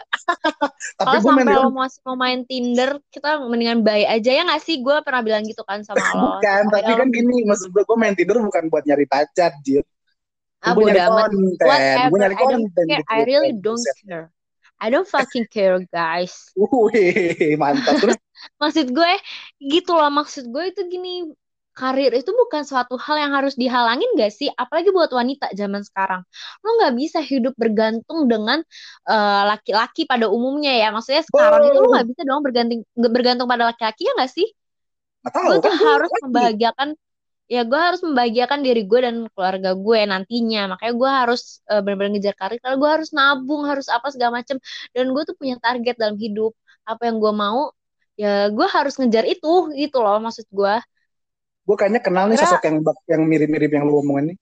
Tapi 0.99 1.17
kalau 1.21 1.37
main 1.37 1.47
sampai 1.47 1.57
lo 1.63 1.71
masih 1.71 2.01
mau 2.03 2.17
main 2.17 2.41
Tinder 2.49 2.91
kita 3.13 3.45
mendingan 3.45 3.85
bye 3.85 4.09
aja 4.09 4.31
ya 4.33 4.43
nggak 4.43 4.63
sih 4.65 4.81
gue 4.81 4.97
pernah 5.05 5.23
bilang 5.23 5.45
gitu 5.45 5.63
kan 5.63 5.85
sama 5.85 6.01
lo 6.17 6.37
bukan. 6.37 6.63
Tapi 6.71 6.93
kan 6.93 7.09
gini, 7.11 7.37
maksud 7.47 7.69
gue, 7.73 7.83
gue 7.83 7.99
main 7.99 8.15
Tinder 8.15 8.37
bukan 8.43 8.65
buat 8.69 8.85
nyari 8.85 9.07
pacar, 9.09 9.53
Jir. 9.65 9.85
Ah 10.65 10.73
gue 10.73 10.83
nyari 10.89 11.03
konten. 11.05 11.41
Gue 11.43 11.69
whatever. 11.69 12.17
nyari 12.17 12.37
I 12.37 12.45
don't 12.49 12.69
care. 12.73 12.87
gitu. 12.89 13.11
I 13.13 13.19
really 13.25 13.53
don't 13.57 13.87
care. 14.05 14.27
I 14.77 14.87
don't 14.93 15.09
fucking 15.09 15.49
care 15.49 15.81
guys. 15.89 16.53
Wih, 16.61 17.57
mantap. 17.57 17.97
Terus? 18.01 18.17
Maksud 18.63 18.93
gue 18.93 19.13
gitu 19.61 19.93
loh. 19.97 20.13
Maksud 20.13 20.53
gue 20.53 20.65
itu 20.69 20.81
gini 20.89 21.33
karir 21.77 22.09
itu 22.17 22.33
bukan 22.33 22.65
suatu 22.65 22.97
hal 22.97 23.21
yang 23.21 23.33
harus 23.37 23.53
dihalangin 23.57 24.09
gak 24.17 24.33
sih? 24.33 24.49
Apalagi 24.49 24.93
buat 24.93 25.13
wanita 25.13 25.53
zaman 25.53 25.85
sekarang. 25.85 26.25
Lo 26.65 26.69
nggak 26.81 26.95
bisa 26.97 27.21
hidup 27.21 27.53
bergantung 27.57 28.29
dengan 28.29 28.65
eh, 29.09 29.43
laki-laki 29.45 30.09
pada 30.09 30.29
umumnya 30.29 30.73
ya. 30.73 30.89
Maksudnya 30.93 31.25
sekarang 31.25 31.69
itu 31.69 31.79
lo 31.81 31.89
nggak 31.93 32.09
bisa 32.09 32.23
dong 32.25 32.41
bergantung 32.45 32.81
bergantung 32.97 33.49
pada 33.49 33.73
laki-laki 33.73 34.09
ya 34.09 34.13
nggak 34.17 34.33
sih? 34.33 34.49
Tahu 35.27 35.45
gue 35.53 35.57
tuh 35.59 35.73
kan 35.73 35.77
gue 35.81 35.91
harus 35.91 36.11
laki. 36.13 36.23
membahagiakan 36.29 36.89
ya 37.47 37.63
gue 37.63 37.79
harus 37.79 38.03
membahagiakan 38.03 38.61
diri 38.67 38.83
gue 38.87 39.01
dan 39.07 39.17
keluarga 39.33 39.71
gue 39.75 39.99
nantinya. 40.07 40.77
Makanya 40.77 40.95
gue 40.95 41.11
harus 41.11 41.63
eh, 41.71 41.81
benar-benar 41.83 42.11
ngejar 42.19 42.35
karir 42.35 42.59
karena 42.63 42.77
gue 42.79 42.91
harus 42.91 43.09
nabung 43.15 43.63
harus 43.67 43.87
apa 43.91 44.09
segala 44.15 44.43
macem. 44.43 44.57
Dan 44.95 45.15
gue 45.15 45.23
tuh 45.27 45.35
punya 45.39 45.57
target 45.63 45.95
dalam 45.99 46.17
hidup. 46.19 46.53
Apa 46.87 47.11
yang 47.11 47.19
gue 47.23 47.33
mau 47.35 47.71
ya 48.17 48.49
gue 48.49 48.67
harus 48.73 48.97
ngejar 48.97 49.29
itu 49.29 49.77
gitu 49.77 50.01
loh 50.01 50.17
maksud 50.25 50.49
gue 50.49 50.75
Gue 51.67 51.77
kayaknya 51.77 52.01
kenal 52.01 52.31
nih 52.31 52.39
sosok 52.39 52.63
yang 52.63 52.79
yang 53.11 53.23
mirip-mirip 53.27 53.71
yang 53.75 53.91
lu 53.91 53.99
omongin 53.99 54.33
nih. 54.33 54.39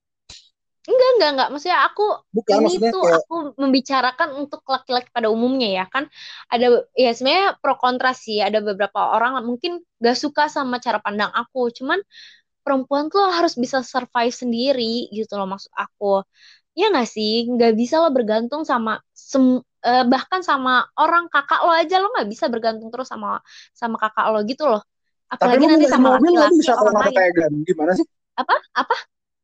Enggak, 0.84 1.10
enggak, 1.16 1.30
enggak. 1.32 1.48
Maksudnya 1.56 1.78
aku 1.88 2.06
Bukan 2.28 2.52
ini 2.52 2.64
maksudnya 2.68 2.92
tuh 2.92 3.02
kayak 3.08 3.20
aku 3.24 3.36
membicarakan 3.56 4.28
untuk 4.36 4.60
laki-laki 4.68 5.08
pada 5.08 5.32
umumnya 5.32 5.68
ya. 5.80 5.84
Kan 5.88 6.12
ada 6.52 6.84
ya 6.92 7.10
sebenarnya 7.16 7.56
pro 7.64 7.80
kontra 7.80 8.12
sih. 8.12 8.44
Ada 8.44 8.60
beberapa 8.60 9.16
orang 9.16 9.40
mungkin 9.48 9.80
gak 9.96 10.20
suka 10.20 10.52
sama 10.52 10.76
cara 10.84 11.00
pandang 11.00 11.32
aku. 11.32 11.72
Cuman 11.72 12.04
perempuan 12.64 13.04
tuh 13.12 13.22
harus 13.36 13.54
bisa 13.62 13.78
survive 13.84 14.34
sendiri 14.34 15.08
gitu 15.16 15.32
loh 15.38 15.46
maksud 15.52 15.72
aku. 15.76 16.24
Ya 16.78 16.84
nggak 16.92 17.08
sih? 17.16 17.46
Nggak 17.52 17.72
bisa 17.80 17.94
lo 18.02 18.08
bergantung 18.16 18.62
sama 18.66 18.92
sem- 19.14 19.62
eh, 19.86 20.04
bahkan 20.12 20.40
sama 20.50 20.72
orang 21.00 21.24
kakak 21.32 21.60
lo 21.66 21.72
aja. 21.80 21.96
Lo 22.02 22.08
nggak 22.14 22.28
bisa 22.32 22.46
bergantung 22.52 22.88
terus 22.92 23.08
sama 23.12 23.40
sama 23.76 23.96
kakak 24.02 24.26
lo 24.32 24.38
gitu 24.50 24.64
loh. 24.72 24.82
Apalagi 25.34 25.64
nanti 25.70 25.86
sama 25.90 26.08
mobil 26.14 26.30
nggak 26.36 26.50
laki-laki 26.50 26.54
bisa 26.54 26.72
kalau 26.78 26.90
nggak 26.94 27.04
ada 27.10 27.14
lain. 27.14 27.18
kaegan. 27.18 27.52
Gimana 27.68 27.92
sih? 27.98 28.06
apa? 28.40 28.54
Apa? 28.74 28.96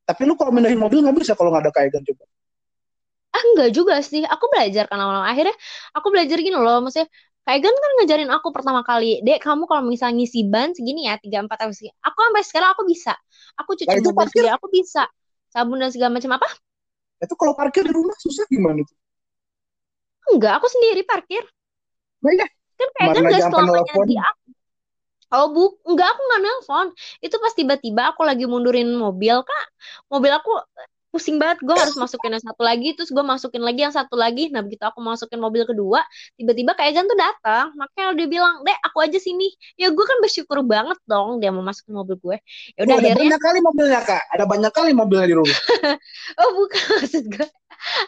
Tapi 0.08 0.22
lu 0.28 0.34
kalau 0.38 0.52
mindahin 0.54 0.80
mobil 0.84 0.98
nggak 1.02 1.16
bisa 1.22 1.32
kalau 1.38 1.50
nggak 1.52 1.64
ada 1.64 1.72
kaegan 1.76 2.02
coba. 2.08 2.24
Ah 3.36 3.42
enggak 3.46 3.68
juga 3.78 3.94
sih, 4.10 4.22
aku 4.32 4.44
belajar 4.52 4.84
kan 4.90 4.96
lama-lama. 5.00 5.26
Akhirnya 5.32 5.54
aku 5.96 6.06
belajar 6.14 6.36
gini 6.44 6.56
loh, 6.64 6.76
maksudnya 6.82 7.08
Gan 7.48 7.74
kan 7.74 7.90
ngajarin 7.98 8.30
aku 8.30 8.54
pertama 8.54 8.86
kali, 8.86 9.24
Dek 9.26 9.42
kamu 9.42 9.66
kalau 9.66 9.82
misalnya 9.82 10.22
ngisi 10.22 10.46
ban 10.46 10.70
segini 10.70 11.10
ya, 11.10 11.18
3 11.18 11.42
4 11.42 11.58
atau 11.58 11.74
segini. 11.74 11.90
Aku 12.04 12.18
sampai 12.20 12.42
sekarang 12.46 12.70
aku 12.78 12.82
bisa. 12.86 13.12
Aku 13.58 13.74
cuci 13.74 13.90
Nah, 13.90 13.98
mobil 13.98 14.14
parkir. 14.14 14.30
sendiri, 14.30 14.48
aku 14.54 14.66
bisa. 14.70 15.02
Sabun 15.50 15.82
dan 15.82 15.90
segala 15.90 16.14
macam 16.14 16.30
apa? 16.38 16.46
Itu 17.18 17.34
kalau 17.34 17.58
parkir 17.58 17.82
di 17.82 17.90
rumah 17.90 18.14
susah 18.22 18.46
gimana 18.46 18.86
tuh? 18.86 18.96
Enggak, 20.30 20.62
aku 20.62 20.66
sendiri 20.70 21.02
parkir. 21.02 21.42
Nah, 22.22 22.30
iya. 22.38 22.46
Kan 22.78 22.88
kayak 22.94 23.08
Gan 23.10 23.14
Kemarin 23.18 23.22
enggak 23.26 23.34
aja 23.34 23.44
sampai 23.50 23.60
selamanya 23.66 23.94
di 24.06 24.16
aku. 24.20 24.46
Oh 25.30 25.46
bu, 25.54 25.64
enggak 25.86 26.08
aku 26.10 26.20
nggak 26.26 26.40
nelpon. 26.42 26.86
Itu 27.22 27.36
pas 27.38 27.52
tiba-tiba 27.54 28.02
aku 28.14 28.22
lagi 28.26 28.44
mundurin 28.50 28.94
mobil, 28.94 29.42
Kak. 29.42 29.64
Mobil 30.10 30.30
aku 30.34 30.52
pusing 31.10 31.36
banget. 31.36 31.58
Gue 31.62 31.74
harus 31.74 31.94
masukin 31.98 32.38
yang 32.38 32.42
satu 32.42 32.62
lagi, 32.62 32.94
terus 32.94 33.10
gue 33.10 33.20
masukin 33.20 33.62
lagi 33.62 33.80
yang 33.84 33.94
satu 33.94 34.14
lagi. 34.14 34.48
Nah 34.54 34.62
begitu 34.62 34.86
aku 34.86 35.02
masukin 35.02 35.42
mobil 35.42 35.66
kedua, 35.66 36.00
tiba-tiba 36.38 36.72
kayak 36.78 36.94
Egan 36.94 37.06
tuh 37.10 37.18
datang. 37.18 37.74
Makanya 37.76 38.16
dia 38.16 38.28
bilang, 38.30 38.62
dek 38.62 38.78
aku 38.86 38.98
aja 39.02 39.18
sini. 39.18 39.50
Ya 39.74 39.90
gue 39.90 40.04
kan 40.06 40.18
bersyukur 40.22 40.62
banget 40.64 40.96
dong 41.04 41.42
dia 41.42 41.50
mau 41.50 41.62
masukin 41.62 41.94
mobil 41.98 42.16
gue. 42.16 42.36
Ya 42.78 42.86
udah 42.86 42.96
ada 42.96 43.08
akhirnya, 43.10 43.36
banyak 43.36 43.40
kali 43.42 43.58
mobilnya 43.60 44.00
kak. 44.06 44.22
Ada 44.32 44.44
banyak 44.46 44.72
kali 44.72 44.90
mobilnya 44.94 45.26
di 45.28 45.36
rumah. 45.36 45.58
oh 46.40 46.50
bukan 46.56 46.82
maksud 47.02 47.24
gue. 47.28 47.46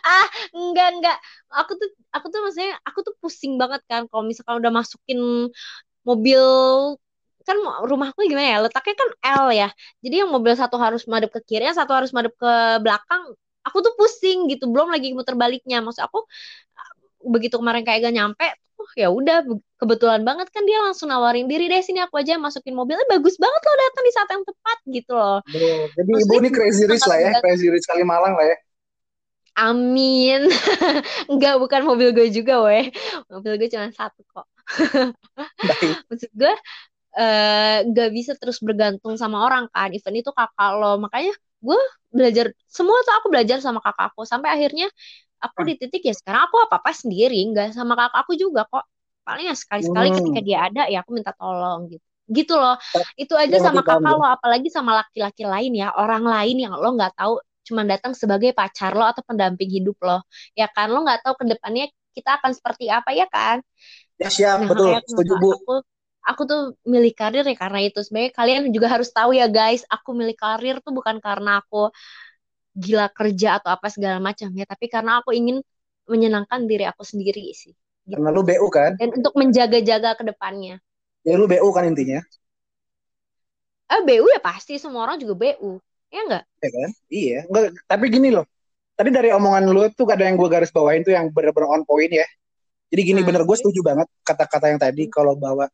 Ah 0.06 0.26
enggak 0.54 0.88
enggak. 0.96 1.18
Aku 1.52 1.76
tuh 1.76 1.90
aku 2.14 2.26
tuh 2.30 2.40
maksudnya 2.44 2.72
aku 2.86 2.98
tuh 3.04 3.14
pusing 3.18 3.58
banget 3.58 3.82
kan 3.90 4.06
kalau 4.08 4.24
misalkan 4.24 4.60
udah 4.60 4.72
masukin 4.72 5.48
mobil 6.02 6.42
kan 7.46 7.58
rumahku 7.90 8.18
gimana 8.26 8.48
ya 8.54 8.58
letaknya 8.64 8.94
kan 8.98 9.08
L 9.44 9.46
ya 9.52 9.68
jadi 10.04 10.14
yang 10.26 10.30
mobil 10.34 10.54
satu 10.56 10.76
harus 10.80 11.02
madep 11.10 11.30
ke 11.36 11.40
kiri 11.48 11.64
yang 11.68 11.78
satu 11.78 11.92
harus 11.94 12.10
madep 12.16 12.32
ke 12.38 12.52
belakang 12.84 13.22
aku 13.62 13.78
tuh 13.84 13.92
pusing 13.98 14.50
gitu 14.50 14.66
belum 14.72 14.90
lagi 14.94 15.14
muter 15.14 15.34
baliknya 15.38 15.78
maksud 15.84 16.02
aku 16.06 16.26
begitu 17.22 17.54
kemarin 17.58 17.86
kayak 17.86 18.10
gak 18.10 18.14
nyampe 18.18 18.46
oh 18.82 18.90
ya 18.98 19.08
udah 19.14 19.46
be- 19.46 19.62
kebetulan 19.78 20.26
banget 20.26 20.50
kan 20.50 20.66
dia 20.66 20.78
langsung 20.82 21.06
nawarin 21.06 21.46
diri 21.46 21.70
deh 21.70 21.78
sini 21.78 22.02
aku 22.02 22.18
aja 22.18 22.34
masukin 22.38 22.74
mobil 22.74 22.98
Eh, 22.98 23.08
bagus 23.14 23.38
banget 23.38 23.62
loh 23.62 23.76
datang 23.78 24.02
di 24.02 24.12
saat 24.14 24.28
yang 24.34 24.42
tepat 24.42 24.78
gitu 24.90 25.12
loh 25.14 25.38
Jadi 25.94 26.10
ibu 26.10 26.10
Maksudnya 26.18 26.38
ini 26.42 26.50
crazy 26.50 26.84
rich 26.90 27.06
lah 27.06 27.18
ya, 27.20 27.30
crazy 27.38 27.66
rich 27.70 27.86
kali 27.86 28.02
Malang 28.02 28.34
lah 28.34 28.46
ya. 28.50 28.56
Amin. 29.52 30.48
Enggak, 31.30 31.60
bukan 31.60 31.84
mobil 31.84 32.08
gue 32.16 32.32
juga, 32.32 32.64
weh. 32.64 32.88
Mobil 33.28 33.60
gue 33.60 33.68
cuma 33.68 33.92
satu 33.92 34.24
kok. 34.24 34.48
Maksud 36.08 36.30
gue, 36.32 36.52
eh 37.18 37.76
nggak 37.88 38.08
bisa 38.16 38.32
terus 38.40 38.58
bergantung 38.66 39.14
sama 39.22 39.38
orang 39.46 39.64
kan. 39.74 39.88
Even 39.96 40.14
itu 40.20 40.30
kakak 40.32 40.70
lo. 40.80 40.96
Makanya 41.04 41.32
gue 41.62 41.78
belajar, 42.12 42.46
semua 42.68 42.98
tuh 43.06 43.14
aku 43.20 43.26
belajar 43.32 43.58
sama 43.64 43.80
kakak 43.84 44.12
aku. 44.14 44.22
Sampai 44.28 44.48
akhirnya 44.54 44.86
aku 45.44 45.58
di 45.68 45.74
titik 45.80 46.02
ya 46.08 46.14
sekarang 46.16 46.42
aku 46.48 46.56
apa-apa 46.66 46.90
sendiri. 46.94 47.36
Nggak 47.50 47.74
sama 47.76 47.94
kakak 47.98 48.18
aku 48.26 48.32
juga 48.38 48.64
kok. 48.70 48.84
Paling 49.26 49.46
ya 49.50 49.54
sekali-sekali 49.54 50.08
Hmm. 50.08 50.14
ketika 50.14 50.40
dia 50.42 50.58
ada, 50.66 50.82
ya 50.90 51.02
aku 51.04 51.10
minta 51.14 51.30
tolong 51.36 51.86
gitu. 51.92 52.04
Gitu 52.32 52.54
loh. 52.58 52.74
Itu 53.18 53.34
aja 53.38 53.56
sama 53.62 53.80
kakak 53.86 54.10
gue. 54.10 54.18
lo. 54.18 54.26
Apalagi 54.26 54.68
sama 54.72 54.92
laki-laki 55.04 55.42
lain 55.46 55.72
ya. 55.78 55.92
Orang 55.94 56.24
lain 56.26 56.56
yang 56.58 56.74
lo 56.78 56.88
nggak 56.96 57.14
tahu 57.18 57.38
cuma 57.62 57.86
datang 57.86 58.10
sebagai 58.18 58.50
pacar 58.58 58.90
lo 58.98 59.06
atau 59.06 59.22
pendamping 59.22 59.70
hidup 59.70 59.94
lo 60.02 60.26
ya 60.58 60.66
kan 60.74 60.90
lo 60.90 61.06
nggak 61.06 61.22
tahu 61.22 61.34
ke 61.38 61.44
depannya 61.54 61.86
kita 62.10 62.34
akan 62.42 62.50
seperti 62.58 62.90
apa 62.90 63.14
ya 63.14 63.22
kan 63.30 63.62
Ya 64.22 64.28
siap, 64.36 64.58
nah 64.60 64.70
betul. 64.70 64.90
Setuju 65.08 65.34
bu. 65.42 65.50
aku 65.56 65.72
aku 66.30 66.42
tuh 66.50 66.60
milih 66.92 67.12
karir 67.18 67.44
ya 67.50 67.56
karena 67.58 67.78
itu 67.86 67.98
sebenarnya 68.04 68.32
kalian 68.38 68.62
juga 68.76 68.88
harus 68.94 69.08
tahu 69.10 69.30
ya 69.40 69.46
guys 69.50 69.82
aku 69.94 70.10
milih 70.18 70.36
karir 70.38 70.76
tuh 70.84 70.92
bukan 70.98 71.16
karena 71.26 71.50
aku 71.60 71.90
gila 72.82 73.06
kerja 73.18 73.48
atau 73.60 73.70
apa 73.76 73.86
segala 73.92 74.18
macam 74.28 74.48
ya 74.56 74.64
tapi 74.64 74.86
karena 74.94 75.20
aku 75.20 75.30
ingin 75.36 75.60
menyenangkan 76.08 76.60
diri 76.70 76.84
aku 76.88 77.02
sendiri 77.04 77.52
sih 77.52 77.72
gitu. 78.08 78.16
Karena 78.16 78.28
lu 78.34 78.42
BU 78.48 78.66
kan? 78.72 78.92
dan 78.98 79.08
untuk 79.18 79.34
menjaga-jaga 79.40 80.10
ke 80.18 80.24
depannya 80.30 80.76
Ya 81.24 81.34
lu 81.40 81.46
BU 81.50 81.68
kan 81.76 81.84
intinya. 81.90 82.20
eh 83.92 84.00
BU 84.06 84.26
ya 84.34 84.40
pasti 84.48 84.72
semua 84.82 85.00
orang 85.06 85.18
juga 85.22 85.34
BU 85.42 85.70
ya 86.14 86.20
enggak 86.24 86.44
Ya 86.62 86.68
kan? 86.70 86.90
Iya. 87.10 87.38
Enggak, 87.50 87.64
tapi 87.90 88.04
gini 88.14 88.28
loh. 88.30 88.46
Tadi 88.98 89.10
dari 89.10 89.30
omongan 89.34 89.64
lu 89.72 89.82
tuh 89.94 90.06
ada 90.14 90.24
yang 90.28 90.36
gue 90.38 90.48
garis 90.52 90.70
bawain 90.70 91.02
tuh 91.06 91.14
yang 91.16 91.26
bener-bener 91.34 91.68
on 91.70 91.82
point 91.88 92.12
ya. 92.12 92.26
Jadi 92.92 93.02
gini 93.08 93.20
Hmm. 93.20 93.26
bener 93.26 93.42
gue 93.48 93.56
setuju 93.58 93.80
banget 93.84 94.08
kata-kata 94.24 94.66
yang 94.72 94.80
tadi 94.82 95.08
kalau 95.10 95.34
bahwa 95.38 95.66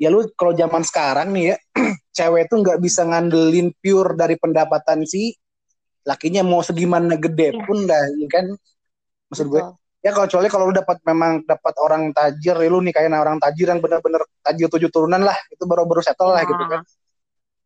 ya 0.00 0.08
lu 0.12 0.24
kalau 0.36 0.52
zaman 0.56 0.82
sekarang 0.84 1.32
nih 1.34 1.54
ya 1.54 1.56
cewek 2.16 2.48
tuh 2.52 2.60
nggak 2.64 2.78
bisa 2.80 3.04
ngandelin 3.08 3.72
pure 3.80 4.12
dari 4.16 4.36
pendapatan 4.36 5.04
si 5.08 5.32
lakinya. 6.02 6.42
Mau 6.42 6.60
segimana 6.64 7.14
gede 7.16 7.54
Yes. 7.54 7.64
pun 7.66 7.78
dah 7.86 8.04
ya 8.18 8.28
kan? 8.28 8.46
Maksud 9.32 9.46
gue 9.48 9.62
ya 10.02 10.10
kalau 10.10 10.26
kecuali 10.26 10.48
kalau 10.50 10.64
lu 10.68 10.74
dapat 10.74 10.98
memang 11.06 11.46
dapat 11.46 11.74
orang 11.78 12.10
tajir 12.10 12.58
ya 12.58 12.68
lu 12.68 12.82
nih 12.82 12.90
kayak 12.90 13.14
orang 13.14 13.38
tajir 13.38 13.70
yang 13.70 13.78
bener-bener 13.78 14.18
tajir 14.42 14.66
tujuh 14.66 14.90
turunan 14.90 15.22
lah 15.22 15.38
itu 15.48 15.62
baru-baru 15.62 16.02
settle 16.02 16.34
lah 16.34 16.42
Nah. 16.42 16.50
gitu 16.50 16.64
kan. 16.66 16.80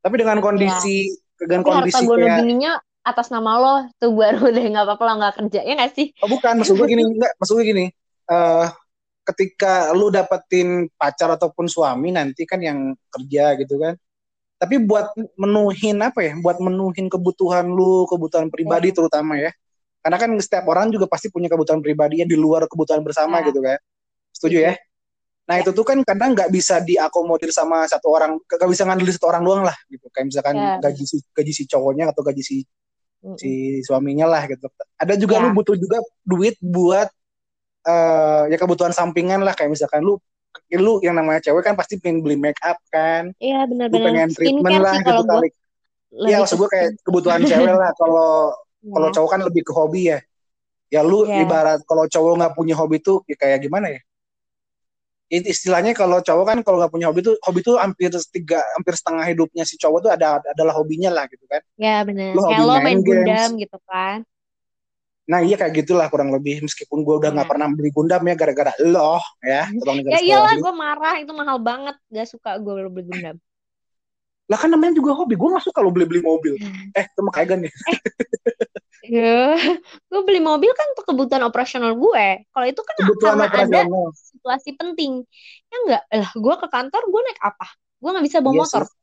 Tapi 0.05 0.15
dengan 0.21 0.39
kondisi 0.45 1.11
dengan 1.41 1.61
tapi 1.65 1.91
kondisi 1.91 2.05
kayak 2.07 2.39
bininya 2.45 2.73
atas 3.07 3.31
nama 3.31 3.51
lo 3.59 3.75
tuh 4.03 4.13
baru 4.13 4.51
deh 4.55 4.67
nggak 4.69 4.85
apa-apa 4.85 5.05
lah 5.07 5.15
nggak 5.19 5.35
kerja 5.43 5.61
ya 5.65 5.73
nggak 5.81 5.93
sih? 5.97 6.07
Oh 6.21 6.29
bukan, 6.29 6.61
maksud 6.61 6.75
gue 6.77 6.87
gini, 6.91 7.03
enggak, 7.07 7.33
maksud 7.41 7.55
gue 7.59 7.67
gini. 7.67 7.85
eh 8.27 8.67
ketika 9.27 9.91
lu 9.91 10.09
dapetin 10.09 10.87
pacar 10.95 11.35
ataupun 11.35 11.67
suami 11.67 12.15
nanti 12.15 12.47
kan 12.47 12.63
yang 12.63 12.95
kerja 13.11 13.59
gitu 13.59 13.77
kan. 13.83 13.99
Tapi 14.57 14.81
buat 14.81 15.13
menuhin 15.37 16.01
apa 16.01 16.25
ya? 16.25 16.33
Buat 16.41 16.63
menuhin 16.63 17.13
kebutuhan 17.13 17.67
lu, 17.69 18.07
kebutuhan 18.09 18.49
pribadi 18.49 18.95
terutama 18.95 19.37
ya. 19.37 19.53
Karena 20.01 20.17
kan 20.23 20.31
setiap 20.39 20.65
orang 20.71 20.89
juga 20.95 21.11
pasti 21.11 21.29
punya 21.29 21.51
kebutuhan 21.51 21.83
pribadinya 21.83 22.25
di 22.25 22.39
luar 22.39 22.65
kebutuhan 22.71 23.03
bersama 23.03 23.43
Ya. 23.43 23.51
gitu 23.53 23.61
kan. 23.61 23.77
Setuju 24.33 24.59
ya? 24.63 24.75
Nah 25.47 25.63
itu 25.63 25.71
tuh 25.75 25.85
kan 25.87 25.99
kadang 26.07 26.35
nggak 26.35 26.51
bisa 26.51 26.79
diakomodir 26.83 27.51
sama 27.53 27.85
satu 27.91 28.11
orang, 28.15 28.39
nggak 28.39 28.71
bisa 28.71 28.83
ngandelin 28.87 29.15
satu 29.15 29.27
orang 29.29 29.43
doang 29.45 29.63
lah 29.67 29.77
gitu. 29.91 30.07
Kayak 30.15 30.27
misalkan 30.33 30.55
Ya. 30.57 30.79
gaji 30.81 31.05
si 31.05 31.17
gaji 31.35 31.53
si 31.53 31.63
cowoknya 31.69 32.15
atau 32.15 32.23
gaji 32.23 32.43
si 32.43 32.57
si 33.43 33.51
suaminya 33.83 34.25
lah 34.31 34.47
gitu. 34.47 34.71
Ada 34.97 35.19
juga 35.19 35.37
Ya. 35.37 35.43
lu 35.45 35.51
butuh 35.53 35.75
juga 35.75 35.99
duit 36.23 36.55
buat 36.63 37.11
eh 37.87 38.43
ya 38.51 38.57
kebutuhan 38.59 38.91
sampingan 38.91 39.41
lah 39.47 39.55
kayak 39.55 39.71
misalkan 39.71 40.03
lu 40.03 40.19
lu 40.75 40.99
yang 41.05 41.15
namanya 41.15 41.39
cewek 41.39 41.63
kan 41.63 41.75
pasti 41.79 42.01
pengen 42.01 42.25
beli 42.25 42.35
make 42.35 42.59
up 42.65 42.81
kan, 42.91 43.31
Iya 43.39 43.63
benar-benar 43.71 44.11
pengen 44.11 44.29
treatment 44.35 44.83
lah 44.83 44.93
gitu 44.99 45.23
kalau 45.23 45.39
kali. 45.39 45.49
Iya 46.27 46.37
maksud 46.43 46.57
gue 46.59 46.69
kayak 46.73 46.91
kebutuhan 47.07 47.41
cewek 47.45 47.71
lah. 47.77 47.91
Kalau 47.95 48.31
kalau 48.83 49.09
cowok 49.13 49.29
kan 49.31 49.41
lebih 49.47 49.63
ke 49.63 49.73
hobi 49.77 50.03
ya. 50.11 50.19
Ya 50.91 51.03
lu 51.03 51.27
Ya. 51.27 51.43
ibarat 51.45 51.83
kalau 51.87 52.07
cowok 52.09 52.33
nggak 52.41 52.53
punya 52.57 52.75
hobi 52.79 52.99
tuh 53.03 53.23
ya 53.31 53.37
kayak 53.39 53.59
gimana 53.63 53.91
ya? 53.95 54.01
It- 55.27 55.51
Istilahnya 55.51 55.91
kalau 55.91 56.23
cowok 56.23 56.45
kan 56.47 56.59
kalau 56.63 56.79
nggak 56.79 56.93
punya 56.95 57.07
hobi 57.11 57.21
tuh 57.27 57.35
hobi 57.43 57.61
tuh 57.63 57.75
hampir 57.83 58.11
tiga 58.31 58.63
hampir 58.79 58.95
setengah 58.95 59.27
hidupnya 59.27 59.67
si 59.67 59.75
cowok 59.75 59.99
tuh 60.07 60.11
ada 60.15 60.39
adalah 60.55 60.75
hobinya 60.79 61.11
lah 61.11 61.27
gitu 61.27 61.43
kan. 61.51 61.59
ya 61.75 62.07
benar 62.07 62.39
lo 62.39 62.47
main 62.47 62.63
main 62.87 62.99
games. 63.03 63.07
Gundam 63.07 63.51
gitu 63.59 63.79
kan 63.91 64.23
Nah 65.27 65.43
iya 65.43 65.59
kayak 65.59 65.75
gitulah 65.83 66.07
kurang 66.07 66.31
lebih. 66.31 66.63
Meskipun 66.63 67.03
gue 67.03 67.15
udah 67.19 67.31
nggak 67.35 67.47
Nah. 67.47 67.51
pernah 67.51 67.67
beli 67.71 67.91
Gundam 67.91 68.23
ya 68.23 68.35
gara-gara 68.39 68.73
lo 68.87 69.19
ya 69.43 69.67
tolong 69.83 70.07
ya 70.07 70.19
iyalah 70.23 70.55
gue 70.55 70.73
marah. 70.73 71.15
Itu 71.19 71.33
mahal 71.35 71.59
banget. 71.59 71.99
Gak 72.09 72.29
suka 72.31 72.57
gue 72.59 72.73
beli 72.87 73.05
Gundam. 73.11 73.37
Lah 74.47 74.59
kan 74.63 74.71
namanya 74.71 74.95
juga 74.95 75.11
hobi. 75.13 75.35
Gue 75.35 75.51
nggak 75.51 75.67
suka 75.67 75.83
lo 75.83 75.91
beli-beli 75.91 76.23
mobil. 76.23 76.55
Eh 76.95 77.05
itu 77.05 77.21
mah 77.27 77.35
kayak 77.35 77.59
nih. 77.59 77.73
ya 79.07 79.55
gue 80.11 80.21
beli 80.27 80.43
mobil 80.43 80.71
kan 80.75 80.87
untuk 80.95 81.07
kebutuhan 81.07 81.47
operasional 81.47 81.95
gue 81.95 82.27
kalau 82.51 82.67
itu 82.67 82.83
kan 82.83 82.95
Kebutuhan 82.99 83.39
karena 83.47 83.87
ada 83.87 84.11
situasi 84.15 84.75
penting. 84.75 85.23
Ya 85.67 85.77
enggak 85.83 86.03
lah 86.11 86.31
gue 86.31 86.55
ke 86.59 86.67
kantor 86.67 87.03
gue 87.07 87.21
naik 87.23 87.41
apa? 87.43 87.67
Gue 87.99 88.11
nggak 88.15 88.27
bisa 88.27 88.39
bawa 88.39 88.55
Iya 88.55 88.63
motor. 88.63 88.83
sih. 88.87 88.95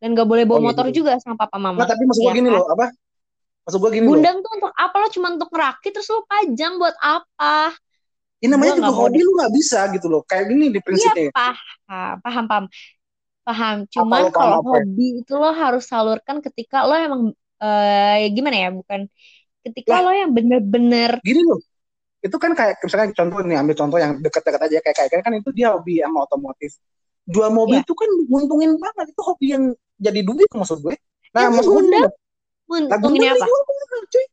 dan 0.00 0.16
gak 0.16 0.24
boleh 0.24 0.48
bawa 0.48 0.56
Oh, 0.56 0.62
iya 0.64 0.68
motor 0.72 0.86
juga. 0.88 1.12
juga 1.12 1.20
sama 1.20 1.36
papa 1.36 1.60
mama. 1.60 1.76
Nah 1.76 1.88
tapi 1.88 2.08
maksud 2.08 2.24
gue 2.24 2.32
Iya 2.32 2.38
gini 2.40 2.48
kan? 2.48 2.56
loh 2.56 2.64
apa? 2.72 2.86
Maksud 3.70 3.78
gue 3.86 3.90
gini 3.94 4.06
loh. 4.10 4.18
Gundam 4.18 4.36
tuh 4.42 4.50
untuk 4.58 4.72
apa 4.74 4.96
lo 4.98 5.06
cuma 5.14 5.28
untuk 5.30 5.48
ngerakit 5.54 5.90
terus 5.94 6.08
lo 6.10 6.26
pajang 6.26 6.74
buat 6.82 6.96
apa 6.98 7.54
Ini 8.42 8.50
namanya 8.56 8.72
Gua 8.74 8.80
juga 8.82 8.92
hobi 8.98 9.20
lu 9.22 9.32
nggak 9.38 9.52
bisa 9.54 9.78
gitu 9.94 10.06
loh. 10.10 10.22
Kayak 10.26 10.44
gini 10.50 10.64
di 10.74 10.80
Iya 10.80 10.82
prinsipnya. 10.82 11.30
paham, 11.30 12.14
paham, 12.24 12.44
paham. 12.50 12.64
Paham. 13.46 13.76
Apa 13.94 13.94
Cuman 13.94 14.20
lo 14.26 14.28
paham 14.32 14.34
kalau 14.34 14.56
apa 14.64 14.76
ya? 14.80 14.86
hobi 14.88 15.06
itu 15.22 15.32
lo 15.36 15.50
harus 15.52 15.84
salurkan 15.86 16.36
ketika 16.42 16.82
lo 16.88 16.94
emang 16.96 17.22
eh 17.60 18.16
ya 18.24 18.28
gimana 18.32 18.56
ya? 18.56 18.68
Bukan 18.74 19.00
ketika 19.64 19.92
Lah, 19.92 20.00
lo 20.02 20.10
yang 20.16 20.30
bener-bener 20.32 21.20
gini 21.20 21.42
loh. 21.44 21.60
Itu 22.20 22.36
kan 22.36 22.52
kayak 22.56 22.80
misalkan 22.84 23.12
contoh 23.16 23.38
nih 23.44 23.56
ambil 23.60 23.76
contoh 23.76 23.98
yang 24.00 24.12
dekat-dekat 24.24 24.60
aja 24.66 24.78
kayak 24.84 24.96
kayak 24.96 25.22
kan 25.24 25.32
itu 25.36 25.50
dia 25.52 25.72
hobi 25.72 26.00
sama 26.00 26.24
otomotif. 26.24 26.72
Jual 27.28 27.52
mobil 27.52 27.80
ya. 27.80 27.84
itu 27.84 27.92
kan 27.92 28.08
nguntungin 28.28 28.72
banget. 28.80 29.06
Itu 29.12 29.22
hobi 29.24 29.46
yang 29.52 29.64
jadi 30.00 30.20
duit 30.24 30.48
maksud 30.56 30.80
gue. 30.80 30.96
Nah, 31.36 31.46
Yang 31.46 31.52
maksud 31.60 31.72
gue 31.76 32.04
Gundam 32.70 33.34
apa? 33.34 33.46
mahal, 33.46 34.00
cuy. 34.06 34.26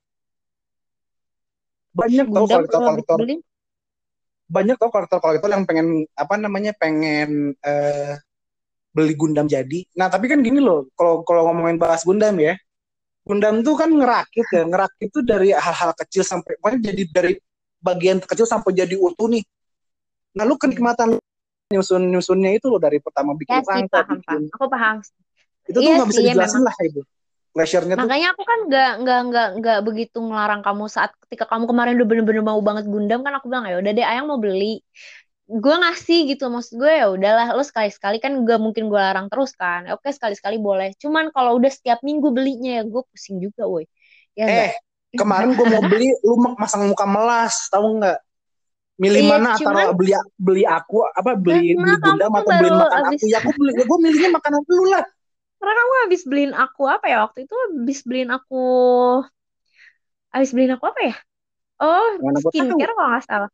Banyak 1.97 2.25
tau 2.29 2.33
Gundam 2.45 2.47
kolektor 2.61 2.79
lo 2.79 2.85
kolektor 2.85 3.17
beli 3.17 3.35
banyak 4.47 4.75
tau 4.79 4.87
kolektor 4.87 5.19
kolektor 5.19 5.49
yang 5.51 5.67
pengen 5.67 6.07
apa 6.15 6.35
namanya 6.39 6.71
pengen 6.71 7.51
eh, 7.59 8.15
beli 8.95 9.13
Gundam 9.13 9.45
jadi. 9.45 9.83
Nah 9.99 10.07
tapi 10.07 10.31
kan 10.31 10.39
gini 10.39 10.57
loh, 10.63 10.87
kalau 10.95 11.21
kalau 11.27 11.51
ngomongin 11.51 11.75
bahas 11.77 12.01
Gundam 12.07 12.39
ya, 12.39 12.55
Gundam 13.27 13.59
tuh 13.61 13.75
kan 13.75 13.91
ngerakit 13.91 14.47
ya, 14.55 14.63
ngerakit 14.63 15.09
tuh 15.11 15.23
dari 15.27 15.51
hal-hal 15.51 15.91
kecil 15.99 16.23
sampai 16.23 16.55
pokoknya 16.57 16.79
jadi 16.93 17.03
dari 17.11 17.33
bagian 17.83 18.17
kecil 18.23 18.47
sampai 18.47 18.71
jadi 18.71 18.95
utuh 18.95 19.27
nih. 19.27 19.43
Nah 20.39 20.47
lu 20.47 20.55
kenikmatan 20.55 21.19
nyusun 21.67 22.07
nyusunnya 22.07 22.55
itu 22.55 22.71
loh 22.71 22.79
dari 22.79 23.03
pertama 23.03 23.35
Ya 23.35 23.59
bikin 23.59 23.59
sih, 23.67 23.83
rangka, 23.83 23.99
paham. 24.07 24.41
Aku 24.55 24.65
paham. 24.71 24.95
itu 25.67 25.75
tuh 25.75 25.83
Iya 25.83 25.99
nggak 25.99 26.07
bisa 26.07 26.21
sih, 26.23 26.25
dijelasin 26.31 26.63
memang. 26.63 26.67
lah 26.71 26.75
itu. 26.87 27.01
Pleasure-nya 27.57 27.97
tuh 27.97 28.05
Makanya 28.05 28.27
aku 28.37 28.43
kan 28.45 28.59
nggak 28.69 28.91
nggak 29.01 29.19
nggak 29.33 29.47
nggak 29.57 29.79
begitu 29.81 30.17
ngelarang 30.21 30.61
kamu 30.61 30.85
saat 30.85 31.09
ketika 31.25 31.49
kamu 31.49 31.65
kemarin 31.65 31.97
udah 31.97 32.05
bener-bener 32.07 32.43
mau 32.45 32.61
banget 32.61 32.85
Gundam 32.85 33.25
kan 33.25 33.33
aku 33.33 33.49
bilang 33.49 33.65
ya 33.65 33.81
udah 33.81 33.91
deh 33.97 34.05
Ayang 34.05 34.29
mau 34.29 34.37
beli 34.37 34.85
gue 35.47 35.75
ngasih 35.79 36.19
gitu 36.35 36.51
maksud 36.51 36.75
gue 36.77 36.91
ya 36.91 37.07
udahlah 37.07 37.55
lo 37.55 37.63
sekali-sekali 37.63 38.19
kan 38.19 38.35
gak 38.45 38.59
mungkin 38.59 38.91
gue 38.91 38.99
larang 38.99 39.31
terus 39.31 39.55
kan 39.57 39.87
oke 39.95 40.05
sekali-sekali 40.05 40.59
boleh 40.61 40.91
cuman 41.01 41.31
kalau 41.31 41.55
udah 41.57 41.71
setiap 41.71 42.03
minggu 42.05 42.29
belinya 42.35 42.77
ya 42.77 42.83
gue 42.85 43.01
pusing 43.09 43.39
juga 43.41 43.63
woi 43.65 43.87
ya 44.37 44.45
enggak 44.45 44.75
Eh, 45.07 45.15
kemarin 45.15 45.55
gue 45.55 45.65
mau 45.65 45.81
beli, 45.87 46.11
lu 46.21 46.35
masang 46.59 46.91
muka 46.91 47.07
melas, 47.07 47.71
tahu 47.71 47.95
nggak? 47.95 48.19
Milih 48.99 49.21
Iya, 49.23 49.29
mana 49.31 49.49
cuman- 49.55 49.77
antara 49.87 49.95
beli 49.95 50.13
beli 50.35 50.63
aku 50.67 50.97
apa 51.09 51.31
beli 51.39 51.73
Karena 51.73 51.95
beli 51.95 51.95
Gundam 52.03 52.31
atau 52.35 52.51
beli 52.51 52.69
baru 52.69 52.75
makan 52.75 53.01
habis- 53.07 53.23
aku? 53.23 53.31
Ya 53.31 53.37
aku 53.39 53.51
beli, 53.55 53.71
gue 53.77 53.97
milihnya 54.03 54.29
makanan 54.35 54.61
lu 54.67 54.83
lah. 54.91 55.05
Karena 55.59 55.73
kamu 55.79 55.93
habis 56.05 56.21
beliin 56.29 56.53
aku 56.63 56.81
apa 56.95 57.05
ya 57.11 57.17
waktu 57.25 57.39
itu? 57.45 57.53
Habis 57.65 57.99
beliin 58.07 58.29
aku 58.37 58.55
habis 60.33 60.49
beliin 60.53 60.73
aku 60.75 60.85
apa 60.91 61.01
ya? 61.09 61.13
Oh 61.83 62.07
Mana 62.21 62.39
skincare 62.45 62.91
kalau 62.97 63.09
nggak 63.13 63.25
salah. 63.29 63.49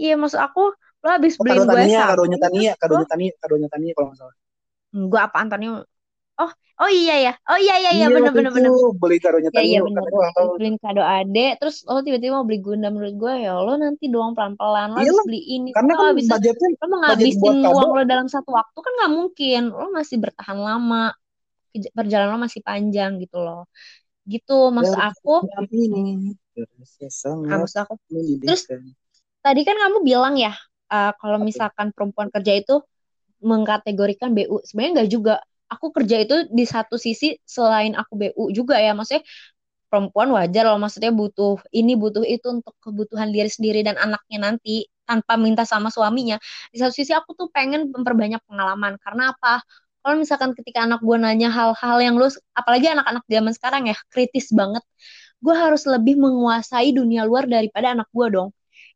Iya 0.00 0.12
maksud 0.20 0.40
aku 0.46 0.60
lo 1.02 1.08
habis 1.16 1.34
Oh, 1.40 1.44
beliin 1.44 1.66
gue 1.72 1.82
sabun 1.96 2.06
kadonya 2.10 2.38
Tania, 2.44 2.72
kadonya 2.80 3.06
Tania, 3.10 3.30
kadonya 3.42 3.68
Tania 3.72 3.92
kalau 3.96 4.06
nggak 4.08 4.20
salah. 4.20 4.36
gue 5.10 5.20
apa 5.26 5.36
Antonio 5.42 5.70
oh 6.40 6.50
oh 6.82 6.90
iya 6.98 7.14
ya. 7.26 7.30
Oh 7.50 7.58
iya 7.64 7.74
iya 7.82 7.90
iya. 7.98 8.06
Bener 8.14 8.22
waktu 8.24 8.38
bener 8.38 8.52
bener. 8.58 8.72
itu 8.72 8.92
beli 9.00 9.16
kadonya 9.24 9.50
Ya 9.56 9.60
iya 9.68 9.78
Tania, 9.78 9.80
bener. 9.86 10.04
ulang 10.16 10.32
tahun. 10.36 10.58
beliin 10.58 10.76
kado 10.84 11.02
ade 11.16 11.40
terus 11.60 11.76
lo 11.90 11.98
tiba-tiba 12.06 12.34
mau 12.38 12.46
beli 12.48 12.60
Gundam 12.66 12.90
menurut 12.96 13.14
gue 13.22 13.32
ya 13.44 13.50
lo 13.66 13.72
nanti 13.84 14.04
doang 14.14 14.32
pelan-pelan. 14.36 14.88
Lo 14.96 15.00
Iya 15.00 15.10
lah, 15.18 15.26
beli 15.26 15.38
ini 15.54 15.70
Karena 15.74 15.92
lo 15.98 16.00
kan 16.00 16.08
habis 16.10 16.26
budgetnya 16.30 16.68
lo 16.80 16.86
kado. 17.02 17.24
uang 17.76 17.90
lo 17.96 18.02
dalam 18.12 18.28
satu 18.34 18.50
waktu 18.58 18.78
kan 18.86 18.92
nggak 18.98 19.12
mungkin. 19.18 19.60
Lo 19.78 19.84
masih 19.98 20.16
bertahan 20.24 20.58
lama 20.68 20.96
perjalanan 21.96 22.36
lo 22.36 22.40
masih 22.46 22.62
panjang 22.68 23.10
gitu 23.22 23.36
loh. 23.46 23.68
Gitu 24.32 24.52
maksud 24.76 24.96
Dari 24.96 25.02
aku 25.08 25.32
ah, 27.50 27.56
sangat 27.56 27.60
maksud 27.60 27.78
aku 27.84 27.94
menyedihkan. 28.12 28.80
tadi 29.44 29.60
kan 29.66 29.76
kamu 29.78 29.98
bilang 30.06 30.34
ya 30.38 30.52
eh, 30.92 31.12
kalau 31.20 31.38
misalkan 31.42 31.90
perempuan 31.94 32.28
kerja 32.34 32.52
itu 32.60 32.74
mengkategorikan 33.44 34.34
BU 34.36 34.62
sebenarnya 34.66 34.92
nggak 35.04 35.10
juga. 35.12 35.34
Aku 35.72 35.90
kerja 35.92 36.22
itu 36.24 36.36
di 36.52 36.64
satu 36.64 36.96
sisi 37.00 37.36
selain 37.44 37.92
aku 37.98 38.14
BU 38.20 38.44
juga 38.54 38.78
ya. 38.80 38.92
Maksudnya 38.96 39.24
perempuan 39.90 40.30
wajar 40.36 40.64
loh. 40.68 40.78
Maksudnya 40.80 41.12
butuh 41.14 41.60
ini 41.74 41.94
butuh 41.98 42.24
itu 42.26 42.46
untuk 42.62 42.74
kebutuhan 42.84 43.30
diri 43.34 43.50
sendiri 43.50 43.80
dan 43.86 43.96
anaknya 44.00 44.38
nanti 44.52 44.86
tanpa 45.08 45.34
minta 45.40 45.64
sama 45.68 45.88
suaminya. 45.92 46.38
Di 46.72 46.78
satu 46.82 46.94
sisi 46.94 47.12
aku 47.16 47.34
tuh 47.38 47.48
pengen 47.54 47.90
memperbanyak 47.94 48.40
pengalaman. 48.48 48.96
Karena 49.02 49.32
apa 49.34 49.62
kalau 50.02 50.18
misalkan 50.18 50.50
ketika 50.58 50.82
anak 50.82 51.00
gue 51.00 51.16
nanya 51.16 51.48
hal-hal 51.48 51.98
yang 52.02 52.18
lu 52.18 52.26
apalagi 52.52 52.90
anak-anak 52.90 53.22
zaman 53.30 53.52
sekarang 53.54 53.82
ya 53.86 53.96
kritis 54.10 54.50
banget 54.50 54.82
gue 55.42 55.54
harus 55.58 55.82
lebih 55.90 56.14
menguasai 56.22 56.94
dunia 56.94 57.26
luar 57.26 57.50
daripada 57.50 57.92
anak 57.92 58.06
gue 58.14 58.26
dong. 58.30 58.48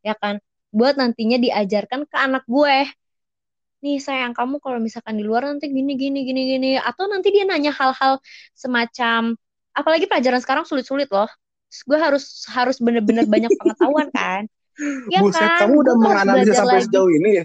Ya 0.07 0.15
kan? 0.15 0.39
Buat 0.71 0.95
nantinya 0.95 1.43
diajarkan 1.43 2.07
ke 2.07 2.17
anak 2.17 2.47
gue. 2.47 2.87
Nih 3.83 3.99
sayang 3.99 4.33
kamu 4.33 4.63
kalau 4.63 4.79
misalkan 4.79 5.19
di 5.19 5.27
luar 5.27 5.51
nanti 5.51 5.67
gini 5.67 5.99
gini 5.99 6.23
gini 6.23 6.43
gini. 6.57 6.71
Atau 6.79 7.11
nanti 7.11 7.35
dia 7.35 7.43
nanya 7.43 7.75
hal-hal 7.75 8.23
semacam 8.55 9.35
apalagi 9.75 10.07
pelajaran 10.07 10.39
sekarang 10.39 10.65
sulit-sulit 10.65 11.11
loh. 11.11 11.29
Terus 11.67 11.83
gue 11.83 11.99
harus 11.99 12.25
harus 12.55 12.79
bener-bener 12.79 13.27
banyak 13.27 13.51
pengetahuan 13.59 14.09
kan. 14.15 14.47
Ya 15.09 15.25
Buset, 15.25 15.41
kan? 15.41 15.73
kamu 15.73 15.89
udah 15.89 15.95
menganalisa 15.97 16.53
sampai 16.53 16.85
lagi. 16.85 16.93
sejauh 16.93 17.09
ini 17.09 17.31
ya? 17.41 17.45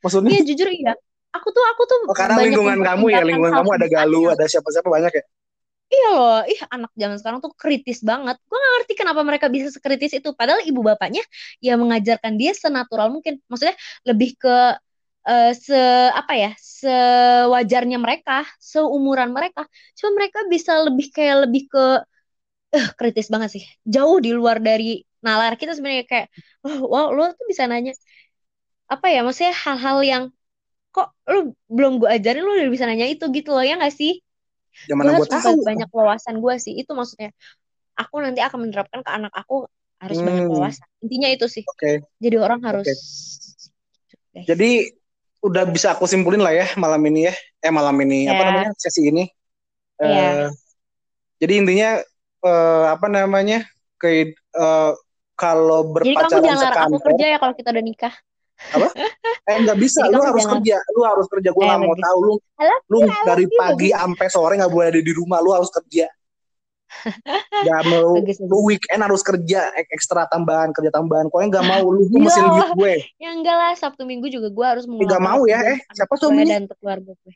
Maksudnya? 0.00 0.30
iya 0.32 0.42
jujur 0.48 0.68
iya 0.72 0.96
aku 1.38 1.48
tuh 1.56 1.64
aku 1.72 1.82
tuh 1.90 1.98
Oh, 2.08 2.14
karena 2.16 2.36
banyak 2.38 2.60
lingkungan 2.60 2.80
kamu 2.88 3.04
ya, 3.14 3.20
lingkungan 3.28 3.52
kamu 3.58 3.70
ada 3.76 3.86
Galuh, 3.94 4.24
sebenarnya. 4.24 4.34
ada 4.34 4.44
siapa-siapa 4.52 4.88
banyak 4.96 5.12
ya? 5.18 5.24
Iya 5.94 6.06
loh, 6.16 6.36
ih 6.52 6.60
anak 6.74 6.90
zaman 7.00 7.16
sekarang 7.20 7.40
tuh 7.44 7.52
kritis 7.62 7.98
banget. 8.10 8.36
Gue 8.48 8.56
gak 8.64 8.72
ngerti 8.76 8.92
kenapa 9.00 9.20
mereka 9.28 9.46
bisa 9.54 9.68
sekritis 9.76 10.12
itu. 10.18 10.28
Padahal 10.38 10.60
ibu 10.68 10.80
bapaknya 10.84 11.22
ya 11.64 11.72
mengajarkan 11.80 12.32
dia 12.40 12.52
senatural 12.52 13.08
mungkin. 13.14 13.40
Maksudnya 13.48 13.76
lebih 14.08 14.30
ke 14.42 14.50
eh, 15.28 15.50
se 15.66 15.76
apa 16.20 16.32
ya, 16.42 16.50
sewajarnya 16.80 17.96
mereka, 18.04 18.32
seumuran 18.72 19.30
mereka. 19.36 19.60
Cuma 19.96 20.10
mereka 20.18 20.38
bisa 20.52 20.72
lebih 20.86 21.06
kayak 21.16 21.36
lebih 21.48 21.62
ke 21.72 21.80
eh 22.76 22.86
kritis 22.98 23.28
banget 23.34 23.50
sih. 23.56 23.64
Jauh 23.94 24.18
di 24.24 24.30
luar 24.38 24.56
dari 24.68 24.84
nalar 25.26 25.52
kita 25.60 25.72
sebenarnya 25.76 26.04
kayak, 26.12 26.26
oh, 26.66 26.78
wow, 26.92 27.06
lo 27.16 27.22
tuh 27.38 27.46
bisa 27.52 27.64
nanya 27.70 27.92
apa 28.92 29.06
ya? 29.14 29.18
Maksudnya 29.26 29.54
hal-hal 29.64 29.98
yang 30.04 30.24
kok 30.98 31.08
lu 31.30 31.38
belum 31.70 32.02
gue 32.02 32.08
ajarin 32.10 32.42
lu 32.42 32.52
udah 32.58 32.66
bisa 32.66 32.84
nanya 32.84 33.06
itu 33.06 33.22
gitu 33.30 33.54
loh 33.54 33.62
ya 33.62 33.78
gak 33.78 33.94
sih? 33.94 34.18
Yang 34.90 34.96
gue 34.98 35.10
harus 35.14 35.28
tahu. 35.30 35.46
memperbanyak 35.54 35.90
wawasan 35.90 36.34
gue 36.38 36.54
sih 36.58 36.74
itu 36.74 36.90
maksudnya 36.90 37.30
aku 37.94 38.18
nanti 38.18 38.42
akan 38.42 38.58
menerapkan 38.66 39.00
ke 39.02 39.10
anak 39.10 39.30
aku 39.30 39.70
harus 39.98 40.18
banyak 40.18 40.46
Hmm. 40.46 40.54
wawasan 40.54 40.86
intinya 41.02 41.28
itu 41.28 41.46
sih 41.46 41.62
Oke. 41.62 42.06
jadi 42.18 42.36
orang 42.38 42.62
harus. 42.62 42.86
Guys. 42.86 43.02
Jadi 44.46 44.94
udah 45.38 45.66
bisa 45.66 45.94
aku 45.94 46.06
simpulin 46.06 46.38
lah 46.38 46.50
ya 46.50 46.66
malam 46.74 47.02
ini 47.06 47.26
ya. 47.26 47.34
Eh 47.58 47.70
malam 47.70 47.94
ini 48.02 48.26
apa 48.26 48.38
Ya. 48.38 48.46
namanya 48.46 48.70
sesi 48.74 49.06
ini. 49.06 49.24
Ya. 49.98 50.06
Eh, 50.06 50.46
jadi 51.38 51.52
intinya 51.58 51.90
eh, 52.40 52.84
apa 52.86 53.06
namanya 53.06 53.66
ke 53.98 54.30
eh, 54.34 54.92
kalau 55.34 55.80
jadi 55.98 56.14
kamu 56.14 56.14
berpacaran 56.14 56.42
jangan 56.42 56.58
larang 56.62 56.86
aku 56.86 56.98
kerja 57.02 57.26
ya 57.26 57.38
kalau 57.38 57.54
kita 57.54 57.68
udah 57.74 57.84
nikah 57.84 58.14
eh 59.44 59.56
nggak 59.62 59.78
bisa, 59.78 60.04
Jadi 60.04 60.12
lu 60.12 60.20
harus 60.20 60.42
jangan- 60.42 60.52
kerja, 60.60 60.76
lu 60.90 61.00
harus 61.02 61.26
kerja. 61.26 61.48
Gue 61.50 61.62
Eh, 61.62 61.68
nggak 61.68 61.80
mau 61.80 61.96
tahu. 61.96 62.18
Lu, 62.20 62.34
lu 62.88 62.98
dari 63.24 63.46
pagi 63.50 63.88
sampai 63.90 64.26
sore 64.28 64.54
nggak 64.56 64.68
boleh 64.68 64.88
ada 64.90 65.00
di 65.00 65.12
rumah, 65.12 65.38
lu 65.38 65.50
harus 65.50 65.70
kerja. 65.70 66.06
Gak 67.68 67.82
mau, 67.84 68.16
Bagus, 68.16 68.40
lu 68.40 68.64
weekend 68.64 69.04
harus 69.04 69.20
kerja. 69.20 69.68
Ek- 69.76 69.92
ekstra 69.92 70.24
tambahan, 70.24 70.72
kerja 70.72 70.88
tambahan. 70.88 71.28
Pokoknya 71.28 71.60
nggak 71.60 71.66
mau, 71.68 71.84
lu 71.86 72.08
Gila 72.08 72.24
mesin 72.24 72.44
duit 72.48 72.70
gue. 72.74 72.94
ya 73.20 73.30
enggak 73.30 73.52
lah 73.54 73.72
sabtu 73.76 74.08
minggu 74.08 74.24
juga 74.26 74.48
gue 74.48 74.66
harus 74.66 74.84
nggak 74.88 75.20
mau 75.20 75.44
ya, 75.44 75.60
eh, 75.68 75.78
siapa 75.92 76.16
suaminya? 76.16 76.56
dan 76.56 76.64
untuk 76.64 76.78
keluarga 76.80 77.12
gue 77.14 77.34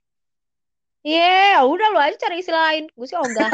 Iya, 1.03 1.67
udah 1.67 1.87
lu 1.91 1.99
aja 1.99 2.15
cari 2.15 2.39
isi 2.39 2.55
lain. 2.55 2.87
Gue 2.95 3.07
sih 3.11 3.19
ogah. 3.19 3.51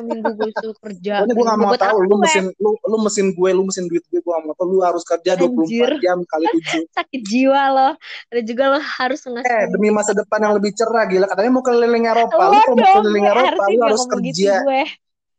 Minggu 0.00 0.32
gue 0.40 0.50
suruh 0.56 0.78
kerja. 0.80 1.20
Gue 1.28 1.44
gak 1.44 1.60
mau 1.60 1.76
tahu, 1.76 2.00
lu 2.00 2.16
mesin, 2.16 2.48
lu, 2.56 2.80
lu 2.80 2.96
mesin 3.04 3.36
gue, 3.36 3.50
lu 3.52 3.60
mesin 3.68 3.84
duit 3.92 4.00
gue, 4.08 4.24
gue 4.24 4.32
gak 4.32 4.44
mau 4.48 4.56
tahu. 4.56 4.72
Lu 4.72 4.80
harus 4.80 5.04
kerja 5.04 5.36
24 5.36 5.52
Anjir. 5.68 5.90
jam 6.00 6.24
kali 6.24 6.48
7. 6.48 6.88
sakit 6.96 7.20
jiwa 7.28 7.62
loh. 7.76 7.92
Ada 8.32 8.40
juga 8.40 8.64
lo 8.72 8.80
harus 8.80 9.20
ngasih 9.20 9.52
Eh, 9.52 9.64
demi 9.68 9.92
masa 9.92 10.16
depan 10.16 10.40
yang 10.40 10.56
lebih 10.56 10.72
cerah, 10.72 11.04
gila. 11.04 11.28
Katanya 11.28 11.50
mau 11.52 11.60
keliling 11.60 12.08
Eropa. 12.08 12.32
Lu 12.32 12.56
kalau 12.56 12.76
mau 12.80 12.92
keliling 13.04 13.26
Eropa, 13.28 13.62
lu 13.68 13.80
harus 13.84 14.02
gitu 14.08 14.12
kerja. 14.16 14.52
gue. 14.64 14.80
Eh, 14.80 14.88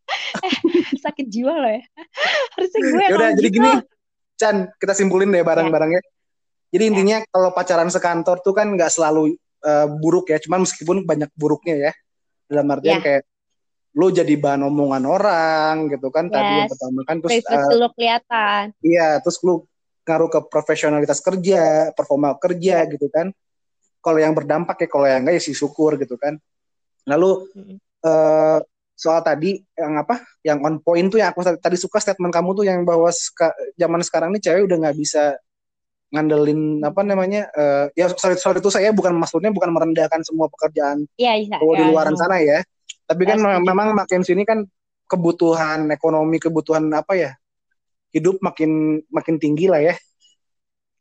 sakit 1.05 1.25
jiwa 1.33 1.53
lo 1.57 1.69
ya. 1.69 1.81
Harusnya 2.53 2.79
gue 2.79 2.93
yang 2.93 3.09
Ya 3.09 3.09
udah, 3.09 3.17
ngomong 3.25 3.37
jadi 3.41 3.49
gitu. 3.49 3.57
gini, 3.57 3.71
Chan, 4.37 4.55
kita 4.77 4.93
simpulin 4.93 5.33
deh 5.33 5.41
bareng-bareng 5.41 5.97
ya. 5.97 6.01
Jadi 6.69 6.83
intinya 6.85 7.17
kalau 7.25 7.49
pacaran 7.49 7.89
sekantor 7.89 8.37
tuh 8.45 8.53
kan 8.53 8.69
nggak 8.69 8.93
selalu 8.93 9.33
eh, 9.61 9.87
buruk 9.99 10.31
ya, 10.31 10.37
cuman 10.39 10.63
meskipun 10.63 11.03
banyak 11.03 11.29
buruknya 11.35 11.89
ya. 11.89 11.91
Dalam 12.49 12.67
artian 12.71 12.99
Ya. 12.99 13.03
kayak 13.03 13.23
lu 13.97 14.13
jadi 14.13 14.33
bahan 14.37 14.69
omongan 14.69 15.03
orang 15.09 15.89
gitu 15.89 16.13
kan 16.13 16.29
tadi 16.29 16.61
yang 16.61 16.69
Yes. 16.69 16.77
pertama 16.77 16.99
kan 17.09 17.15
terus 17.25 17.31
Privacy 17.41 17.73
eh, 17.73 17.77
lo 17.81 17.87
kelihatan. 17.97 18.63
iya 18.85 19.17
terus 19.17 19.41
lu 19.41 19.65
ngaruh 20.05 20.29
ke 20.29 20.39
profesionalitas 20.45 21.19
kerja, 21.21 21.89
performa 21.93 22.33
kerja 22.37 22.85
gitu 22.89 23.09
kan. 23.13 23.29
Kalau 23.99 24.17
yang 24.17 24.33
berdampak 24.33 24.79
ya, 24.81 24.87
kalau 24.87 25.05
yang 25.09 25.21
enggak 25.25 25.37
ya 25.37 25.43
sih 25.43 25.53
syukur 25.53 25.97
gitu 26.01 26.17
kan. 26.17 26.37
Lalu 27.05 27.49
Mm-mm. 27.53 27.77
eh 27.99 28.59
soal 28.93 29.23
tadi 29.23 29.57
yang 29.73 29.95
apa 29.95 30.21
yang 30.43 30.59
on 30.59 30.79
point 30.83 31.07
tuh 31.07 31.19
yang 31.23 31.31
aku 31.31 31.39
tadi 31.55 31.77
suka 31.79 32.03
statement 32.03 32.35
kamu 32.35 32.51
tuh 32.51 32.65
yang 32.67 32.83
bahwa 32.83 33.07
seka- 33.09 33.55
zaman 33.79 34.01
sekarang 34.03 34.29
ini 34.35 34.39
cewek 34.43 34.67
udah 34.67 34.77
nggak 34.87 34.97
bisa 34.99 35.39
ngandelin 36.09 36.81
apa 36.81 37.01
namanya 37.05 37.49
eh, 37.53 37.85
ya 37.93 38.09
sorry 38.09 38.33
sorry 38.35 38.57
itu 38.57 38.73
saya 38.73 38.89
bukan 38.89 39.13
maksudnya 39.13 39.53
bukan 39.53 39.69
merendahkan 39.69 40.25
semua 40.25 40.49
pekerjaan 40.49 41.05
Iya, 41.15 41.33
iya. 41.37 41.57
cowok 41.61 41.75
di 41.77 41.83
iya, 41.85 41.89
luaran 41.93 42.15
iya. 42.17 42.21
sana 42.21 42.37
ya 42.41 42.59
tapi 43.05 43.23
kan 43.25 43.37
Ya, 43.37 43.57
memang 43.61 43.93
makin 43.93 44.21
sini 44.25 44.41
kan 44.45 44.65
kebutuhan 45.05 45.89
ekonomi 45.89 46.37
kebutuhan 46.37 46.89
apa 46.93 47.13
ya 47.13 47.31
hidup 48.09 48.41
makin 48.41 49.01
makin 49.09 49.37
tinggi 49.37 49.69
lah 49.69 49.81
ya 49.81 49.95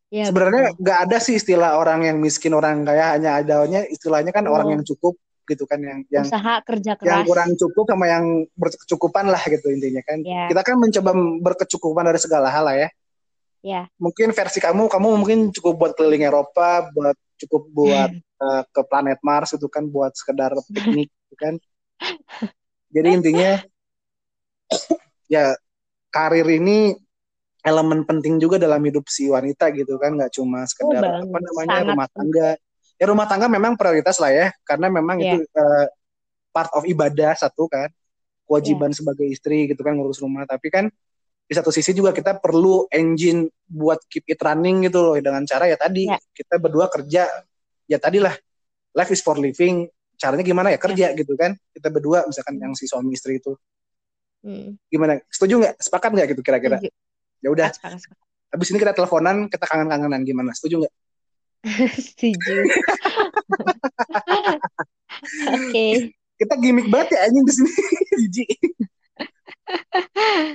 Iya, 0.09 0.33
sebenarnya 0.33 0.73
nggak 0.81 0.99
ada 1.05 1.19
sih 1.21 1.37
istilah 1.37 1.77
orang 1.77 2.09
yang 2.09 2.17
miskin 2.17 2.57
orang 2.57 2.81
kaya 2.81 3.13
hanya 3.21 3.45
adanya 3.45 3.85
istilahnya 3.85 4.33
kan 4.33 4.49
Betul. 4.49 4.57
orang 4.57 4.69
yang 4.73 4.83
cukup 4.85 5.21
gitu 5.45 5.65
kan 5.69 5.81
yang 5.85 6.01
yang 6.09 6.25
usaha 6.25 6.61
kerja 6.65 6.93
yang 7.05 7.25
keras. 7.25 7.29
kurang 7.29 7.51
cukup 7.57 7.85
sama 7.89 8.05
yang 8.09 8.25
berkecukupan 8.57 9.29
lah 9.29 9.41
gitu 9.45 9.69
intinya 9.69 10.01
kan 10.05 10.21
Ya, 10.25 10.49
kita 10.49 10.61
kan 10.65 10.77
mencoba 10.81 11.13
berkecukupan 11.45 12.05
dari 12.09 12.21
segala 12.21 12.49
hal 12.49 12.65
lah 12.65 12.77
ya 12.77 12.89
ya. 13.65 13.87
mungkin 13.99 14.31
versi 14.33 14.59
kamu 14.63 14.87
kamu 14.87 15.07
mungkin 15.19 15.39
cukup 15.55 15.75
buat 15.77 15.93
keliling 15.99 16.25
Eropa 16.27 16.89
buat 16.95 17.17
cukup 17.39 17.63
buat 17.71 18.11
eh, 18.19 18.63
ke 18.71 18.83
planet 18.87 19.19
Mars 19.23 19.55
itu 19.55 19.67
kan 19.71 19.87
buat 19.87 20.13
sekedar 20.15 20.53
piknik 20.75 21.09
gitu 21.11 21.35
kan. 21.39 21.55
Jadi 22.89 23.09
intinya 23.15 23.51
ya 25.35 25.55
karir 26.09 26.49
ini 26.49 26.97
elemen 27.63 28.07
penting 28.07 28.39
juga 28.41 28.57
dalam 28.57 28.81
hidup 28.81 29.05
si 29.11 29.29
wanita 29.29 29.69
gitu 29.75 29.99
kan 30.01 30.15
nggak 30.17 30.33
cuma 30.33 30.65
sekedar 30.65 31.05
Oh, 31.05 31.27
apa 31.27 31.37
namanya 31.43 31.69
Sangat 31.69 31.89
rumah 31.93 32.09
tangga. 32.09 32.51
Ya 32.99 33.05
rumah 33.07 33.27
tangga 33.31 33.47
memang 33.47 33.73
prioritas 33.79 34.19
lah 34.19 34.33
ya 34.35 34.47
karena 34.67 34.87
memang 34.91 35.23
Iya. 35.23 35.39
itu 35.39 35.39
eh, 35.47 35.87
part 36.55 36.71
of 36.75 36.83
ibadah 36.89 37.35
satu 37.37 37.69
kan. 37.69 37.91
Kewajiban 38.49 38.97
sebagai 38.97 39.29
istri 39.29 39.69
gitu 39.69 39.85
kan 39.85 39.93
ngurus 39.93 40.25
rumah. 40.25 40.49
Tapi 40.49 40.73
kan 40.73 40.89
di 41.49 41.55
satu 41.57 41.73
sisi 41.73 41.97
juga 41.97 42.13
kita 42.13 42.37
perlu 42.37 42.85
engine 42.93 43.49
buat 43.65 44.05
keep 44.13 44.29
it 44.29 44.37
running 44.45 44.85
gitu 44.85 45.01
loh 45.01 45.17
dengan 45.17 45.49
cara 45.49 45.65
ya 45.65 45.81
tadi 45.81 46.05
Ya. 46.05 46.21
kita 46.37 46.61
berdua 46.61 46.93
kerja 46.93 47.25
ya 47.89 47.97
tadi 47.97 48.21
lah 48.21 48.37
life 48.93 49.09
is 49.09 49.25
for 49.25 49.41
living 49.41 49.89
caranya 50.21 50.45
gimana 50.45 50.69
ya 50.75 50.79
kerja 50.83 51.17
gitu 51.17 51.33
kan 51.41 51.57
kita 51.73 51.89
berdua 51.89 52.29
misalkan 52.29 52.61
yang 52.61 52.77
si 52.77 52.85
suami 52.85 53.15
istri 53.17 53.41
itu. 53.41 53.57
Hmm. 54.39 54.79
gimana? 54.87 55.19
Setuju 55.27 55.59
nggak? 55.59 55.75
Sepakat 55.83 56.11
nggak 56.15 56.27
gitu 56.31 56.47
kira-kira? 56.47 56.79
Ya 57.43 57.49
udah. 57.51 57.75
Habis 58.55 58.71
ini 58.71 58.79
kita 58.79 58.95
teleponan 58.95 59.51
kita 59.51 59.67
kangen-kangenan 59.67 60.23
gimana? 60.23 60.55
Setuju 60.55 60.87
nggak? 60.87 60.95
Setuju. 62.07 62.55
Oke. 65.59 66.15
kita 66.39 66.55
gimmick 66.63 66.87
banget 66.87 67.19
ya 67.19 67.27
anjing 67.27 67.45
di 67.47 67.53
sini. 67.55 67.73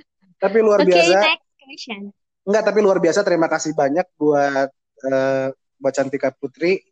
tapi 0.43 0.57
luar 0.59 0.83
Oke, 0.83 0.91
biasa 0.91 1.15
next 1.23 1.47
question. 1.63 2.01
Enggak, 2.43 2.63
tapi 2.67 2.79
luar 2.83 2.99
biasa. 2.99 3.23
Terima 3.23 3.47
kasih 3.47 3.71
banyak 3.71 4.03
buat 4.19 4.69
eh, 5.07 5.47
buat 5.79 5.93
Cantika 5.95 6.35
Putri 6.35 6.83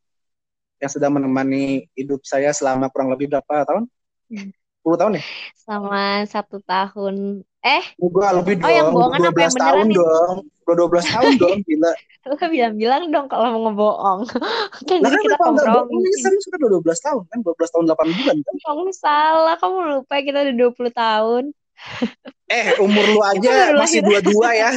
yang 0.79 0.89
sudah 0.89 1.11
menemani 1.11 1.91
hidup 1.93 2.23
saya 2.23 2.55
selama 2.55 2.87
kurang 2.87 3.11
lebih 3.11 3.27
berapa 3.27 3.67
tahun? 3.67 3.83
Hmm. 4.31 4.49
10 4.81 4.97
tahun 4.97 5.13
ya? 5.19 5.23
Sama 5.53 6.25
satu 6.25 6.57
tahun. 6.65 7.45
Eh, 7.61 7.83
Gua 8.01 8.33
lebih 8.33 8.57
Oh, 8.57 8.71
yang 8.73 8.89
dong. 8.89 8.97
bohongan 8.97 9.29
apa 9.29 9.39
yang 9.45 9.53
12 9.53 9.61
tahun 9.61 9.77
beneran 9.77 9.85
nih? 9.85 9.97
dong. 10.01 10.35
Udah 10.65 10.75
12 10.81 11.05
tahun 11.05 11.31
dong, 11.37 11.57
gila. 11.69 11.91
lo 12.21 12.35
bilang-bilang 12.37 13.03
dong 13.13 13.27
kalau 13.29 13.47
mau 13.53 13.61
ngebohong. 13.69 14.21
kan 14.89 14.97
kan 15.05 15.19
kita 15.21 15.37
kompromi. 15.37 15.93
Ini 16.01 16.17
kan 16.25 16.33
sudah 16.41 16.57
12 16.81 17.05
tahun 17.05 17.21
kan? 17.29 17.37
12 17.45 17.73
tahun 17.77 17.85
8 17.93 18.17
bulan 18.17 18.35
kan? 18.41 18.53
Kamu 18.65 18.83
salah, 18.95 19.55
kamu 19.61 19.77
lupa 19.99 20.15
kita 20.25 20.37
udah 20.49 20.55
20 20.57 20.89
tahun. 20.97 21.43
Eh, 22.51 22.75
umur 22.83 23.05
lu 23.07 23.21
aja 23.23 23.71
masih. 23.77 24.03
22 24.03 24.51
ya. 24.51 24.71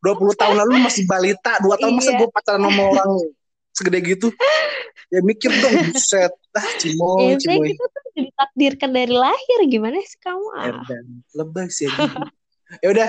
20 0.00 0.32
tahun 0.32 0.56
lalu 0.64 0.80
masih 0.80 1.04
balita, 1.04 1.60
2 1.60 1.76
tahun 1.76 2.00
masa 2.00 2.16
Iya. 2.16 2.18
gue 2.24 2.28
pacaran 2.32 2.62
sama 2.64 2.82
orang 2.88 3.10
segede 3.76 3.98
gitu. 4.00 4.28
Ya 5.12 5.20
mikir 5.20 5.50
dong, 5.50 5.90
buset. 5.92 6.32
Ah, 6.56 6.66
cimoy, 6.80 7.34
ya, 7.34 7.42
cimoy. 7.42 7.74
kita 7.74 7.84
tuh 7.84 8.00
udah 8.00 8.14
ditakdirkan 8.24 8.90
dari 8.94 9.12
lahir. 9.12 9.58
Gimana 9.68 10.00
sih 10.02 10.18
kamu? 10.22 10.46
Ah. 10.56 10.66
Erdan. 10.70 11.04
Lebay 11.36 11.68
sih 11.68 11.86
ya 11.86 11.94
gitu. 11.94 12.20
ya 12.78 12.88
udah 12.94 13.08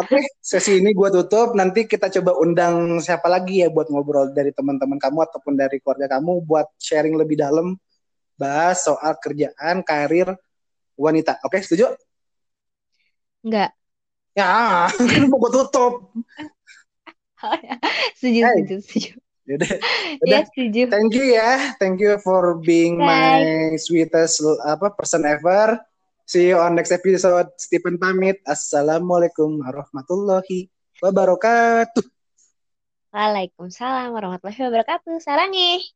oke 0.00 0.16
sesi 0.40 0.80
ini 0.80 0.96
gua 0.96 1.12
tutup 1.12 1.52
nanti 1.52 1.84
kita 1.84 2.08
coba 2.08 2.40
undang 2.40 2.96
siapa 3.04 3.28
lagi 3.28 3.60
ya 3.60 3.68
buat 3.68 3.92
ngobrol 3.92 4.32
dari 4.32 4.48
teman-teman 4.48 4.96
kamu 4.96 5.28
ataupun 5.28 5.52
dari 5.60 5.76
keluarga 5.84 6.16
kamu 6.16 6.40
buat 6.40 6.64
sharing 6.80 7.12
lebih 7.12 7.36
dalam 7.36 7.76
bahas 8.40 8.80
soal 8.80 9.12
kerjaan 9.20 9.84
karir 9.84 10.32
wanita 10.96 11.36
oke 11.44 11.60
setuju 11.60 11.92
Enggak. 13.44 13.70
ya 14.34 14.88
kan 15.10 15.22
mau 15.30 15.38
gua 15.38 15.50
tutup 15.52 15.92
Setuju, 18.16 18.40
Hey. 18.40 18.56
setuju, 18.64 18.74
setuju. 18.82 19.10
ya 19.48 19.54
udah 19.60 19.72
Ya, 20.24 20.38
setuju. 20.48 20.82
thank 20.88 21.12
you 21.12 21.24
ya 21.28 21.50
thank 21.76 22.00
you 22.00 22.16
for 22.18 22.56
being 22.58 22.96
my 22.96 23.44
sweetest 23.76 24.40
apa 24.64 24.88
person 24.90 25.22
ever 25.22 25.76
see 26.24 26.48
you 26.48 26.56
on 26.56 26.72
next 26.72 26.88
episode 26.88 27.52
Stephen 27.60 28.00
pamit 28.00 28.40
assalamualaikum 28.42 29.60
warahmatullahi 29.60 30.72
wabarakatuh 31.04 32.00
Waalaikumsalam 33.12 34.10
warahmatullahi 34.10 34.58
wabarakatuh. 34.58 35.22
Sarangi. 35.22 35.86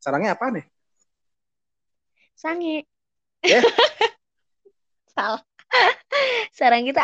sarangnya 0.00 0.34
apa 0.34 0.50
nih 0.50 0.64
Sange. 2.32 2.86
Ya. 3.42 3.58
Salah. 5.14 5.42
Sarang 6.58 6.88
kita 6.88 6.96